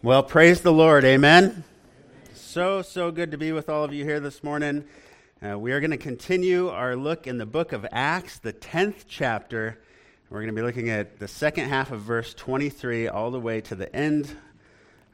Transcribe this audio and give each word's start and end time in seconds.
Well, 0.00 0.22
praise 0.22 0.60
the 0.60 0.72
Lord. 0.72 1.04
Amen. 1.04 1.64
So, 2.32 2.82
so 2.82 3.10
good 3.10 3.32
to 3.32 3.36
be 3.36 3.50
with 3.50 3.68
all 3.68 3.82
of 3.82 3.92
you 3.92 4.04
here 4.04 4.20
this 4.20 4.44
morning. 4.44 4.84
Uh, 5.44 5.58
we 5.58 5.72
are 5.72 5.80
going 5.80 5.90
to 5.90 5.96
continue 5.96 6.68
our 6.68 6.94
look 6.94 7.26
in 7.26 7.38
the 7.38 7.46
book 7.46 7.72
of 7.72 7.84
Acts, 7.90 8.38
the 8.38 8.52
10th 8.52 9.06
chapter. 9.08 9.76
We're 10.30 10.38
going 10.38 10.54
to 10.54 10.60
be 10.60 10.64
looking 10.64 10.88
at 10.88 11.18
the 11.18 11.26
second 11.26 11.68
half 11.68 11.90
of 11.90 12.02
verse 12.02 12.32
23 12.32 13.08
all 13.08 13.32
the 13.32 13.40
way 13.40 13.60
to 13.62 13.74
the 13.74 13.92
end 13.94 14.36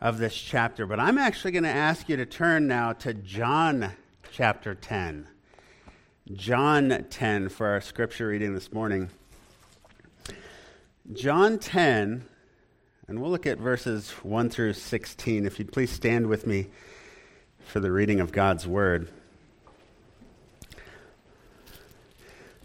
of 0.03 0.19
this 0.19 0.37
chapter. 0.37 0.85
But 0.85 1.01
I'm 1.01 1.17
actually 1.17 1.53
going 1.53 1.65
to 1.65 1.71
ask 1.71 2.07
you 2.11 2.19
to 2.19 2.27
turn 2.27 2.67
now 2.67 2.93
to 2.93 3.15
John 3.15 3.93
chapter 4.33 4.75
10. 4.75 5.27
John 6.35 7.07
10 7.09 7.49
for 7.49 7.69
our 7.69 7.81
scripture 7.81 8.27
reading 8.27 8.53
this 8.53 8.71
morning. 8.71 9.09
John 11.15 11.59
10 11.59 12.29
and 13.07 13.21
we'll 13.21 13.31
look 13.31 13.47
at 13.47 13.59
verses 13.59 14.11
1 14.23 14.49
through 14.49 14.73
16. 14.73 15.45
If 15.45 15.59
you'd 15.59 15.73
please 15.73 15.91
stand 15.91 16.27
with 16.27 16.47
me 16.47 16.69
for 17.67 17.81
the 17.81 17.93
reading 17.93 18.19
of 18.19 18.33
God's 18.33 18.67
Word. 18.67 19.11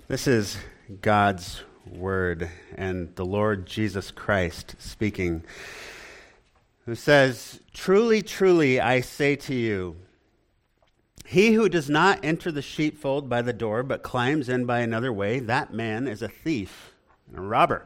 This 0.07 0.27
is 0.27 0.57
God's 1.01 1.61
Word 1.85 2.49
and 2.75 3.13
the 3.15 3.25
Lord 3.25 3.65
Jesus 3.65 4.11
Christ 4.11 4.75
speaking, 4.79 5.43
who 6.85 6.95
says, 6.95 7.59
Truly, 7.73 8.21
truly, 8.21 8.79
I 8.79 9.01
say 9.01 9.35
to 9.35 9.53
you, 9.53 9.97
he 11.25 11.53
who 11.53 11.67
does 11.67 11.89
not 11.89 12.23
enter 12.23 12.51
the 12.51 12.61
sheepfold 12.61 13.29
by 13.29 13.41
the 13.41 13.53
door, 13.53 13.83
but 13.83 14.03
climbs 14.03 14.47
in 14.47 14.65
by 14.65 14.79
another 14.79 15.11
way, 15.11 15.39
that 15.39 15.73
man 15.73 16.07
is 16.07 16.21
a 16.21 16.29
thief 16.29 16.93
and 17.27 17.37
a 17.37 17.41
robber. 17.41 17.85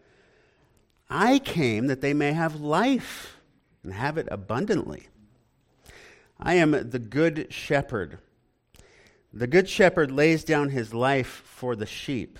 I 1.11 1.39
came 1.39 1.87
that 1.87 1.99
they 1.99 2.13
may 2.13 2.31
have 2.31 2.61
life 2.61 3.37
and 3.83 3.93
have 3.93 4.17
it 4.17 4.29
abundantly. 4.31 5.07
I 6.39 6.55
am 6.55 6.71
the 6.71 6.99
good 6.99 7.47
shepherd. 7.51 8.17
The 9.33 9.47
good 9.47 9.69
shepherd 9.69 10.09
lays 10.09 10.45
down 10.45 10.69
his 10.69 10.93
life 10.93 11.43
for 11.45 11.75
the 11.75 11.85
sheep. 11.85 12.39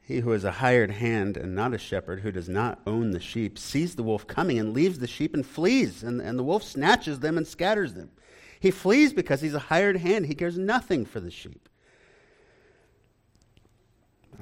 He 0.00 0.20
who 0.20 0.32
is 0.32 0.44
a 0.44 0.52
hired 0.52 0.90
hand 0.90 1.36
and 1.36 1.54
not 1.54 1.74
a 1.74 1.78
shepherd, 1.78 2.20
who 2.20 2.32
does 2.32 2.48
not 2.48 2.80
own 2.86 3.10
the 3.10 3.20
sheep, 3.20 3.58
sees 3.58 3.94
the 3.94 4.02
wolf 4.02 4.26
coming 4.26 4.58
and 4.58 4.72
leaves 4.72 4.98
the 4.98 5.06
sheep 5.06 5.34
and 5.34 5.44
flees, 5.44 6.02
and, 6.02 6.22
and 6.22 6.38
the 6.38 6.42
wolf 6.42 6.62
snatches 6.62 7.20
them 7.20 7.36
and 7.36 7.46
scatters 7.46 7.92
them. 7.92 8.10
He 8.58 8.70
flees 8.70 9.12
because 9.12 9.42
he's 9.42 9.54
a 9.54 9.58
hired 9.58 9.98
hand. 9.98 10.26
He 10.26 10.34
cares 10.34 10.56
nothing 10.56 11.04
for 11.04 11.20
the 11.20 11.30
sheep. 11.30 11.68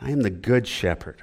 I 0.00 0.12
am 0.12 0.22
the 0.22 0.30
good 0.30 0.68
shepherd. 0.68 1.22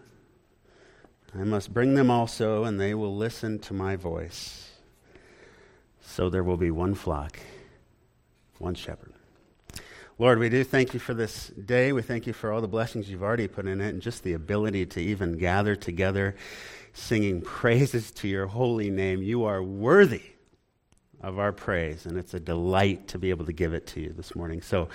I 1.33 1.43
must 1.43 1.73
bring 1.73 1.95
them 1.95 2.11
also, 2.11 2.65
and 2.65 2.79
they 2.79 2.93
will 2.93 3.15
listen 3.15 3.59
to 3.59 3.73
my 3.73 3.95
voice. 3.95 4.71
So 6.01 6.29
there 6.29 6.43
will 6.43 6.57
be 6.57 6.71
one 6.71 6.93
flock, 6.93 7.39
one 8.57 8.75
shepherd. 8.75 9.13
Lord, 10.19 10.39
we 10.39 10.49
do 10.49 10.63
thank 10.63 10.93
you 10.93 10.99
for 10.99 11.13
this 11.13 11.47
day. 11.47 11.93
We 11.93 12.01
thank 12.01 12.27
you 12.27 12.33
for 12.33 12.51
all 12.51 12.59
the 12.59 12.67
blessings 12.67 13.09
you've 13.09 13.23
already 13.23 13.47
put 13.47 13.65
in 13.65 13.79
it 13.79 13.89
and 13.89 14.01
just 14.01 14.23
the 14.23 14.33
ability 14.33 14.85
to 14.87 14.99
even 14.99 15.37
gather 15.37 15.75
together 15.75 16.35
singing 16.93 17.41
praises 17.43 18.11
to 18.11 18.27
your 18.27 18.47
holy 18.47 18.89
name. 18.89 19.23
You 19.23 19.45
are 19.45 19.63
worthy 19.63 20.23
of 21.21 21.39
our 21.39 21.53
praise, 21.53 22.05
and 22.05 22.17
it's 22.17 22.33
a 22.33 22.39
delight 22.39 23.07
to 23.09 23.17
be 23.17 23.29
able 23.29 23.45
to 23.45 23.53
give 23.53 23.73
it 23.73 23.87
to 23.87 24.01
you 24.01 24.11
this 24.11 24.35
morning. 24.35 24.61
So 24.61 24.89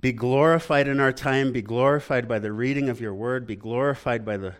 be 0.00 0.12
glorified 0.12 0.86
in 0.86 1.00
our 1.00 1.12
time, 1.12 1.52
be 1.52 1.60
glorified 1.60 2.28
by 2.28 2.38
the 2.38 2.52
reading 2.52 2.88
of 2.88 3.00
your 3.00 3.14
word, 3.14 3.46
be 3.46 3.56
glorified 3.56 4.24
by 4.24 4.36
the 4.36 4.54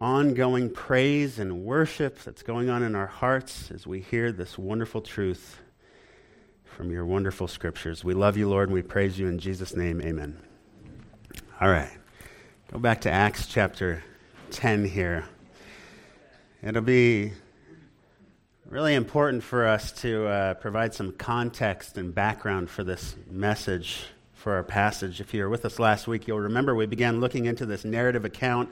ongoing 0.00 0.70
praise 0.70 1.38
and 1.38 1.62
worship 1.62 2.22
that's 2.22 2.42
going 2.42 2.70
on 2.70 2.82
in 2.82 2.94
our 2.94 3.06
hearts 3.06 3.70
as 3.70 3.86
we 3.86 4.00
hear 4.00 4.32
this 4.32 4.56
wonderful 4.56 5.02
truth 5.02 5.60
from 6.64 6.90
your 6.90 7.04
wonderful 7.04 7.46
scriptures. 7.46 8.02
We 8.02 8.14
love 8.14 8.38
you, 8.38 8.48
Lord, 8.48 8.70
and 8.70 8.74
we 8.74 8.80
praise 8.80 9.18
you 9.18 9.28
in 9.28 9.38
Jesus' 9.38 9.76
name. 9.76 10.00
Amen. 10.00 10.38
All 11.60 11.68
right. 11.68 11.90
Go 12.72 12.78
back 12.78 13.02
to 13.02 13.10
Acts 13.10 13.46
chapter 13.46 14.02
10 14.52 14.86
here. 14.86 15.26
It'll 16.62 16.80
be 16.80 17.32
really 18.70 18.94
important 18.94 19.42
for 19.42 19.66
us 19.66 19.92
to 20.00 20.26
uh, 20.26 20.54
provide 20.54 20.94
some 20.94 21.12
context 21.12 21.98
and 21.98 22.14
background 22.14 22.70
for 22.70 22.84
this 22.84 23.16
message 23.30 24.06
for 24.32 24.54
our 24.54 24.62
passage. 24.62 25.20
If 25.20 25.34
you 25.34 25.42
were 25.42 25.50
with 25.50 25.66
us 25.66 25.78
last 25.78 26.08
week, 26.08 26.26
you'll 26.26 26.40
remember 26.40 26.74
we 26.74 26.86
began 26.86 27.20
looking 27.20 27.44
into 27.44 27.66
this 27.66 27.84
narrative 27.84 28.24
account 28.24 28.70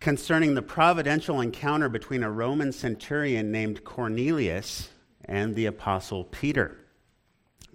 concerning 0.00 0.54
the 0.54 0.62
providential 0.62 1.40
encounter 1.40 1.88
between 1.88 2.22
a 2.22 2.30
Roman 2.30 2.72
centurion 2.72 3.50
named 3.50 3.84
Cornelius 3.84 4.90
and 5.24 5.54
the 5.54 5.66
apostle 5.66 6.24
Peter. 6.24 6.78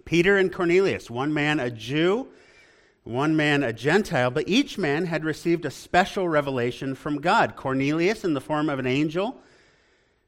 Peter 0.06 0.38
and 0.38 0.52
Cornelius, 0.52 1.10
one 1.10 1.34
man 1.34 1.60
a 1.60 1.70
Jew, 1.70 2.28
one 3.04 3.36
man 3.36 3.64
a 3.64 3.74
Gentile, 3.74 4.32
but 4.32 4.48
each 4.48 4.78
man 4.78 5.06
had 5.06 5.26
received 5.26 5.66
a 5.66 5.72
special 5.72 6.28
revelation 6.30 6.96
from 6.96 7.20
God. 7.20 7.56
Cornelius 7.56 8.24
in 8.24 8.34
the 8.34 8.42
form 8.42 8.70
of 8.70 8.80
an 8.80 8.88
angel, 8.88 9.42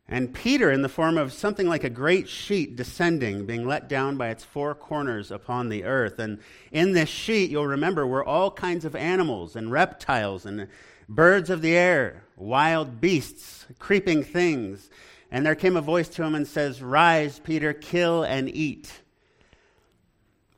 and 0.08 0.34
Peter 0.34 0.72
in 0.72 0.82
the 0.82 0.90
form 0.90 1.18
of 1.18 1.34
something 1.34 1.68
like 1.68 1.84
a 1.84 1.90
great 1.90 2.30
sheet 2.30 2.76
descending, 2.76 3.46
being 3.46 3.66
let 3.66 3.90
down 3.90 4.18
by 4.18 4.30
its 4.30 4.44
four 4.44 4.76
corners 4.76 5.32
upon 5.32 5.70
the 5.70 5.84
earth. 5.84 6.20
And 6.20 6.40
in 6.72 6.92
this 6.92 7.10
sheet, 7.10 7.50
you'll 7.50 7.66
remember, 7.66 8.06
were 8.06 8.24
all 8.24 8.52
kinds 8.52 8.86
of 8.86 8.96
animals 8.96 9.56
and 9.56 9.72
reptiles 9.72 10.46
and 10.46 10.68
birds 11.08 11.50
of 11.50 11.62
the 11.62 11.76
air, 11.76 12.24
wild 12.36 13.00
beasts, 13.02 13.66
creeping 13.80 14.24
things. 14.24 14.90
And 15.32 15.46
there 15.46 15.56
came 15.56 15.76
a 15.76 15.82
voice 15.82 16.08
to 16.10 16.24
him 16.24 16.36
and 16.36 16.48
says, 16.48 16.82
Rise, 16.82 17.40
Peter, 17.40 17.74
kill 17.74 18.24
and 18.24 18.50
eat. 18.50 18.92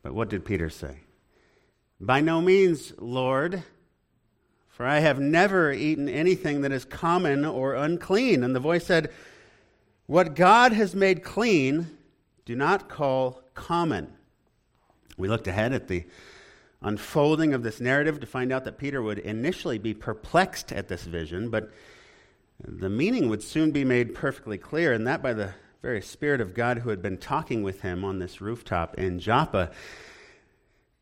But 0.03 0.13
what 0.13 0.29
did 0.29 0.45
Peter 0.45 0.69
say? 0.69 0.99
By 1.99 2.21
no 2.21 2.41
means, 2.41 2.93
Lord, 2.97 3.63
for 4.69 4.85
I 4.85 4.99
have 4.99 5.19
never 5.19 5.71
eaten 5.71 6.07
anything 6.07 6.61
that 6.61 6.71
is 6.71 6.85
common 6.85 7.43
or 7.43 7.73
unclean. 7.73 8.43
And 8.43 8.55
the 8.55 8.59
voice 8.59 8.85
said, 8.85 9.11
What 10.05 10.35
God 10.35 10.73
has 10.73 10.93
made 10.93 11.23
clean, 11.23 11.97
do 12.45 12.55
not 12.55 12.87
call 12.87 13.41
common. 13.55 14.13
We 15.17 15.27
looked 15.27 15.47
ahead 15.47 15.73
at 15.73 15.87
the 15.87 16.05
unfolding 16.81 17.53
of 17.53 17.63
this 17.63 17.81
narrative 17.81 18.19
to 18.19 18.27
find 18.27 18.51
out 18.51 18.63
that 18.65 18.77
Peter 18.77 19.01
would 19.01 19.19
initially 19.19 19.77
be 19.77 19.93
perplexed 19.93 20.71
at 20.71 20.87
this 20.87 21.03
vision, 21.03 21.49
but 21.49 21.71
the 22.59 22.89
meaning 22.89 23.29
would 23.29 23.43
soon 23.43 23.71
be 23.71 23.83
made 23.83 24.15
perfectly 24.15 24.57
clear, 24.57 24.93
and 24.93 25.05
that 25.07 25.21
by 25.21 25.33
the 25.33 25.53
very 25.81 26.01
Spirit 26.01 26.41
of 26.41 26.53
God 26.53 26.79
who 26.79 26.89
had 26.89 27.01
been 27.01 27.17
talking 27.17 27.63
with 27.63 27.81
him 27.81 28.03
on 28.03 28.19
this 28.19 28.41
rooftop 28.41 28.95
in 28.95 29.19
Joppa. 29.19 29.71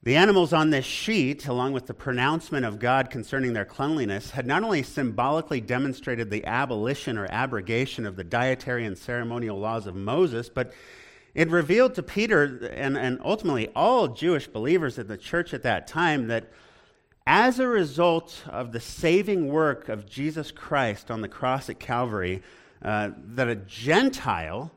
The 0.04 0.18
animals 0.18 0.54
on 0.54 0.70
this 0.70 0.86
sheet, 0.86 1.48
along 1.48 1.74
with 1.74 1.88
the 1.88 1.94
pronouncement 1.94 2.66
of 2.66 2.78
God 2.78 3.10
concerning 3.10 3.54
their 3.54 3.66
cleanliness, 3.66 4.30
had 4.30 4.46
not 4.46 4.64
only 4.64 4.84
symbolically 4.84 5.62
demonstrated 5.62 6.30
the 6.30 6.46
abolition 6.46 7.18
or 7.18 7.26
abrogation 7.32 8.06
of 8.06 8.16
the 8.16 8.24
dietary 8.24 8.86
and 8.86 8.96
ceremonial 8.96 9.58
laws 9.58 9.88
of 9.88 9.96
Moses, 9.96 10.48
but 10.48 10.74
it 11.36 11.52
revealed 11.52 11.94
to 11.96 12.04
Peter 12.04 12.70
and, 12.74 12.98
and 12.98 13.20
ultimately 13.24 13.68
all 13.76 14.08
Jewish 14.08 14.48
believers 14.48 14.98
in 14.98 15.08
the 15.08 15.18
church 15.18 15.54
at 15.54 15.64
that 15.64 15.86
time 15.86 16.28
that 16.28 16.50
as 17.28 17.60
a 17.60 17.68
result 17.68 18.44
of 18.48 18.72
the 18.72 18.80
saving 18.80 19.50
work 19.50 19.90
of 19.90 20.08
Jesus 20.08 20.52
Christ 20.52 21.12
on 21.12 21.22
the 21.22 21.28
cross 21.28 21.70
at 21.70 21.80
Calvary, 21.80 22.42
uh, 22.82 23.10
that 23.18 23.50
a 23.50 23.56
Gentile, 23.56 24.72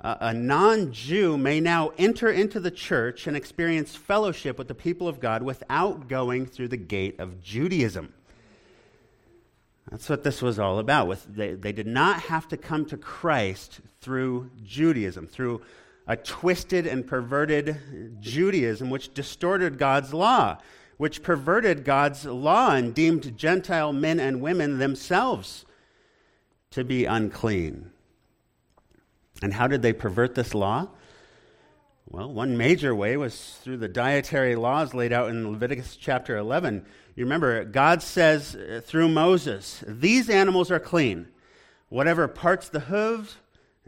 a 0.00 0.32
non 0.32 0.92
Jew, 0.92 1.36
may 1.36 1.58
now 1.58 1.92
enter 1.98 2.30
into 2.30 2.60
the 2.60 2.70
church 2.70 3.26
and 3.26 3.36
experience 3.36 3.96
fellowship 3.96 4.58
with 4.58 4.68
the 4.68 4.74
people 4.74 5.08
of 5.08 5.18
God 5.18 5.42
without 5.42 6.06
going 6.06 6.46
through 6.46 6.68
the 6.68 6.76
gate 6.76 7.18
of 7.18 7.40
Judaism. 7.40 8.12
That's 9.90 10.08
what 10.08 10.22
this 10.22 10.42
was 10.42 10.58
all 10.58 10.78
about. 10.78 11.06
With, 11.06 11.24
they, 11.34 11.54
they 11.54 11.72
did 11.72 11.86
not 11.86 12.20
have 12.22 12.48
to 12.48 12.56
come 12.56 12.84
to 12.86 12.96
Christ 12.96 13.80
through 14.00 14.50
Judaism, 14.62 15.26
through 15.26 15.62
a 16.06 16.16
twisted 16.16 16.86
and 16.86 17.06
perverted 17.06 18.18
Judaism 18.20 18.90
which 18.90 19.14
distorted 19.14 19.78
God's 19.78 20.12
law, 20.12 20.58
which 20.96 21.22
perverted 21.22 21.84
God's 21.84 22.24
law 22.24 22.72
and 22.72 22.94
deemed 22.94 23.36
Gentile 23.36 23.92
men 23.92 24.20
and 24.20 24.40
women 24.40 24.78
themselves 24.78 25.64
to 26.70 26.84
be 26.84 27.04
unclean. 27.04 27.90
And 29.40 29.54
how 29.54 29.68
did 29.68 29.82
they 29.82 29.92
pervert 29.92 30.34
this 30.34 30.54
law? 30.54 30.88
Well, 32.10 32.32
one 32.32 32.56
major 32.56 32.94
way 32.94 33.16
was 33.16 33.58
through 33.62 33.76
the 33.76 33.88
dietary 33.88 34.56
laws 34.56 34.94
laid 34.94 35.12
out 35.12 35.28
in 35.28 35.52
Leviticus 35.52 35.94
chapter 35.94 36.36
11. 36.38 36.86
You 37.18 37.24
remember, 37.24 37.64
God 37.64 38.00
says 38.00 38.54
uh, 38.54 38.80
through 38.84 39.08
Moses, 39.08 39.82
These 39.88 40.30
animals 40.30 40.70
are 40.70 40.78
clean. 40.78 41.26
Whatever 41.88 42.28
parts 42.28 42.68
the 42.68 42.78
hooves 42.78 43.38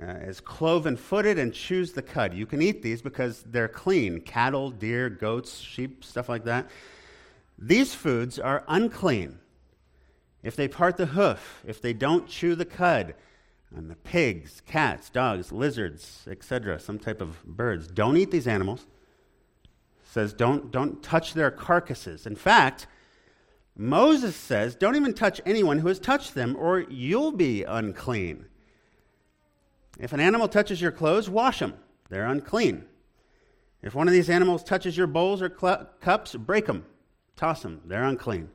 uh, 0.03 0.07
is 0.07 0.41
cloven 0.41 0.97
footed 0.97 1.39
and 1.39 1.55
chews 1.55 1.93
the 1.93 2.03
cud. 2.03 2.35
You 2.35 2.45
can 2.45 2.61
eat 2.61 2.83
these 2.83 3.03
because 3.03 3.45
they're 3.45 3.69
clean 3.69 4.21
cattle, 4.23 4.73
deer, 4.73 5.09
goats, 5.09 5.61
sheep, 5.61 6.03
stuff 6.03 6.29
like 6.29 6.43
that. 6.47 6.69
These 7.57 7.95
foods 7.95 8.41
are 8.41 8.65
unclean. 8.67 9.39
If 10.43 10.57
they 10.57 10.67
part 10.67 10.97
the 10.97 11.07
hoof, 11.07 11.63
if 11.65 11.81
they 11.81 11.93
don't 11.93 12.27
chew 12.27 12.57
the 12.57 12.65
cud, 12.65 13.15
and 13.73 13.89
the 13.89 13.95
pigs, 13.95 14.61
cats, 14.67 15.09
dogs, 15.09 15.53
lizards, 15.53 16.27
etc., 16.29 16.81
some 16.81 16.99
type 16.99 17.21
of 17.21 17.45
birds, 17.45 17.87
don't 17.87 18.17
eat 18.17 18.33
these 18.33 18.49
animals. 18.49 18.89
It 20.03 20.11
says 20.11 20.33
don't, 20.33 20.73
don't 20.73 21.01
touch 21.01 21.35
their 21.35 21.53
carcasses. 21.53 22.27
In 22.27 22.35
fact, 22.35 22.89
Moses 23.81 24.37
says, 24.37 24.75
don't 24.75 24.95
even 24.95 25.15
touch 25.15 25.41
anyone 25.47 25.79
who 25.79 25.89
has 25.89 25.99
touched 25.99 26.35
them, 26.35 26.55
or 26.59 26.81
you'll 26.91 27.33
be 27.33 27.63
unclean. 27.63 28.45
If 29.99 30.13
an 30.13 30.21
animal 30.21 30.49
touches 30.49 30.83
your 30.83 30.93
clothes, 30.93 31.31
wash 31.31 31.61
them. 31.61 31.73
They're 32.11 32.27
unclean. 32.27 32.85
If 33.81 33.95
one 33.95 34.07
of 34.07 34.13
these 34.13 34.29
animals 34.29 34.63
touches 34.63 34.99
your 34.99 35.07
bowls 35.07 35.41
or 35.41 35.51
cl- 35.59 35.89
cups, 36.03 36.35
break 36.35 36.67
them, 36.67 36.85
toss 37.37 37.63
them. 37.63 37.81
They're 37.87 38.05
unclean. 38.05 38.51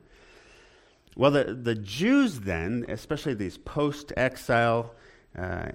Well, 1.16 1.32
the, 1.32 1.58
the 1.60 1.74
Jews 1.74 2.38
then, 2.38 2.84
especially 2.88 3.34
these 3.34 3.58
post 3.58 4.12
exile, 4.16 4.94
uh, 5.36 5.66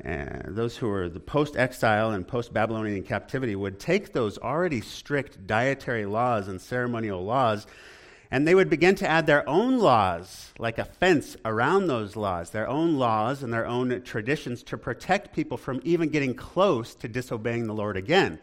those 0.46 0.78
who 0.78 0.88
were 0.88 1.10
the 1.10 1.20
post 1.20 1.58
exile 1.58 2.12
and 2.12 2.26
post 2.26 2.54
Babylonian 2.54 3.04
captivity, 3.04 3.58
would 3.58 3.82
take 3.82 4.14
those 4.14 4.38
already 4.38 4.80
strict 4.80 5.46
dietary 5.46 6.06
laws 6.06 6.48
and 6.48 6.62
ceremonial 6.62 7.26
laws 7.26 7.68
and 8.32 8.48
they 8.48 8.56
would 8.56 8.70
begin 8.70 8.96
to 8.96 9.08
add 9.08 9.28
their 9.28 9.48
own 9.48 9.78
laws, 9.78 10.54
like 10.58 10.78
a 10.78 10.86
fence 10.86 11.36
around 11.44 11.88
those 11.88 12.16
laws, 12.16 12.52
their 12.52 12.68
own 12.68 12.98
laws 12.98 13.44
and 13.44 13.54
their 13.54 13.68
own 13.68 14.02
traditions 14.04 14.64
to 14.64 14.78
protect 14.78 15.36
people 15.36 15.58
from 15.58 15.82
even 15.84 16.08
getting 16.08 16.34
close 16.34 16.96
to 16.96 17.10
disobeying 17.10 17.68
the 17.68 17.74
Lord 17.74 17.98
again. 17.98 18.40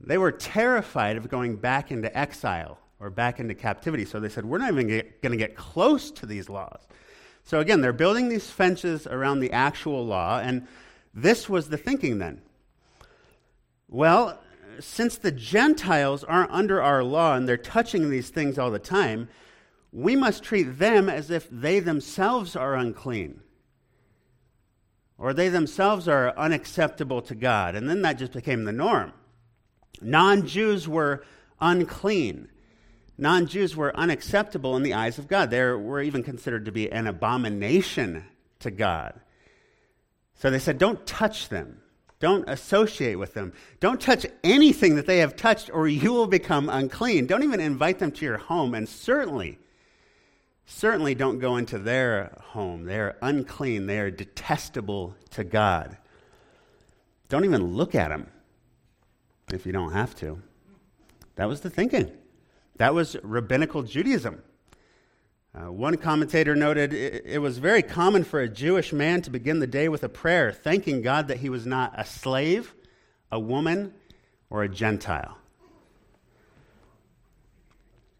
They 0.00 0.18
were 0.18 0.30
terrified 0.30 1.16
of 1.16 1.28
going 1.28 1.56
back 1.56 1.90
into 1.90 2.16
exile 2.16 2.78
or 3.00 3.10
back 3.10 3.40
into 3.40 3.54
captivity. 3.54 4.04
So 4.04 4.20
they 4.20 4.28
said, 4.28 4.44
We're 4.44 4.58
not 4.58 4.70
even 4.70 4.86
going 4.86 5.32
to 5.32 5.36
get 5.36 5.56
close 5.56 6.12
to 6.12 6.26
these 6.26 6.48
laws. 6.48 6.86
So 7.42 7.58
again, 7.58 7.80
they're 7.80 7.92
building 7.92 8.28
these 8.28 8.48
fences 8.48 9.06
around 9.06 9.40
the 9.40 9.50
actual 9.52 10.06
law, 10.06 10.38
and 10.38 10.68
this 11.12 11.48
was 11.48 11.68
the 11.68 11.76
thinking 11.76 12.18
then. 12.18 12.40
Well, 13.88 14.40
since 14.78 15.18
the 15.18 15.32
Gentiles 15.32 16.24
aren't 16.24 16.50
under 16.50 16.80
our 16.80 17.02
law 17.02 17.34
and 17.34 17.48
they're 17.48 17.56
touching 17.56 18.10
these 18.10 18.30
things 18.30 18.58
all 18.58 18.70
the 18.70 18.78
time, 18.78 19.28
we 19.92 20.14
must 20.14 20.42
treat 20.42 20.78
them 20.78 21.08
as 21.08 21.30
if 21.30 21.48
they 21.50 21.80
themselves 21.80 22.54
are 22.54 22.74
unclean 22.74 23.40
or 25.18 25.34
they 25.34 25.48
themselves 25.48 26.08
are 26.08 26.36
unacceptable 26.36 27.20
to 27.22 27.34
God. 27.34 27.74
And 27.74 27.88
then 27.88 28.02
that 28.02 28.18
just 28.18 28.32
became 28.32 28.64
the 28.64 28.72
norm. 28.72 29.12
Non 30.00 30.46
Jews 30.46 30.88
were 30.88 31.24
unclean 31.60 32.48
non 33.20 33.46
Jews 33.46 33.76
were 33.76 33.94
unacceptable 33.94 34.76
in 34.76 34.82
the 34.82 34.94
eyes 34.94 35.18
of 35.18 35.28
God. 35.28 35.50
They 35.50 35.60
were 35.60 36.00
even 36.00 36.22
considered 36.22 36.64
to 36.64 36.72
be 36.72 36.90
an 36.90 37.06
abomination 37.06 38.24
to 38.60 38.70
God. 38.70 39.20
So 40.34 40.50
they 40.50 40.58
said, 40.58 40.78
Don't 40.78 41.06
touch 41.06 41.50
them. 41.50 41.82
Don't 42.20 42.48
associate 42.48 43.16
with 43.16 43.32
them. 43.32 43.52
Don't 43.80 44.00
touch 44.00 44.26
anything 44.44 44.94
that 44.96 45.06
they 45.06 45.18
have 45.18 45.36
touched, 45.36 45.70
or 45.72 45.88
you 45.88 46.12
will 46.12 46.26
become 46.26 46.68
unclean. 46.68 47.26
Don't 47.26 47.42
even 47.42 47.60
invite 47.60 47.98
them 47.98 48.12
to 48.12 48.24
your 48.24 48.36
home. 48.36 48.74
And 48.74 48.86
certainly, 48.86 49.58
certainly 50.66 51.14
don't 51.14 51.38
go 51.38 51.56
into 51.56 51.78
their 51.78 52.36
home. 52.40 52.84
They 52.84 53.00
are 53.00 53.16
unclean. 53.22 53.86
They 53.86 53.98
are 53.98 54.10
detestable 54.10 55.16
to 55.30 55.44
God. 55.44 55.96
Don't 57.30 57.46
even 57.46 57.74
look 57.74 57.94
at 57.94 58.10
them 58.10 58.26
if 59.50 59.64
you 59.64 59.72
don't 59.72 59.92
have 59.92 60.14
to. 60.16 60.42
That 61.36 61.48
was 61.48 61.62
the 61.62 61.70
thinking. 61.70 62.10
That 62.76 62.92
was 62.92 63.16
rabbinical 63.22 63.82
Judaism. 63.82 64.42
Uh, 65.52 65.72
one 65.72 65.96
commentator 65.96 66.54
noted 66.54 66.92
it, 66.92 67.24
it, 67.26 67.38
was 67.38 67.58
very 67.58 67.82
common 67.82 68.22
for 68.22 68.40
a 68.40 68.48
Jewish 68.48 68.92
man 68.92 69.20
to 69.22 69.30
begin 69.30 69.58
the 69.58 69.66
day 69.66 69.88
with 69.88 70.04
a 70.04 70.08
prayer, 70.08 70.52
thanking 70.52 71.02
God 71.02 71.26
that 71.26 71.38
he 71.38 71.48
was 71.48 71.66
not 71.66 71.92
a 71.98 72.04
slave, 72.04 72.72
a 73.32 73.40
woman, 73.40 73.92
or 74.48 74.62
a 74.62 74.68
Gentile. 74.68 75.38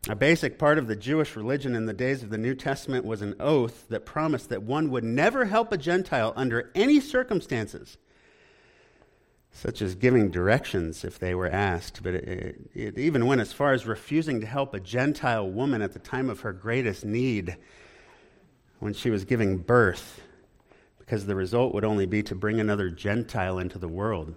A 0.08 0.16
basic 0.16 0.58
part 0.58 0.76
of 0.76 0.88
the 0.88 0.96
Jewish 0.96 1.36
religion 1.36 1.76
in 1.76 1.86
the 1.86 1.92
days 1.92 2.24
of 2.24 2.30
the 2.30 2.38
New 2.38 2.54
Testament 2.54 3.04
was 3.04 3.22
an 3.22 3.36
oath 3.38 3.86
that 3.90 4.04
promised 4.04 4.48
that 4.48 4.64
one 4.64 4.90
would 4.90 5.04
never 5.04 5.44
help 5.44 5.70
a 5.70 5.76
Gentile 5.76 6.32
under 6.34 6.72
any 6.74 6.98
circumstances 6.98 7.96
such 9.52 9.82
as 9.82 9.94
giving 9.94 10.30
directions 10.30 11.04
if 11.04 11.18
they 11.18 11.34
were 11.34 11.48
asked, 11.48 12.02
but 12.02 12.14
it, 12.14 12.70
it, 12.74 12.98
even 12.98 13.26
went 13.26 13.40
as 13.40 13.52
far 13.52 13.72
as 13.72 13.86
refusing 13.86 14.40
to 14.40 14.46
help 14.46 14.72
a 14.72 14.80
Gentile 14.80 15.48
woman 15.48 15.82
at 15.82 15.92
the 15.92 15.98
time 15.98 16.30
of 16.30 16.40
her 16.40 16.52
greatest 16.52 17.04
need 17.04 17.56
when 18.78 18.94
she 18.94 19.10
was 19.10 19.24
giving 19.24 19.58
birth, 19.58 20.22
because 20.98 21.26
the 21.26 21.34
result 21.34 21.74
would 21.74 21.84
only 21.84 22.06
be 22.06 22.22
to 22.22 22.34
bring 22.34 22.60
another 22.60 22.88
Gentile 22.88 23.58
into 23.58 23.78
the 23.78 23.88
world. 23.88 24.34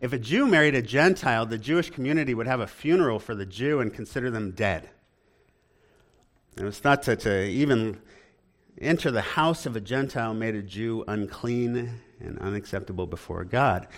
If 0.00 0.14
a 0.14 0.18
Jew 0.18 0.46
married 0.46 0.74
a 0.74 0.82
Gentile, 0.82 1.44
the 1.44 1.58
Jewish 1.58 1.90
community 1.90 2.34
would 2.34 2.46
have 2.46 2.60
a 2.60 2.66
funeral 2.66 3.18
for 3.18 3.34
the 3.34 3.44
Jew 3.44 3.80
and 3.80 3.92
consider 3.92 4.30
them 4.30 4.52
dead. 4.52 4.88
It 6.56 6.64
was 6.64 6.78
thought 6.78 7.02
to, 7.04 7.16
to 7.16 7.44
even 7.44 8.00
enter 8.80 9.10
the 9.10 9.20
house 9.20 9.66
of 9.66 9.76
a 9.76 9.80
Gentile 9.80 10.32
made 10.32 10.54
a 10.54 10.62
Jew 10.62 11.04
unclean 11.06 12.00
and 12.20 12.38
unacceptable 12.38 13.06
before 13.06 13.44
God. 13.44 13.88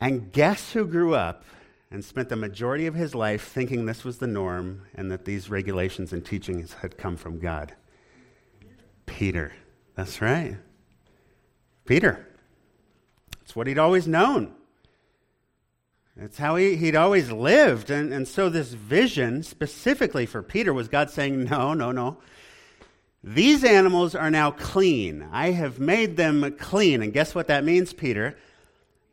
And 0.00 0.32
guess 0.32 0.72
who 0.72 0.84
grew 0.84 1.14
up 1.14 1.44
and 1.90 2.04
spent 2.04 2.28
the 2.28 2.36
majority 2.36 2.86
of 2.86 2.94
his 2.94 3.14
life 3.14 3.48
thinking 3.48 3.86
this 3.86 4.04
was 4.04 4.18
the 4.18 4.26
norm 4.26 4.82
and 4.94 5.10
that 5.10 5.24
these 5.24 5.48
regulations 5.50 6.12
and 6.12 6.24
teachings 6.24 6.74
had 6.74 6.98
come 6.98 7.16
from 7.16 7.38
God? 7.38 7.74
Peter. 9.06 9.52
That's 9.94 10.20
right. 10.20 10.56
Peter. 11.84 12.26
It's 13.42 13.54
what 13.54 13.66
he'd 13.66 13.78
always 13.78 14.08
known. 14.08 14.54
It's 16.16 16.38
how 16.38 16.56
he, 16.56 16.76
he'd 16.76 16.96
always 16.96 17.30
lived. 17.30 17.90
And, 17.90 18.12
and 18.12 18.28
so, 18.28 18.48
this 18.48 18.72
vision, 18.72 19.42
specifically 19.42 20.26
for 20.26 20.42
Peter, 20.42 20.72
was 20.72 20.88
God 20.88 21.10
saying, 21.10 21.44
No, 21.44 21.74
no, 21.74 21.90
no. 21.92 22.18
These 23.24 23.62
animals 23.62 24.14
are 24.14 24.30
now 24.30 24.50
clean. 24.50 25.28
I 25.30 25.52
have 25.52 25.78
made 25.78 26.16
them 26.16 26.56
clean. 26.58 27.02
And 27.02 27.12
guess 27.12 27.34
what 27.34 27.46
that 27.46 27.64
means, 27.64 27.92
Peter? 27.92 28.36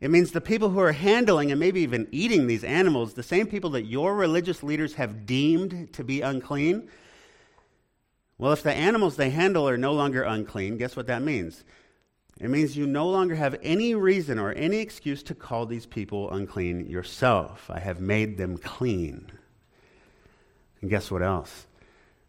It 0.00 0.10
means 0.10 0.32
the 0.32 0.40
people 0.40 0.70
who 0.70 0.80
are 0.80 0.92
handling 0.92 1.50
and 1.50 1.60
maybe 1.60 1.80
even 1.82 2.08
eating 2.10 2.46
these 2.46 2.64
animals, 2.64 3.14
the 3.14 3.22
same 3.22 3.46
people 3.46 3.70
that 3.70 3.84
your 3.84 4.16
religious 4.16 4.62
leaders 4.62 4.94
have 4.94 5.26
deemed 5.26 5.92
to 5.92 6.02
be 6.02 6.22
unclean. 6.22 6.88
Well, 8.38 8.52
if 8.52 8.62
the 8.62 8.72
animals 8.72 9.16
they 9.16 9.30
handle 9.30 9.68
are 9.68 9.76
no 9.76 9.92
longer 9.92 10.22
unclean, 10.22 10.78
guess 10.78 10.96
what 10.96 11.06
that 11.08 11.22
means? 11.22 11.62
It 12.40 12.48
means 12.48 12.76
you 12.76 12.86
no 12.86 13.06
longer 13.06 13.34
have 13.34 13.58
any 13.62 13.94
reason 13.94 14.38
or 14.38 14.52
any 14.52 14.78
excuse 14.78 15.22
to 15.24 15.34
call 15.34 15.66
these 15.66 15.84
people 15.84 16.30
unclean 16.30 16.86
yourself. 16.86 17.70
I 17.70 17.80
have 17.80 18.00
made 18.00 18.38
them 18.38 18.56
clean. 18.56 19.30
And 20.80 20.88
guess 20.88 21.10
what 21.10 21.22
else? 21.22 21.66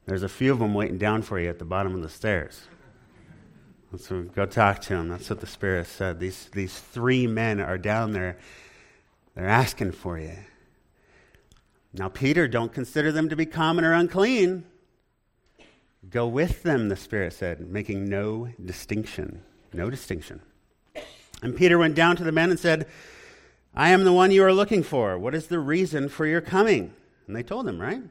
There's 0.06 0.24
a 0.24 0.30
few 0.30 0.52
of 0.52 0.60
them 0.60 0.74
waiting 0.74 0.98
down 0.98 1.22
for 1.22 1.40
you 1.40 1.50
at 1.50 1.60
the 1.60 1.66
bottom 1.66 1.96
of 1.96 2.02
the 2.02 2.10
stairs. 2.10 2.62
So 3.98 4.24
go 4.24 4.46
talk 4.46 4.82
to 4.82 4.90
them. 4.96 5.10
That's 5.10 5.30
what 5.30 5.42
the 5.42 5.48
Spirit 5.48 5.86
said. 5.86 6.20
These, 6.20 6.50
these 6.54 6.80
three 6.80 7.28
men 7.28 7.60
are 7.60 7.78
down 7.78 8.14
there. 8.14 8.38
They're 9.36 9.48
asking 9.48 9.92
for 9.92 10.18
you. 10.18 10.38
Now, 11.94 12.08
Peter, 12.08 12.48
don't 12.48 12.74
consider 12.74 13.12
them 13.12 13.28
to 13.30 13.36
be 13.36 13.46
common 13.46 13.84
or 13.84 13.94
unclean. 13.94 14.64
Go 16.10 16.26
with 16.28 16.64
them, 16.64 16.90
the 16.90 16.96
Spirit 16.96 17.34
said, 17.34 17.60
making 17.60 18.08
no 18.10 18.50
distinction. 18.64 19.44
No 19.74 19.90
distinction. 19.90 20.42
And 21.44 21.56
Peter 21.56 21.78
went 21.78 21.96
down 21.96 22.16
to 22.16 22.24
the 22.24 22.32
men 22.32 22.50
and 22.50 22.60
said, 22.60 22.88
I 23.76 23.90
am 23.90 24.04
the 24.04 24.14
one 24.14 24.32
you 24.32 24.44
are 24.44 24.54
looking 24.54 24.84
for. 24.84 25.18
What 25.18 25.36
is 25.36 25.48
the 25.48 25.60
reason 25.60 26.10
for 26.10 26.26
your 26.26 26.42
coming? 26.42 26.94
And 27.28 27.36
they 27.36 27.44
told 27.44 27.68
him, 27.68 27.80
right? 27.80 28.02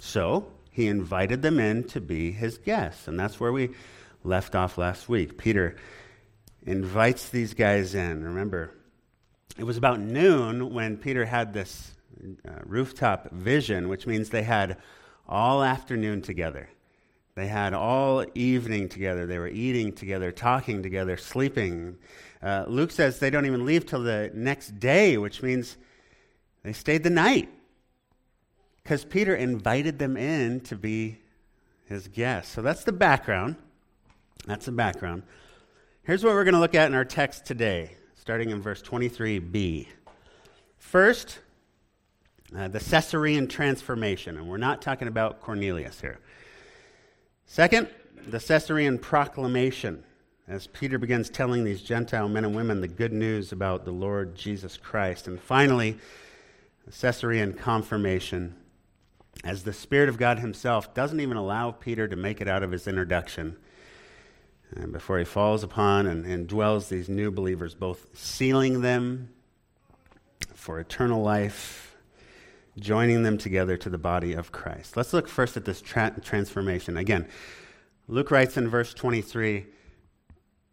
So 0.00 0.46
he 0.76 0.88
invited 0.88 1.40
them 1.40 1.58
in 1.58 1.84
to 1.84 2.02
be 2.02 2.32
his 2.32 2.58
guests. 2.58 3.08
And 3.08 3.18
that's 3.18 3.40
where 3.40 3.50
we 3.50 3.70
left 4.24 4.54
off 4.54 4.76
last 4.76 5.08
week. 5.08 5.38
Peter 5.38 5.74
invites 6.66 7.30
these 7.30 7.54
guys 7.54 7.94
in. 7.94 8.22
Remember, 8.22 8.72
it 9.56 9.64
was 9.64 9.78
about 9.78 10.00
noon 10.00 10.74
when 10.74 10.98
Peter 10.98 11.24
had 11.24 11.54
this 11.54 11.94
uh, 12.46 12.50
rooftop 12.66 13.30
vision, 13.30 13.88
which 13.88 14.06
means 14.06 14.28
they 14.28 14.42
had 14.42 14.76
all 15.26 15.62
afternoon 15.62 16.20
together. 16.20 16.68
They 17.36 17.46
had 17.46 17.72
all 17.72 18.26
evening 18.34 18.90
together. 18.90 19.24
They 19.24 19.38
were 19.38 19.48
eating 19.48 19.94
together, 19.94 20.30
talking 20.30 20.82
together, 20.82 21.16
sleeping. 21.16 21.96
Uh, 22.42 22.66
Luke 22.68 22.90
says 22.90 23.18
they 23.18 23.30
don't 23.30 23.46
even 23.46 23.64
leave 23.64 23.86
till 23.86 24.02
the 24.02 24.30
next 24.34 24.78
day, 24.78 25.16
which 25.16 25.42
means 25.42 25.78
they 26.62 26.74
stayed 26.74 27.02
the 27.02 27.08
night. 27.08 27.48
Because 28.86 29.04
Peter 29.04 29.34
invited 29.34 29.98
them 29.98 30.16
in 30.16 30.60
to 30.60 30.76
be 30.76 31.18
his 31.86 32.06
guests. 32.06 32.54
So 32.54 32.62
that's 32.62 32.84
the 32.84 32.92
background. 32.92 33.56
That's 34.46 34.66
the 34.66 34.70
background. 34.70 35.24
Here's 36.04 36.22
what 36.22 36.34
we're 36.34 36.44
going 36.44 36.54
to 36.54 36.60
look 36.60 36.76
at 36.76 36.86
in 36.86 36.94
our 36.94 37.04
text 37.04 37.44
today, 37.46 37.96
starting 38.14 38.50
in 38.50 38.62
verse 38.62 38.80
23b. 38.82 39.88
First, 40.78 41.40
uh, 42.56 42.68
the 42.68 42.78
Caesarean 42.78 43.48
transformation. 43.48 44.36
And 44.36 44.48
we're 44.48 44.56
not 44.56 44.80
talking 44.80 45.08
about 45.08 45.40
Cornelius 45.40 46.00
here. 46.00 46.20
Second, 47.44 47.88
the 48.28 48.38
Caesarean 48.38 49.00
proclamation, 49.00 50.04
as 50.46 50.68
Peter 50.68 50.96
begins 50.96 51.28
telling 51.28 51.64
these 51.64 51.82
Gentile 51.82 52.28
men 52.28 52.44
and 52.44 52.54
women 52.54 52.80
the 52.80 52.86
good 52.86 53.12
news 53.12 53.50
about 53.50 53.84
the 53.84 53.90
Lord 53.90 54.36
Jesus 54.36 54.76
Christ. 54.76 55.26
And 55.26 55.40
finally, 55.40 55.98
the 56.84 56.92
Caesarean 56.92 57.52
confirmation, 57.54 58.54
as 59.44 59.62
the 59.62 59.72
Spirit 59.72 60.08
of 60.08 60.18
God 60.18 60.38
Himself 60.38 60.94
doesn't 60.94 61.20
even 61.20 61.36
allow 61.36 61.70
Peter 61.70 62.08
to 62.08 62.16
make 62.16 62.40
it 62.40 62.48
out 62.48 62.62
of 62.62 62.70
his 62.72 62.86
introduction. 62.86 63.56
And 64.74 64.92
before 64.92 65.18
he 65.18 65.24
falls 65.24 65.62
upon 65.62 66.06
and, 66.06 66.24
and 66.26 66.46
dwells 66.46 66.88
these 66.88 67.08
new 67.08 67.30
believers, 67.30 67.74
both 67.74 68.06
sealing 68.14 68.80
them 68.80 69.30
for 70.54 70.80
eternal 70.80 71.22
life 71.22 71.86
joining 72.78 73.22
them 73.22 73.38
together 73.38 73.76
to 73.76 73.88
the 73.88 73.98
body 73.98 74.32
of 74.32 74.52
Christ. 74.52 74.96
Let's 74.96 75.12
look 75.12 75.28
first 75.28 75.56
at 75.56 75.64
this 75.64 75.80
tra- 75.80 76.14
transformation. 76.22 76.96
Again, 76.96 77.26
Luke 78.08 78.30
writes 78.30 78.56
in 78.56 78.68
verse 78.68 78.92
23 78.92 79.66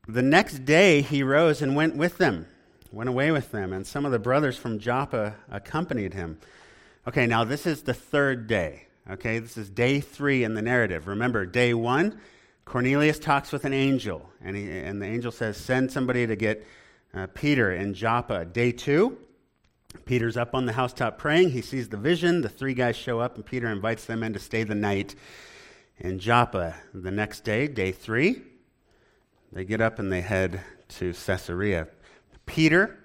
The 0.08 0.22
next 0.22 0.66
day 0.66 1.02
he 1.02 1.24
rose 1.24 1.62
and 1.62 1.76
went 1.76 1.96
with 1.96 2.18
them, 2.18 2.48
went 2.92 3.10
away 3.10 3.32
with 3.32 3.52
them, 3.52 3.72
and 3.72 3.88
some 3.88 4.06
of 4.06 4.12
the 4.12 4.20
brothers 4.20 4.58
from 4.58 4.80
Joppa 4.80 5.36
accompanied 5.50 6.14
him. 6.14 6.40
Okay, 7.06 7.28
now 7.28 7.44
this 7.44 7.66
is 7.66 7.84
the 7.84 7.94
third 7.94 8.48
day. 8.48 8.88
Okay, 9.10 9.40
this 9.40 9.58
is 9.58 9.70
day 9.70 10.00
three 10.00 10.46
in 10.46 10.54
the 10.54 10.62
narrative. 10.62 11.08
Remember, 11.08 11.46
day 11.46 11.74
one, 11.74 12.18
Cornelius 12.64 13.20
talks 13.20 13.52
with 13.52 13.66
an 13.66 13.74
angel, 13.74 14.30
and, 14.42 14.56
he, 14.56 14.70
and 14.70 15.02
the 15.02 15.06
angel 15.06 15.30
says, 15.30 15.58
Send 15.58 15.92
somebody 15.92 16.26
to 16.26 16.38
get 16.38 16.66
uh, 17.14 17.28
Peter 17.34 17.74
in 17.74 17.94
Joppa. 17.94 18.46
Day 18.46 18.72
two, 18.72 19.18
Peter's 20.06 20.38
up 20.38 20.56
on 20.56 20.66
the 20.66 20.72
housetop 20.72 21.18
praying. 21.18 21.52
He 21.52 21.62
sees 21.62 21.90
the 21.90 21.98
vision. 21.98 22.40
The 22.40 22.48
three 22.48 22.74
guys 22.74 22.96
show 22.96 23.20
up, 23.20 23.36
and 23.36 23.46
Peter 23.46 23.68
invites 23.68 24.06
them 24.06 24.24
in 24.24 24.32
to 24.32 24.40
stay 24.40 24.64
the 24.64 24.74
night 24.74 25.14
in 25.98 26.20
Joppa. 26.20 26.74
The 26.94 27.12
next 27.12 27.44
day, 27.44 27.68
day 27.68 27.92
three, 27.92 28.44
they 29.52 29.66
get 29.66 29.82
up 29.82 30.00
and 30.00 30.10
they 30.10 30.22
head 30.22 30.62
to 30.88 31.12
Caesarea. 31.12 31.90
Peter 32.46 32.98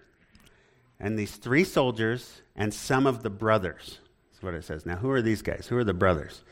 and 1.01 1.19
these 1.19 1.35
three 1.35 1.65
soldiers 1.65 2.43
and 2.59 2.75
some 2.75 3.07
of 3.07 3.23
the 3.23 3.31
brothers. 3.31 4.01
That's 4.31 4.43
what 4.43 4.53
it 4.53 4.65
says. 4.65 4.85
Now, 4.85 4.97
who 4.97 5.11
are 5.11 5.23
these 5.23 5.41
guys? 5.41 5.67
Who 5.69 5.79
are 5.79 5.85
the 5.85 5.95
brothers? 5.95 6.43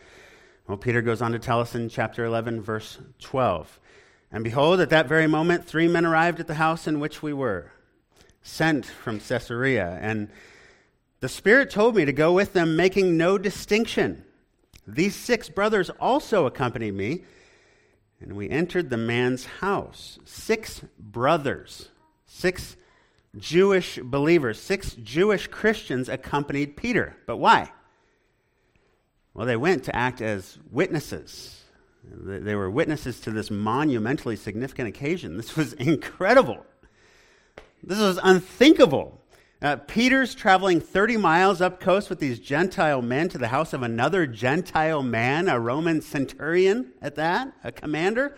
Well, 0.66 0.78
Peter 0.78 1.02
goes 1.02 1.20
on 1.20 1.32
to 1.32 1.38
tell 1.38 1.60
us 1.60 1.74
in 1.74 1.88
chapter 1.88 2.24
11, 2.24 2.62
verse 2.62 2.98
12. 3.20 3.78
And 4.32 4.42
behold, 4.42 4.80
at 4.80 4.90
that 4.90 5.08
very 5.08 5.26
moment, 5.26 5.66
three 5.66 5.88
men 5.88 6.06
arrived 6.06 6.40
at 6.40 6.46
the 6.46 6.54
house 6.54 6.86
in 6.86 7.00
which 7.00 7.22
we 7.22 7.32
were 7.32 7.72
sent 8.40 8.86
from 8.86 9.20
Caesarea. 9.20 9.98
And 10.00 10.28
the 11.20 11.28
Spirit 11.28 11.70
told 11.70 11.96
me 11.96 12.04
to 12.04 12.12
go 12.12 12.32
with 12.32 12.52
them, 12.52 12.76
making 12.76 13.16
no 13.16 13.36
distinction. 13.36 14.24
These 14.86 15.16
six 15.16 15.48
brothers 15.48 15.90
also 15.98 16.46
accompanied 16.46 16.94
me, 16.94 17.24
and 18.20 18.34
we 18.34 18.48
entered 18.48 18.90
the 18.90 18.96
man's 18.96 19.44
house. 19.44 20.20
Six 20.24 20.82
brothers, 20.98 21.88
six 22.26 22.76
Jewish 23.36 23.98
believers, 24.02 24.60
six 24.60 24.94
Jewish 24.94 25.46
Christians 25.48 26.08
accompanied 26.08 26.76
Peter. 26.76 27.16
But 27.26 27.36
why? 27.36 27.70
Well, 29.34 29.46
they 29.46 29.56
went 29.56 29.84
to 29.84 29.94
act 29.94 30.20
as 30.20 30.58
witnesses. 30.70 31.62
They 32.04 32.54
were 32.54 32.70
witnesses 32.70 33.20
to 33.20 33.30
this 33.30 33.50
monumentally 33.50 34.36
significant 34.36 34.88
occasion. 34.88 35.36
This 35.36 35.56
was 35.56 35.72
incredible. 35.74 36.64
This 37.82 37.98
was 37.98 38.18
unthinkable. 38.22 39.20
Uh, 39.60 39.76
Peter's 39.76 40.34
traveling 40.34 40.80
30 40.80 41.16
miles 41.16 41.60
up 41.60 41.80
coast 41.80 42.10
with 42.10 42.18
these 42.18 42.38
Gentile 42.38 43.00
men 43.00 43.28
to 43.30 43.38
the 43.38 43.48
house 43.48 43.72
of 43.72 43.82
another 43.82 44.26
Gentile 44.26 45.02
man, 45.02 45.48
a 45.48 45.58
Roman 45.58 46.02
centurion 46.02 46.92
at 47.00 47.14
that, 47.16 47.52
a 47.64 47.72
commander. 47.72 48.36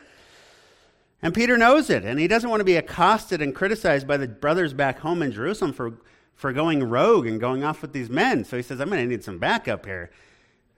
And 1.21 1.35
Peter 1.35 1.59
knows 1.59 1.91
it, 1.91 2.05
and 2.05 2.21
he 2.21 2.29
doesn't 2.29 2.49
want 2.49 2.61
to 2.61 2.65
be 2.65 2.77
accosted 2.77 3.43
and 3.43 3.55
criticized 3.55 4.07
by 4.07 4.17
the 4.17 4.29
brothers 4.29 4.73
back 4.73 5.01
home 5.01 5.21
in 5.21 5.33
Jerusalem 5.33 5.73
for, 5.73 5.99
for 6.35 6.53
going 6.53 6.85
rogue 6.85 7.27
and 7.27 7.41
going 7.41 7.65
off 7.65 7.83
with 7.83 7.93
these 7.93 8.09
men. 8.09 8.45
So 8.45 8.57
he 8.57 8.63
says, 8.63 8.81
I'm 8.81 8.89
going 8.89 9.03
to 9.03 9.09
need 9.09 9.25
some 9.25 9.39
backup 9.39 9.85
here. 9.85 10.11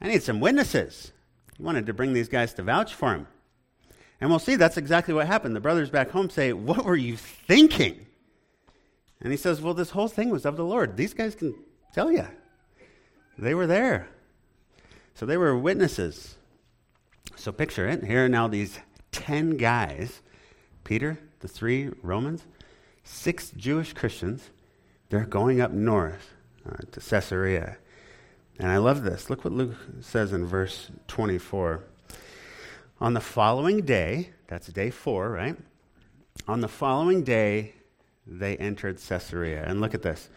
I 0.01 0.09
need 0.09 0.23
some 0.23 0.41
witnesses. 0.41 1.13
He 1.59 1.63
wanted 1.63 1.85
to 1.87 1.93
bring 1.93 2.15
these 2.15 2.29
guys 2.29 2.55
to 2.55 2.63
vouch 2.63 2.95
for 2.95 3.15
him. 3.15 3.27
And 4.21 4.31
we'll 4.31 4.39
see 4.39 4.57
that's 4.57 4.79
exactly 4.79 5.13
what 5.13 5.27
happened. 5.27 5.55
The 5.55 5.61
brothers 5.61 5.91
back 5.91 6.11
home 6.11 6.31
say, 6.31 6.53
What 6.53 6.85
were 6.85 6.97
you 6.97 7.17
thinking? 7.17 8.07
And 9.21 9.31
he 9.33 9.37
says, 9.37 9.61
Well, 9.61 9.75
this 9.75 9.91
whole 9.91 10.09
thing 10.09 10.31
was 10.31 10.47
of 10.47 10.57
the 10.57 10.65
Lord. 10.65 10.97
These 10.97 11.15
guys 11.15 11.35
can 11.35 11.55
tell 11.95 12.13
you. 12.13 12.27
They 13.39 13.55
were 13.55 13.67
there. 13.67 14.09
So 15.15 15.27
they 15.27 15.37
were 15.37 15.57
witnesses. 15.57 16.37
So 17.37 17.53
picture 17.53 17.89
it. 17.89 18.05
Here 18.05 18.27
are 18.27 18.29
now 18.29 18.49
these 18.49 18.79
10 19.13 19.57
guys 19.57 20.21
Peter, 20.91 21.21
the 21.39 21.47
three 21.47 21.89
Romans, 22.03 22.43
six 23.05 23.53
Jewish 23.57 23.93
Christians. 23.93 24.51
They're 25.09 25.25
going 25.25 25.61
up 25.61 25.71
north 25.71 26.35
uh, 26.69 26.79
to 26.91 26.99
Caesarea. 26.99 27.77
And 28.59 28.73
I 28.73 28.79
love 28.79 29.05
this. 29.05 29.31
Look 29.31 29.45
what 29.45 29.53
Luke 29.53 29.77
says 30.01 30.33
in 30.33 30.45
verse 30.45 30.91
24. 31.07 31.85
On 33.01 33.15
the 33.15 33.21
following 33.21 33.83
day, 33.83 34.31
that's 34.49 34.67
day 34.67 34.91
four, 34.91 35.31
right? 35.31 35.57
On 36.49 36.61
the 36.61 36.67
following 36.67 37.23
day, 37.23 37.75
they 38.27 38.57
entered 38.57 38.99
Caesarea. 39.01 39.63
And 39.65 39.81
look 39.81 39.95
at 39.95 40.03
this 40.03 40.29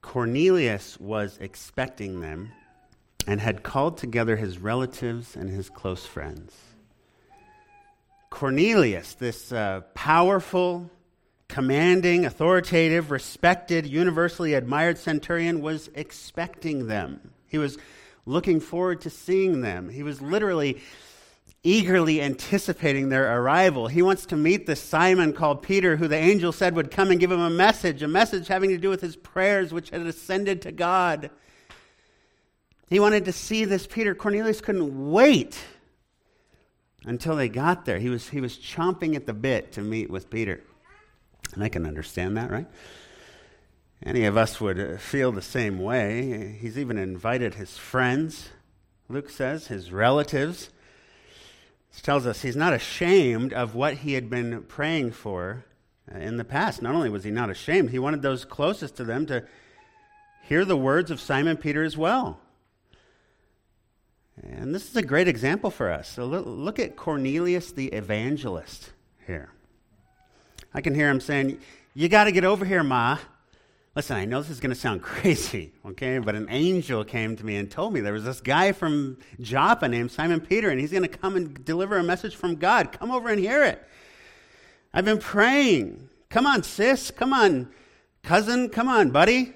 Cornelius 0.00 1.00
was 1.00 1.38
expecting 1.40 2.20
them 2.20 2.52
and 3.26 3.40
had 3.40 3.64
called 3.64 3.98
together 3.98 4.36
his 4.36 4.58
relatives 4.58 5.34
and 5.34 5.50
his 5.50 5.68
close 5.68 6.06
friends. 6.06 6.73
Cornelius, 8.34 9.14
this 9.14 9.52
uh, 9.52 9.82
powerful, 9.94 10.90
commanding, 11.46 12.26
authoritative, 12.26 13.12
respected, 13.12 13.86
universally 13.86 14.54
admired 14.54 14.98
centurion, 14.98 15.62
was 15.62 15.88
expecting 15.94 16.88
them. 16.88 17.30
He 17.46 17.58
was 17.58 17.78
looking 18.26 18.58
forward 18.58 19.02
to 19.02 19.10
seeing 19.10 19.60
them. 19.60 19.88
He 19.88 20.02
was 20.02 20.20
literally 20.20 20.82
eagerly 21.62 22.20
anticipating 22.20 23.08
their 23.08 23.40
arrival. 23.40 23.86
He 23.86 24.02
wants 24.02 24.26
to 24.26 24.36
meet 24.36 24.66
this 24.66 24.82
Simon 24.82 25.32
called 25.32 25.62
Peter, 25.62 25.94
who 25.94 26.08
the 26.08 26.16
angel 26.16 26.50
said 26.50 26.74
would 26.74 26.90
come 26.90 27.12
and 27.12 27.20
give 27.20 27.30
him 27.30 27.38
a 27.38 27.50
message, 27.50 28.02
a 28.02 28.08
message 28.08 28.48
having 28.48 28.70
to 28.70 28.78
do 28.78 28.90
with 28.90 29.00
his 29.00 29.14
prayers, 29.14 29.72
which 29.72 29.90
had 29.90 30.00
ascended 30.00 30.60
to 30.62 30.72
God. 30.72 31.30
He 32.90 32.98
wanted 32.98 33.26
to 33.26 33.32
see 33.32 33.64
this 33.64 33.86
Peter. 33.86 34.12
Cornelius 34.12 34.60
couldn't 34.60 35.12
wait. 35.12 35.56
Until 37.04 37.36
they 37.36 37.48
got 37.48 37.84
there. 37.84 37.98
He 37.98 38.08
was, 38.08 38.28
he 38.28 38.40
was 38.40 38.56
chomping 38.56 39.14
at 39.14 39.26
the 39.26 39.32
bit 39.32 39.72
to 39.72 39.82
meet 39.82 40.10
with 40.10 40.30
Peter. 40.30 40.62
And 41.52 41.62
I 41.62 41.68
can 41.68 41.86
understand 41.86 42.36
that, 42.36 42.50
right? 42.50 42.66
Any 44.02 44.24
of 44.24 44.36
us 44.36 44.60
would 44.60 44.78
uh, 44.78 44.96
feel 44.98 45.32
the 45.32 45.42
same 45.42 45.78
way. 45.78 46.56
He's 46.60 46.78
even 46.78 46.98
invited 46.98 47.54
his 47.54 47.78
friends, 47.78 48.50
Luke 49.08 49.30
says, 49.30 49.68
his 49.68 49.92
relatives. 49.92 50.70
This 51.92 52.02
tells 52.02 52.26
us 52.26 52.42
he's 52.42 52.56
not 52.56 52.72
ashamed 52.72 53.52
of 53.52 53.74
what 53.74 53.98
he 53.98 54.14
had 54.14 54.28
been 54.28 54.62
praying 54.64 55.12
for 55.12 55.64
uh, 56.12 56.18
in 56.18 56.36
the 56.36 56.44
past. 56.44 56.82
Not 56.82 56.94
only 56.94 57.08
was 57.08 57.24
he 57.24 57.30
not 57.30 57.50
ashamed, 57.50 57.90
he 57.90 57.98
wanted 57.98 58.20
those 58.20 58.44
closest 58.44 58.96
to 58.96 59.04
them 59.04 59.26
to 59.26 59.44
hear 60.42 60.64
the 60.64 60.76
words 60.76 61.10
of 61.10 61.20
Simon 61.20 61.56
Peter 61.56 61.82
as 61.82 61.96
well. 61.96 62.40
And 64.42 64.74
this 64.74 64.88
is 64.88 64.96
a 64.96 65.02
great 65.02 65.28
example 65.28 65.70
for 65.70 65.90
us. 65.90 66.08
So 66.08 66.26
look 66.26 66.78
at 66.78 66.96
Cornelius 66.96 67.72
the 67.72 67.86
evangelist 67.88 68.90
here. 69.26 69.50
I 70.72 70.80
can 70.80 70.94
hear 70.94 71.08
him 71.08 71.20
saying, 71.20 71.60
You 71.94 72.08
got 72.08 72.24
to 72.24 72.32
get 72.32 72.44
over 72.44 72.64
here, 72.64 72.82
Ma. 72.82 73.18
Listen, 73.94 74.16
I 74.16 74.24
know 74.24 74.40
this 74.40 74.50
is 74.50 74.58
going 74.58 74.74
to 74.74 74.80
sound 74.80 75.02
crazy, 75.02 75.72
okay? 75.86 76.18
But 76.18 76.34
an 76.34 76.48
angel 76.50 77.04
came 77.04 77.36
to 77.36 77.46
me 77.46 77.56
and 77.56 77.70
told 77.70 77.92
me 77.92 78.00
there 78.00 78.12
was 78.12 78.24
this 78.24 78.40
guy 78.40 78.72
from 78.72 79.18
Joppa 79.40 79.88
named 79.88 80.10
Simon 80.10 80.40
Peter, 80.40 80.68
and 80.68 80.80
he's 80.80 80.90
going 80.90 81.02
to 81.02 81.08
come 81.08 81.36
and 81.36 81.64
deliver 81.64 81.96
a 81.96 82.02
message 82.02 82.34
from 82.34 82.56
God. 82.56 82.90
Come 82.90 83.12
over 83.12 83.28
and 83.28 83.38
hear 83.38 83.62
it. 83.62 83.82
I've 84.92 85.04
been 85.04 85.18
praying. 85.18 86.08
Come 86.28 86.46
on, 86.46 86.64
sis. 86.64 87.12
Come 87.12 87.32
on, 87.32 87.68
cousin. 88.24 88.68
Come 88.68 88.88
on, 88.88 89.10
buddy. 89.10 89.52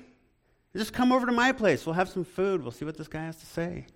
Just 0.77 0.93
come 0.93 1.11
over 1.11 1.27
to 1.27 1.33
my 1.33 1.51
place. 1.51 1.85
We'll 1.85 1.95
have 1.95 2.09
some 2.09 2.25
food. 2.25 2.63
We'll 2.63 2.71
see 2.71 2.85
what 2.85 2.97
this 2.97 3.09
guy 3.09 3.25
has 3.25 3.37
to 3.39 3.47
say. 3.47 3.87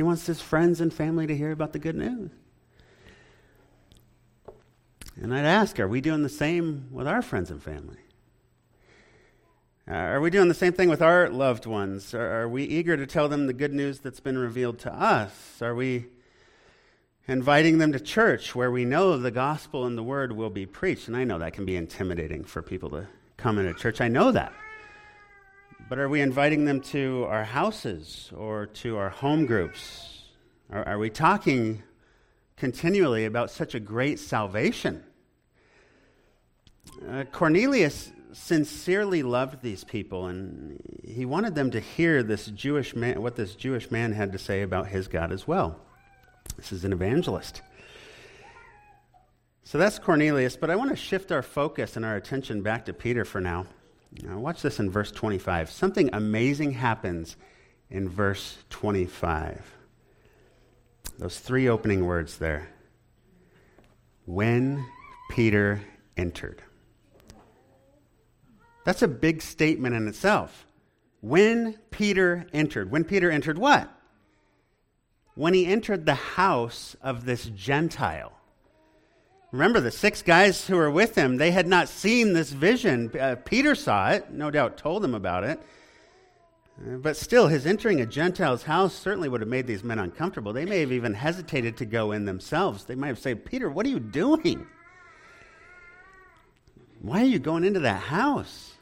He 0.00 0.02
wants 0.02 0.24
his 0.24 0.40
friends 0.40 0.80
and 0.80 0.90
family 0.90 1.26
to 1.26 1.36
hear 1.36 1.52
about 1.52 1.74
the 1.74 1.78
good 1.78 1.94
news. 1.94 2.30
And 5.20 5.34
I'd 5.34 5.44
ask, 5.44 5.78
are 5.78 5.86
we 5.86 6.00
doing 6.00 6.22
the 6.22 6.30
same 6.30 6.88
with 6.90 7.06
our 7.06 7.20
friends 7.20 7.50
and 7.50 7.62
family? 7.62 7.98
Are 9.86 10.18
we 10.22 10.30
doing 10.30 10.48
the 10.48 10.54
same 10.54 10.72
thing 10.72 10.88
with 10.88 11.02
our 11.02 11.28
loved 11.28 11.66
ones? 11.66 12.14
Are 12.14 12.48
we 12.48 12.64
eager 12.64 12.96
to 12.96 13.06
tell 13.06 13.28
them 13.28 13.46
the 13.46 13.52
good 13.52 13.74
news 13.74 14.00
that's 14.00 14.20
been 14.20 14.38
revealed 14.38 14.78
to 14.78 14.90
us? 14.90 15.60
Are 15.60 15.74
we 15.74 16.06
inviting 17.28 17.76
them 17.76 17.92
to 17.92 18.00
church 18.00 18.54
where 18.54 18.70
we 18.70 18.86
know 18.86 19.18
the 19.18 19.30
gospel 19.30 19.84
and 19.84 19.98
the 19.98 20.02
word 20.02 20.32
will 20.32 20.48
be 20.48 20.64
preached? 20.64 21.08
And 21.08 21.16
I 21.16 21.24
know 21.24 21.38
that 21.38 21.52
can 21.52 21.66
be 21.66 21.76
intimidating 21.76 22.44
for 22.44 22.62
people 22.62 22.88
to 22.88 23.06
come 23.36 23.58
into 23.58 23.74
church. 23.74 24.00
I 24.00 24.08
know 24.08 24.32
that. 24.32 24.54
But 25.90 25.98
are 25.98 26.08
we 26.08 26.20
inviting 26.20 26.66
them 26.66 26.80
to 26.82 27.26
our 27.28 27.42
houses 27.42 28.30
or 28.36 28.66
to 28.66 28.96
our 28.96 29.10
home 29.10 29.44
groups? 29.44 30.22
Are, 30.70 30.86
are 30.86 30.98
we 30.98 31.10
talking 31.10 31.82
continually 32.56 33.24
about 33.24 33.50
such 33.50 33.74
a 33.74 33.80
great 33.80 34.20
salvation? 34.20 35.02
Uh, 37.08 37.24
Cornelius 37.32 38.12
sincerely 38.32 39.24
loved 39.24 39.62
these 39.62 39.82
people, 39.82 40.26
and 40.26 40.80
he 41.02 41.24
wanted 41.24 41.56
them 41.56 41.72
to 41.72 41.80
hear 41.80 42.22
this 42.22 42.46
Jewish 42.46 42.94
man, 42.94 43.20
what 43.20 43.34
this 43.34 43.56
Jewish 43.56 43.90
man 43.90 44.12
had 44.12 44.30
to 44.30 44.38
say 44.38 44.62
about 44.62 44.86
his 44.86 45.08
God 45.08 45.32
as 45.32 45.48
well. 45.48 45.80
This 46.56 46.70
is 46.70 46.84
an 46.84 46.92
evangelist. 46.92 47.62
So 49.64 49.76
that's 49.76 49.98
Cornelius, 49.98 50.56
but 50.56 50.70
I 50.70 50.76
want 50.76 50.90
to 50.90 50.96
shift 50.96 51.32
our 51.32 51.42
focus 51.42 51.96
and 51.96 52.04
our 52.04 52.14
attention 52.14 52.62
back 52.62 52.84
to 52.84 52.92
Peter 52.92 53.24
for 53.24 53.40
now. 53.40 53.66
Now, 54.22 54.38
watch 54.38 54.62
this 54.62 54.80
in 54.80 54.90
verse 54.90 55.12
25. 55.12 55.70
Something 55.70 56.10
amazing 56.12 56.72
happens 56.72 57.36
in 57.90 58.08
verse 58.08 58.58
25. 58.70 59.74
Those 61.18 61.38
three 61.38 61.68
opening 61.68 62.04
words 62.06 62.38
there. 62.38 62.68
When 64.26 64.84
Peter 65.30 65.82
entered. 66.16 66.62
That's 68.84 69.02
a 69.02 69.08
big 69.08 69.42
statement 69.42 69.94
in 69.94 70.08
itself. 70.08 70.66
When 71.20 71.74
Peter 71.90 72.46
entered. 72.52 72.90
When 72.90 73.04
Peter 73.04 73.30
entered 73.30 73.58
what? 73.58 73.88
When 75.34 75.54
he 75.54 75.66
entered 75.66 76.06
the 76.06 76.14
house 76.14 76.96
of 77.02 77.24
this 77.24 77.46
Gentile. 77.46 78.32
Remember, 79.52 79.80
the 79.80 79.90
six 79.90 80.22
guys 80.22 80.66
who 80.66 80.76
were 80.76 80.90
with 80.90 81.16
him, 81.16 81.36
they 81.36 81.50
had 81.50 81.66
not 81.66 81.88
seen 81.88 82.32
this 82.32 82.52
vision. 82.52 83.10
Uh, 83.18 83.34
Peter 83.44 83.74
saw 83.74 84.10
it, 84.10 84.30
no 84.30 84.50
doubt 84.50 84.76
told 84.76 85.02
them 85.02 85.14
about 85.14 85.42
it. 85.42 85.60
Uh, 86.78 86.96
but 86.96 87.16
still, 87.16 87.48
his 87.48 87.66
entering 87.66 88.00
a 88.00 88.06
Gentile's 88.06 88.62
house 88.62 88.94
certainly 88.94 89.28
would 89.28 89.40
have 89.40 89.48
made 89.48 89.66
these 89.66 89.82
men 89.82 89.98
uncomfortable. 89.98 90.52
They 90.52 90.66
may 90.66 90.80
have 90.80 90.92
even 90.92 91.14
hesitated 91.14 91.76
to 91.78 91.84
go 91.84 92.12
in 92.12 92.24
themselves. 92.26 92.84
They 92.84 92.94
might 92.94 93.08
have 93.08 93.18
said, 93.18 93.44
Peter, 93.44 93.68
what 93.68 93.84
are 93.86 93.90
you 93.90 93.98
doing? 93.98 94.66
Why 97.02 97.22
are 97.22 97.26
you 97.26 97.40
going 97.40 97.64
into 97.64 97.80
that 97.80 98.02
house? 98.02 98.74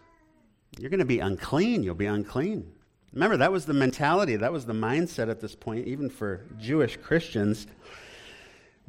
You're 0.78 0.90
going 0.90 0.98
to 0.98 1.06
be 1.06 1.20
unclean. 1.20 1.82
You'll 1.82 1.94
be 1.94 2.06
unclean. 2.06 2.70
Remember, 3.14 3.38
that 3.38 3.50
was 3.50 3.64
the 3.64 3.72
mentality, 3.74 4.36
that 4.36 4.52
was 4.52 4.66
the 4.66 4.74
mindset 4.74 5.30
at 5.30 5.40
this 5.40 5.54
point, 5.54 5.86
even 5.86 6.10
for 6.10 6.44
Jewish 6.58 6.98
Christians. 6.98 7.66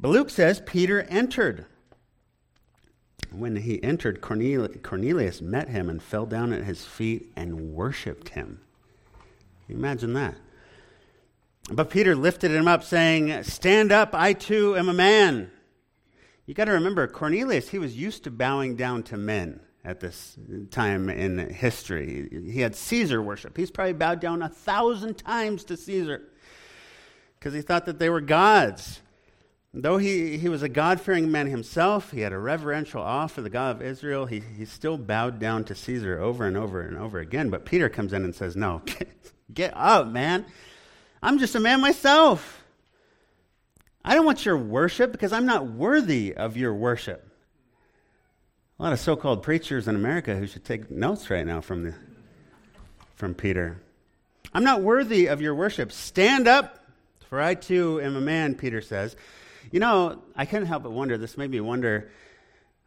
But 0.00 0.08
Luke 0.08 0.30
says 0.30 0.62
Peter 0.64 1.02
entered. 1.02 1.66
When 3.30 3.56
he 3.56 3.82
entered, 3.82 4.22
Cornelius 4.22 5.40
met 5.40 5.68
him 5.68 5.90
and 5.90 6.02
fell 6.02 6.26
down 6.26 6.52
at 6.52 6.64
his 6.64 6.84
feet 6.84 7.30
and 7.36 7.74
worshiped 7.74 8.30
him. 8.30 8.60
Imagine 9.68 10.14
that. 10.14 10.34
But 11.70 11.90
Peter 11.90 12.16
lifted 12.16 12.50
him 12.50 12.66
up, 12.66 12.82
saying, 12.82 13.44
Stand 13.44 13.92
up, 13.92 14.14
I 14.14 14.32
too 14.32 14.76
am 14.76 14.88
a 14.88 14.94
man. 14.94 15.50
You 16.46 16.54
got 16.54 16.64
to 16.64 16.72
remember, 16.72 17.06
Cornelius, 17.06 17.68
he 17.68 17.78
was 17.78 17.96
used 17.96 18.24
to 18.24 18.30
bowing 18.30 18.74
down 18.74 19.04
to 19.04 19.16
men 19.16 19.60
at 19.84 20.00
this 20.00 20.36
time 20.70 21.08
in 21.08 21.38
history. 21.50 22.28
He 22.50 22.60
had 22.60 22.74
Caesar 22.74 23.22
worship. 23.22 23.56
He's 23.56 23.70
probably 23.70 23.92
bowed 23.92 24.18
down 24.18 24.42
a 24.42 24.48
thousand 24.48 25.18
times 25.18 25.62
to 25.64 25.76
Caesar 25.76 26.22
because 27.38 27.54
he 27.54 27.60
thought 27.60 27.86
that 27.86 28.00
they 28.00 28.10
were 28.10 28.20
gods. 28.20 29.00
Though 29.72 29.98
he, 29.98 30.36
he 30.36 30.48
was 30.48 30.62
a 30.62 30.68
God 30.68 31.00
fearing 31.00 31.30
man 31.30 31.46
himself, 31.46 32.10
he 32.10 32.20
had 32.20 32.32
a 32.32 32.38
reverential 32.38 33.00
awe 33.00 33.28
for 33.28 33.40
the 33.40 33.50
God 33.50 33.76
of 33.76 33.82
Israel, 33.82 34.26
he, 34.26 34.40
he 34.40 34.64
still 34.64 34.98
bowed 34.98 35.38
down 35.38 35.62
to 35.64 35.76
Caesar 35.76 36.18
over 36.18 36.44
and 36.44 36.56
over 36.56 36.80
and 36.80 36.98
over 36.98 37.20
again. 37.20 37.50
But 37.50 37.64
Peter 37.64 37.88
comes 37.88 38.12
in 38.12 38.24
and 38.24 38.34
says, 38.34 38.56
No, 38.56 38.82
get, 39.54 39.72
up, 39.76 40.08
man. 40.08 40.44
I'm 41.22 41.38
just 41.38 41.54
a 41.54 41.60
man 41.60 41.80
myself. 41.80 42.64
I 44.04 44.14
don't 44.14 44.24
want 44.24 44.44
your 44.44 44.56
worship 44.56 45.12
because 45.12 45.32
I'm 45.32 45.46
not 45.46 45.66
worthy 45.66 46.34
of 46.34 46.56
your 46.56 46.74
worship. 46.74 47.28
A 48.78 48.82
lot 48.82 48.92
of 48.92 48.98
so 48.98 49.14
called 49.14 49.42
preachers 49.42 49.86
in 49.86 49.94
America 49.94 50.34
who 50.34 50.46
should 50.46 50.64
take 50.64 50.90
notes 50.90 51.30
right 51.30 51.46
now 51.46 51.60
from, 51.60 51.84
the, 51.84 51.94
from 53.14 53.34
Peter. 53.34 53.80
I'm 54.52 54.64
not 54.64 54.80
worthy 54.80 55.26
of 55.26 55.40
your 55.40 55.54
worship. 55.54 55.92
Stand 55.92 56.48
up, 56.48 56.78
for 57.28 57.40
I 57.40 57.54
too 57.54 58.00
am 58.00 58.16
a 58.16 58.20
man, 58.20 58.54
Peter 58.54 58.80
says. 58.80 59.14
You 59.70 59.78
know, 59.78 60.22
I 60.34 60.46
couldn't 60.46 60.66
help 60.66 60.82
but 60.82 60.90
wonder, 60.90 61.16
this 61.16 61.36
made 61.36 61.50
me 61.50 61.60
wonder 61.60 62.10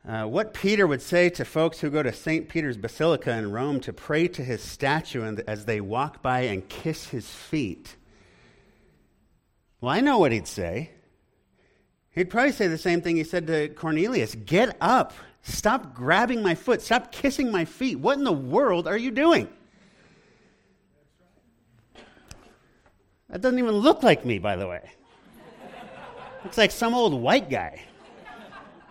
uh, 0.05 0.25
what 0.25 0.53
Peter 0.53 0.85
would 0.85 1.01
say 1.01 1.29
to 1.29 1.45
folks 1.45 1.79
who 1.79 1.89
go 1.89 2.03
to 2.03 2.11
St. 2.11 2.49
Peter's 2.49 2.75
Basilica 2.75 3.31
in 3.31 3.51
Rome 3.51 3.79
to 3.81 3.93
pray 3.93 4.27
to 4.27 4.43
his 4.43 4.61
statue 4.61 5.23
and, 5.23 5.41
as 5.47 5.63
they 5.63 5.79
walk 5.79 6.21
by 6.21 6.41
and 6.41 6.67
kiss 6.67 7.07
his 7.07 7.29
feet. 7.29 7.95
Well, 9.79 9.93
I 9.93 10.01
know 10.01 10.17
what 10.17 10.33
he'd 10.33 10.47
say. 10.47 10.91
He'd 12.11 12.29
probably 12.29 12.51
say 12.51 12.67
the 12.67 12.77
same 12.77 13.01
thing 13.01 13.15
he 13.15 13.23
said 13.23 13.47
to 13.47 13.69
Cornelius 13.69 14.35
Get 14.35 14.75
up. 14.81 15.13
Stop 15.41 15.93
grabbing 15.93 16.41
my 16.41 16.55
foot. 16.55 16.81
Stop 16.81 17.11
kissing 17.11 17.51
my 17.51 17.63
feet. 17.63 17.97
What 17.97 18.17
in 18.17 18.25
the 18.25 18.31
world 18.33 18.87
are 18.87 18.97
you 18.97 19.11
doing? 19.11 19.47
That 23.29 23.41
doesn't 23.41 23.59
even 23.59 23.75
look 23.75 24.03
like 24.03 24.25
me, 24.25 24.37
by 24.37 24.57
the 24.57 24.67
way. 24.67 24.91
Looks 26.43 26.57
like 26.57 26.71
some 26.71 26.93
old 26.93 27.13
white 27.13 27.49
guy. 27.49 27.81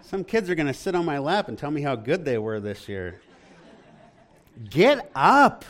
Some 0.00 0.24
kids 0.24 0.48
are 0.48 0.54
going 0.54 0.66
to 0.66 0.74
sit 0.74 0.94
on 0.94 1.04
my 1.04 1.18
lap 1.18 1.48
and 1.48 1.58
tell 1.58 1.70
me 1.70 1.82
how 1.82 1.96
good 1.96 2.24
they 2.24 2.38
were 2.38 2.60
this 2.60 2.88
year. 2.88 3.20
Get 4.68 5.10
up. 5.14 5.64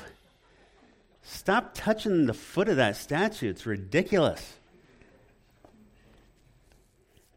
Stop 1.23 1.73
touching 1.75 2.27
the 2.27 2.35
foot 2.35 2.69
of 2.69 2.77
that 2.77 2.97
statue. 2.97 3.49
It's 3.49 3.67
ridiculous. 3.67 4.55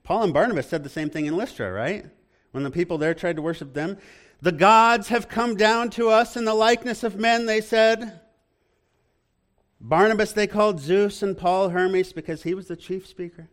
Paul 0.03 0.23
and 0.23 0.33
Barnabas 0.33 0.67
said 0.67 0.83
the 0.83 0.89
same 0.89 1.09
thing 1.09 1.25
in 1.25 1.35
Lystra, 1.35 1.71
right? 1.71 2.05
When 2.51 2.63
the 2.63 2.71
people 2.71 2.97
there 2.97 3.13
tried 3.13 3.37
to 3.37 3.41
worship 3.41 3.73
them. 3.73 3.97
The 4.41 4.51
gods 4.51 5.07
have 5.07 5.27
come 5.27 5.55
down 5.55 5.89
to 5.91 6.09
us 6.09 6.37
in 6.37 6.45
the 6.45 6.53
likeness 6.53 7.03
of 7.03 7.15
men, 7.17 7.47
they 7.47 7.61
said. 7.61 8.19
Barnabas 9.81 10.31
they 10.31 10.47
called 10.47 10.79
Zeus 10.79 11.23
and 11.23 11.37
Paul 11.37 11.69
Hermes 11.69 12.13
because 12.13 12.43
he 12.43 12.53
was 12.53 12.67
the 12.67 12.75
chief 12.75 13.07
speaker. 13.07 13.49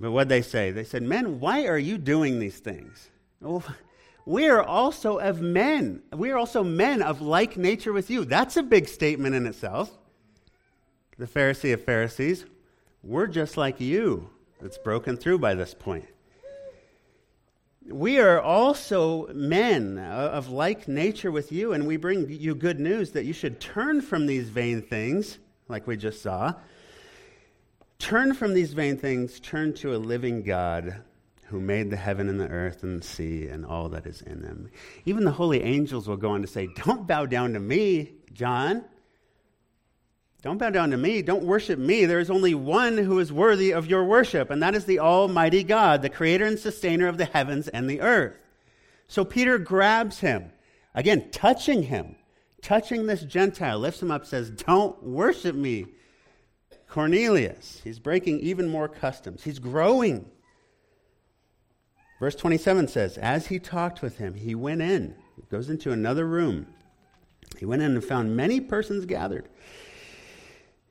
But 0.00 0.10
what 0.10 0.28
they 0.28 0.42
say? 0.42 0.70
They 0.70 0.84
said, 0.84 1.02
Men, 1.02 1.40
why 1.40 1.66
are 1.66 1.78
you 1.78 1.98
doing 1.98 2.38
these 2.38 2.58
things? 2.58 3.10
Well, 3.40 3.64
we 4.26 4.48
are 4.48 4.62
also 4.62 5.18
of 5.18 5.40
men. 5.40 6.02
We 6.12 6.30
are 6.30 6.36
also 6.36 6.62
men 6.62 7.02
of 7.02 7.20
like 7.20 7.56
nature 7.56 7.92
with 7.92 8.10
you. 8.10 8.24
That's 8.24 8.56
a 8.56 8.62
big 8.62 8.88
statement 8.88 9.34
in 9.34 9.46
itself. 9.46 9.90
The 11.18 11.26
Pharisee 11.26 11.72
of 11.72 11.82
Pharisees, 11.82 12.44
we're 13.02 13.26
just 13.26 13.56
like 13.56 13.80
you. 13.80 14.28
It's 14.60 14.78
broken 14.78 15.16
through 15.16 15.38
by 15.38 15.54
this 15.54 15.72
point. 15.72 16.06
We 17.88 18.18
are 18.18 18.40
also 18.40 19.28
men 19.32 19.98
of 19.98 20.48
like 20.48 20.88
nature 20.88 21.30
with 21.30 21.52
you, 21.52 21.72
and 21.72 21.86
we 21.86 21.96
bring 21.96 22.28
you 22.28 22.54
good 22.54 22.80
news 22.80 23.12
that 23.12 23.24
you 23.24 23.32
should 23.32 23.60
turn 23.60 24.00
from 24.00 24.26
these 24.26 24.48
vain 24.48 24.82
things, 24.82 25.38
like 25.68 25.86
we 25.86 25.96
just 25.96 26.20
saw. 26.20 26.54
Turn 27.98 28.34
from 28.34 28.54
these 28.54 28.72
vain 28.72 28.98
things, 28.98 29.40
turn 29.40 29.72
to 29.74 29.94
a 29.94 29.98
living 29.98 30.42
God 30.42 31.02
who 31.46 31.60
made 31.60 31.90
the 31.90 31.96
heaven 31.96 32.28
and 32.28 32.40
the 32.40 32.48
earth 32.48 32.82
and 32.82 33.00
the 33.00 33.06
sea 33.06 33.46
and 33.46 33.64
all 33.64 33.88
that 33.88 34.06
is 34.06 34.20
in 34.22 34.42
them. 34.42 34.70
Even 35.04 35.24
the 35.24 35.30
holy 35.30 35.62
angels 35.62 36.08
will 36.08 36.16
go 36.16 36.30
on 36.30 36.42
to 36.42 36.48
say, 36.48 36.68
Don't 36.84 37.06
bow 37.06 37.26
down 37.26 37.52
to 37.54 37.60
me, 37.60 38.12
John. 38.32 38.84
Don't 40.42 40.58
bow 40.58 40.70
down 40.70 40.90
to 40.90 40.96
me. 40.96 41.22
Don't 41.22 41.44
worship 41.44 41.78
me. 41.78 42.04
There 42.04 42.20
is 42.20 42.30
only 42.30 42.54
one 42.54 42.98
who 42.98 43.18
is 43.18 43.32
worthy 43.32 43.72
of 43.72 43.86
your 43.86 44.04
worship, 44.04 44.50
and 44.50 44.62
that 44.62 44.74
is 44.74 44.84
the 44.84 45.00
Almighty 45.00 45.64
God, 45.64 46.02
the 46.02 46.08
creator 46.08 46.44
and 46.44 46.58
sustainer 46.58 47.08
of 47.08 47.18
the 47.18 47.24
heavens 47.24 47.68
and 47.68 47.88
the 47.88 48.00
earth. 48.00 48.36
So 49.08 49.24
Peter 49.24 49.58
grabs 49.58 50.20
him, 50.20 50.52
again, 50.94 51.30
touching 51.30 51.84
him, 51.84 52.16
touching 52.60 53.06
this 53.06 53.22
Gentile, 53.22 53.78
lifts 53.78 54.02
him 54.02 54.10
up, 54.10 54.26
says, 54.26 54.50
Don't 54.50 55.00
worship 55.02 55.56
me. 55.56 55.86
Cornelius, 56.96 57.82
he's 57.84 57.98
breaking 57.98 58.40
even 58.40 58.70
more 58.70 58.88
customs. 58.88 59.44
He's 59.44 59.58
growing. 59.58 60.30
Verse 62.18 62.34
27 62.34 62.88
says, 62.88 63.18
As 63.18 63.48
he 63.48 63.58
talked 63.58 64.00
with 64.00 64.16
him, 64.16 64.32
he 64.32 64.54
went 64.54 64.80
in, 64.80 65.14
he 65.36 65.42
goes 65.50 65.68
into 65.68 65.92
another 65.92 66.26
room. 66.26 66.66
He 67.58 67.66
went 67.66 67.82
in 67.82 67.92
and 67.92 68.02
found 68.02 68.34
many 68.34 68.60
persons 68.60 69.04
gathered. 69.04 69.46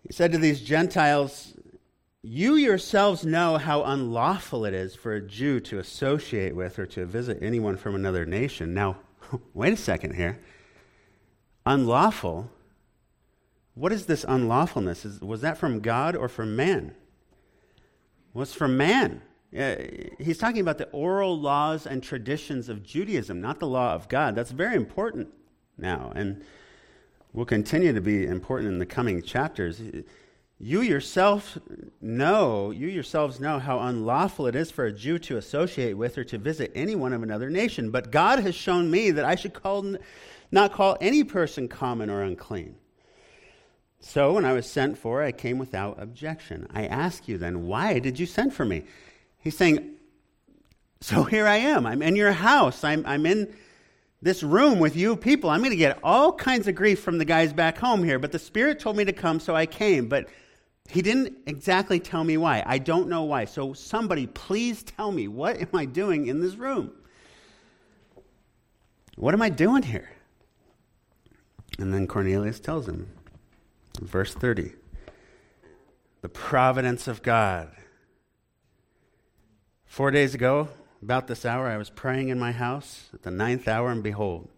He 0.03 0.13
said 0.13 0.31
to 0.33 0.37
these 0.37 0.61
Gentiles, 0.61 1.55
You 2.21 2.53
yourselves 2.53 3.25
know 3.25 3.57
how 3.57 3.81
unlawful 3.81 4.63
it 4.63 4.75
is 4.75 4.93
for 4.93 5.15
a 5.15 5.27
Jew 5.27 5.59
to 5.61 5.79
associate 5.79 6.55
with 6.55 6.77
or 6.77 6.85
to 6.85 7.07
visit 7.07 7.39
anyone 7.41 7.77
from 7.77 7.95
another 7.95 8.27
nation. 8.27 8.75
Now, 8.75 8.97
wait 9.55 9.73
a 9.73 9.77
second 9.77 10.13
here. 10.13 10.39
Unlawful? 11.65 12.51
What 13.75 13.91
is 13.91 14.05
this 14.05 14.23
unlawfulness? 14.23 15.05
Is, 15.05 15.21
was 15.21 15.41
that 15.41 15.57
from 15.57 15.81
God 15.81 16.15
or 16.15 16.27
from 16.29 16.55
man? 16.55 16.95
Was 18.33 18.53
from 18.53 18.77
man. 18.77 19.21
Uh, 19.57 19.75
he's 20.17 20.37
talking 20.37 20.61
about 20.61 20.77
the 20.77 20.89
oral 20.89 21.39
laws 21.39 21.85
and 21.85 22.01
traditions 22.01 22.67
of 22.67 22.83
Judaism, 22.83 23.39
not 23.39 23.59
the 23.59 23.67
law 23.67 23.93
of 23.93 24.09
God. 24.09 24.35
That's 24.35 24.51
very 24.51 24.75
important 24.75 25.29
now, 25.77 26.11
and 26.15 26.43
will 27.33 27.45
continue 27.45 27.93
to 27.93 28.01
be 28.01 28.25
important 28.25 28.71
in 28.71 28.79
the 28.79 28.85
coming 28.85 29.21
chapters. 29.21 29.81
You 30.57 30.81
yourself 30.81 31.57
know, 32.01 32.71
you 32.71 32.87
yourselves 32.87 33.41
know 33.41 33.59
how 33.59 33.79
unlawful 33.79 34.47
it 34.47 34.55
is 34.55 34.71
for 34.71 34.85
a 34.85 34.91
Jew 34.91 35.19
to 35.19 35.37
associate 35.37 35.93
with 35.93 36.17
or 36.17 36.23
to 36.25 36.37
visit 36.37 36.71
anyone 36.75 37.11
of 37.11 37.23
another 37.23 37.49
nation. 37.49 37.91
But 37.91 38.11
God 38.11 38.39
has 38.39 38.55
shown 38.55 38.89
me 38.89 39.11
that 39.11 39.25
I 39.25 39.35
should 39.35 39.53
call, 39.53 39.97
not 40.51 40.71
call 40.71 40.97
any 41.01 41.25
person 41.25 41.67
common 41.67 42.09
or 42.09 42.23
unclean. 42.23 42.75
So 44.07 44.33
when 44.33 44.45
I 44.45 44.53
was 44.53 44.69
sent 44.69 44.99
for, 44.99 45.23
I 45.23 45.31
came 45.31 45.57
without 45.57 45.99
objection. 45.99 46.67
I 46.71 46.85
ask 46.85 47.27
you 47.27 47.39
then, 47.39 47.65
why 47.65 47.97
did 47.97 48.19
you 48.19 48.27
send 48.27 48.53
for 48.53 48.63
me? 48.63 48.83
He's 49.39 49.57
saying, 49.57 49.95
So 51.01 51.23
here 51.23 51.47
I 51.47 51.57
am. 51.57 51.87
I'm 51.87 52.03
in 52.03 52.15
your 52.15 52.31
house. 52.31 52.83
I'm, 52.83 53.03
I'm 53.07 53.25
in 53.25 53.51
this 54.21 54.43
room 54.43 54.77
with 54.77 54.95
you 54.95 55.15
people. 55.15 55.49
I'm 55.49 55.61
going 55.61 55.71
to 55.71 55.75
get 55.75 55.97
all 56.03 56.31
kinds 56.31 56.67
of 56.67 56.75
grief 56.75 56.99
from 56.99 57.17
the 57.17 57.25
guys 57.25 57.51
back 57.51 57.79
home 57.79 58.03
here, 58.03 58.19
but 58.19 58.31
the 58.31 58.37
Spirit 58.37 58.79
told 58.79 58.95
me 58.95 59.05
to 59.05 59.11
come, 59.11 59.39
so 59.39 59.55
I 59.55 59.65
came. 59.65 60.07
But 60.07 60.29
He 60.87 61.01
didn't 61.01 61.35
exactly 61.47 61.99
tell 61.99 62.23
me 62.23 62.37
why. 62.37 62.63
I 62.63 62.77
don't 62.77 63.09
know 63.09 63.23
why. 63.23 63.45
So 63.45 63.73
somebody, 63.73 64.27
please 64.27 64.83
tell 64.83 65.11
me, 65.11 65.27
what 65.27 65.59
am 65.59 65.69
I 65.73 65.85
doing 65.85 66.27
in 66.27 66.41
this 66.41 66.55
room? 66.55 66.91
What 69.15 69.33
am 69.33 69.41
I 69.41 69.49
doing 69.49 69.81
here? 69.81 70.11
And 71.79 71.91
then 71.91 72.05
Cornelius 72.05 72.59
tells 72.59 72.87
him, 72.87 73.09
verse 73.99 74.33
30, 74.33 74.73
the 76.21 76.29
providence 76.29 77.07
of 77.07 77.21
God 77.21 77.69
Four 79.95 80.11
days 80.11 80.35
ago, 80.35 80.67
about 81.01 81.27
this 81.27 81.45
hour, 81.45 81.69
I 81.69 81.77
was 81.77 81.89
praying 81.89 82.27
in 82.27 82.37
my 82.37 82.51
house 82.51 83.09
at 83.13 83.21
the 83.21 83.31
ninth 83.31 83.65
hour, 83.65 83.89
and 83.91 84.03
behold, 84.03 84.49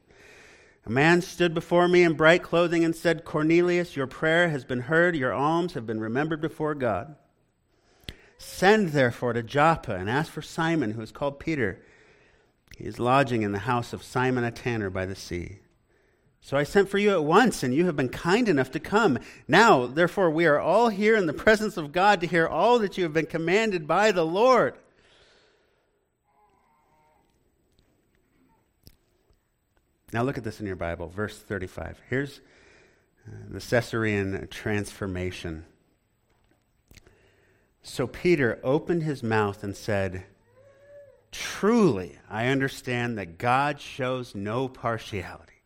a 0.84 0.90
man 0.90 1.22
stood 1.22 1.54
before 1.54 1.88
me 1.88 2.02
in 2.02 2.14
bright 2.14 2.42
clothing 2.42 2.84
and 2.84 2.96
said, 2.96 3.24
Cornelius, 3.24 3.96
your 3.96 4.08
prayer 4.08 4.50
has 4.50 4.66
been 4.66 4.80
heard, 4.80 5.16
your 5.16 5.32
alms 5.32 5.76
have 5.76 5.86
been 5.86 6.00
remembered 6.00 6.42
before 6.42 6.74
God. 6.74 7.18
Send 8.40 8.94
therefore 8.94 9.34
to 9.34 9.44
Joppa 9.44 9.94
and 9.94 10.10
ask 10.10 10.32
for 10.32 10.42
Simon, 10.42 10.94
who 10.94 11.02
is 11.02 11.12
called 11.12 11.40
Peter. 11.40 11.84
He 12.76 12.86
is 12.86 12.98
lodging 12.98 13.44
in 13.44 13.52
the 13.52 13.60
house 13.60 13.94
of 13.94 14.02
Simon 14.02 14.44
a 14.44 14.50
tanner 14.50 14.90
by 14.90 15.06
the 15.06 15.16
sea. 15.16 15.60
So 16.48 16.56
I 16.56 16.64
sent 16.64 16.88
for 16.88 16.98
you 16.98 17.12
at 17.12 17.26
once, 17.26 17.62
and 17.62 17.76
you 17.76 17.88
have 17.88 17.98
been 17.98 18.08
kind 18.08 18.48
enough 18.48 18.72
to 18.72 18.80
come. 18.80 19.20
Now, 19.50 19.86
therefore, 19.86 20.30
we 20.30 20.46
are 20.46 20.58
all 20.58 20.88
here 20.88 21.18
in 21.18 21.26
the 21.26 21.34
presence 21.34 21.76
of 21.76 21.92
God 21.92 22.22
to 22.22 22.26
hear 22.26 22.48
all 22.48 22.80
that 22.80 22.98
you 22.98 23.04
have 23.04 23.12
been 23.12 23.26
commanded 23.26 23.86
by 23.86 24.14
the 24.14 24.26
Lord. 24.26 24.76
Now 30.14 30.24
look 30.24 30.38
at 30.38 30.46
this 30.46 30.62
in 30.62 30.66
your 30.66 30.78
Bible, 30.78 31.10
verse 31.10 31.38
35. 31.38 32.00
Here's 32.10 32.40
uh, 33.28 33.32
the 33.50 33.60
Caesarean 33.60 34.48
transformation. 34.50 35.66
So 37.84 38.08
Peter 38.08 38.58
opened 38.64 39.04
his 39.04 39.22
mouth 39.22 39.66
and 39.66 39.76
said, 39.76 40.24
Truly, 41.30 42.18
I 42.30 42.48
understand 42.48 43.18
that 43.18 43.38
God 43.38 43.82
shows 43.82 44.34
no 44.34 44.70
partiality. 44.70 45.57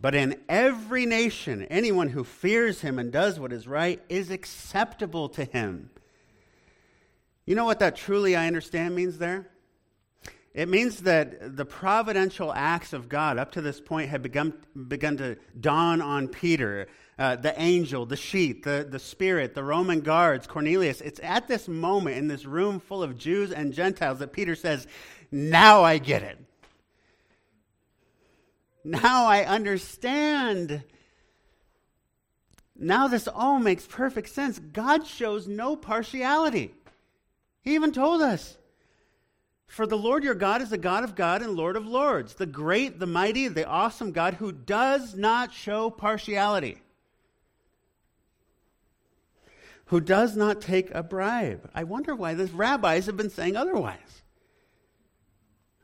But 0.00 0.14
in 0.14 0.40
every 0.48 1.06
nation, 1.06 1.64
anyone 1.64 2.08
who 2.08 2.22
fears 2.22 2.82
him 2.82 2.98
and 2.98 3.10
does 3.10 3.40
what 3.40 3.52
is 3.52 3.66
right 3.66 4.00
is 4.08 4.30
acceptable 4.30 5.28
to 5.30 5.44
him. 5.44 5.90
You 7.46 7.54
know 7.54 7.64
what 7.64 7.80
that 7.80 7.96
truly 7.96 8.36
I 8.36 8.46
understand 8.46 8.94
means 8.94 9.18
there? 9.18 9.48
It 10.54 10.68
means 10.68 11.02
that 11.02 11.56
the 11.56 11.64
providential 11.64 12.52
acts 12.52 12.92
of 12.92 13.08
God 13.08 13.38
up 13.38 13.52
to 13.52 13.60
this 13.60 13.80
point 13.80 14.10
had 14.10 14.22
begun, 14.22 14.54
begun 14.88 15.16
to 15.18 15.36
dawn 15.60 16.00
on 16.00 16.28
Peter, 16.28 16.88
uh, 17.18 17.36
the 17.36 17.60
angel, 17.60 18.06
the 18.06 18.16
sheet, 18.16 18.64
the, 18.64 18.86
the 18.88 18.98
spirit, 18.98 19.54
the 19.54 19.62
Roman 19.62 20.00
guards, 20.00 20.46
Cornelius. 20.46 21.00
It's 21.00 21.20
at 21.22 21.48
this 21.48 21.68
moment 21.68 22.16
in 22.16 22.28
this 22.28 22.44
room 22.44 22.80
full 22.80 23.02
of 23.02 23.16
Jews 23.16 23.52
and 23.52 23.72
Gentiles 23.72 24.18
that 24.18 24.32
Peter 24.32 24.54
says, 24.54 24.86
Now 25.30 25.82
I 25.82 25.98
get 25.98 26.22
it. 26.22 26.38
Now 28.84 29.26
I 29.26 29.44
understand. 29.44 30.82
Now 32.76 33.08
this 33.08 33.28
all 33.28 33.58
makes 33.58 33.86
perfect 33.86 34.28
sense. 34.28 34.58
God 34.58 35.06
shows 35.06 35.48
no 35.48 35.76
partiality. 35.76 36.74
He 37.62 37.74
even 37.74 37.92
told 37.92 38.22
us. 38.22 38.56
For 39.66 39.86
the 39.86 39.98
Lord 39.98 40.24
your 40.24 40.34
God 40.34 40.62
is 40.62 40.70
the 40.70 40.78
God 40.78 41.04
of 41.04 41.14
God 41.14 41.42
and 41.42 41.52
Lord 41.54 41.76
of 41.76 41.86
lords, 41.86 42.34
the 42.34 42.46
great, 42.46 42.98
the 42.98 43.06
mighty, 43.06 43.48
the 43.48 43.66
awesome 43.66 44.12
God 44.12 44.34
who 44.34 44.50
does 44.50 45.14
not 45.14 45.52
show 45.52 45.90
partiality, 45.90 46.80
who 49.86 50.00
does 50.00 50.36
not 50.36 50.62
take 50.62 50.90
a 50.94 51.02
bribe. 51.02 51.70
I 51.74 51.84
wonder 51.84 52.14
why 52.14 52.32
the 52.32 52.46
rabbis 52.46 53.06
have 53.06 53.18
been 53.18 53.28
saying 53.28 53.56
otherwise. 53.56 54.22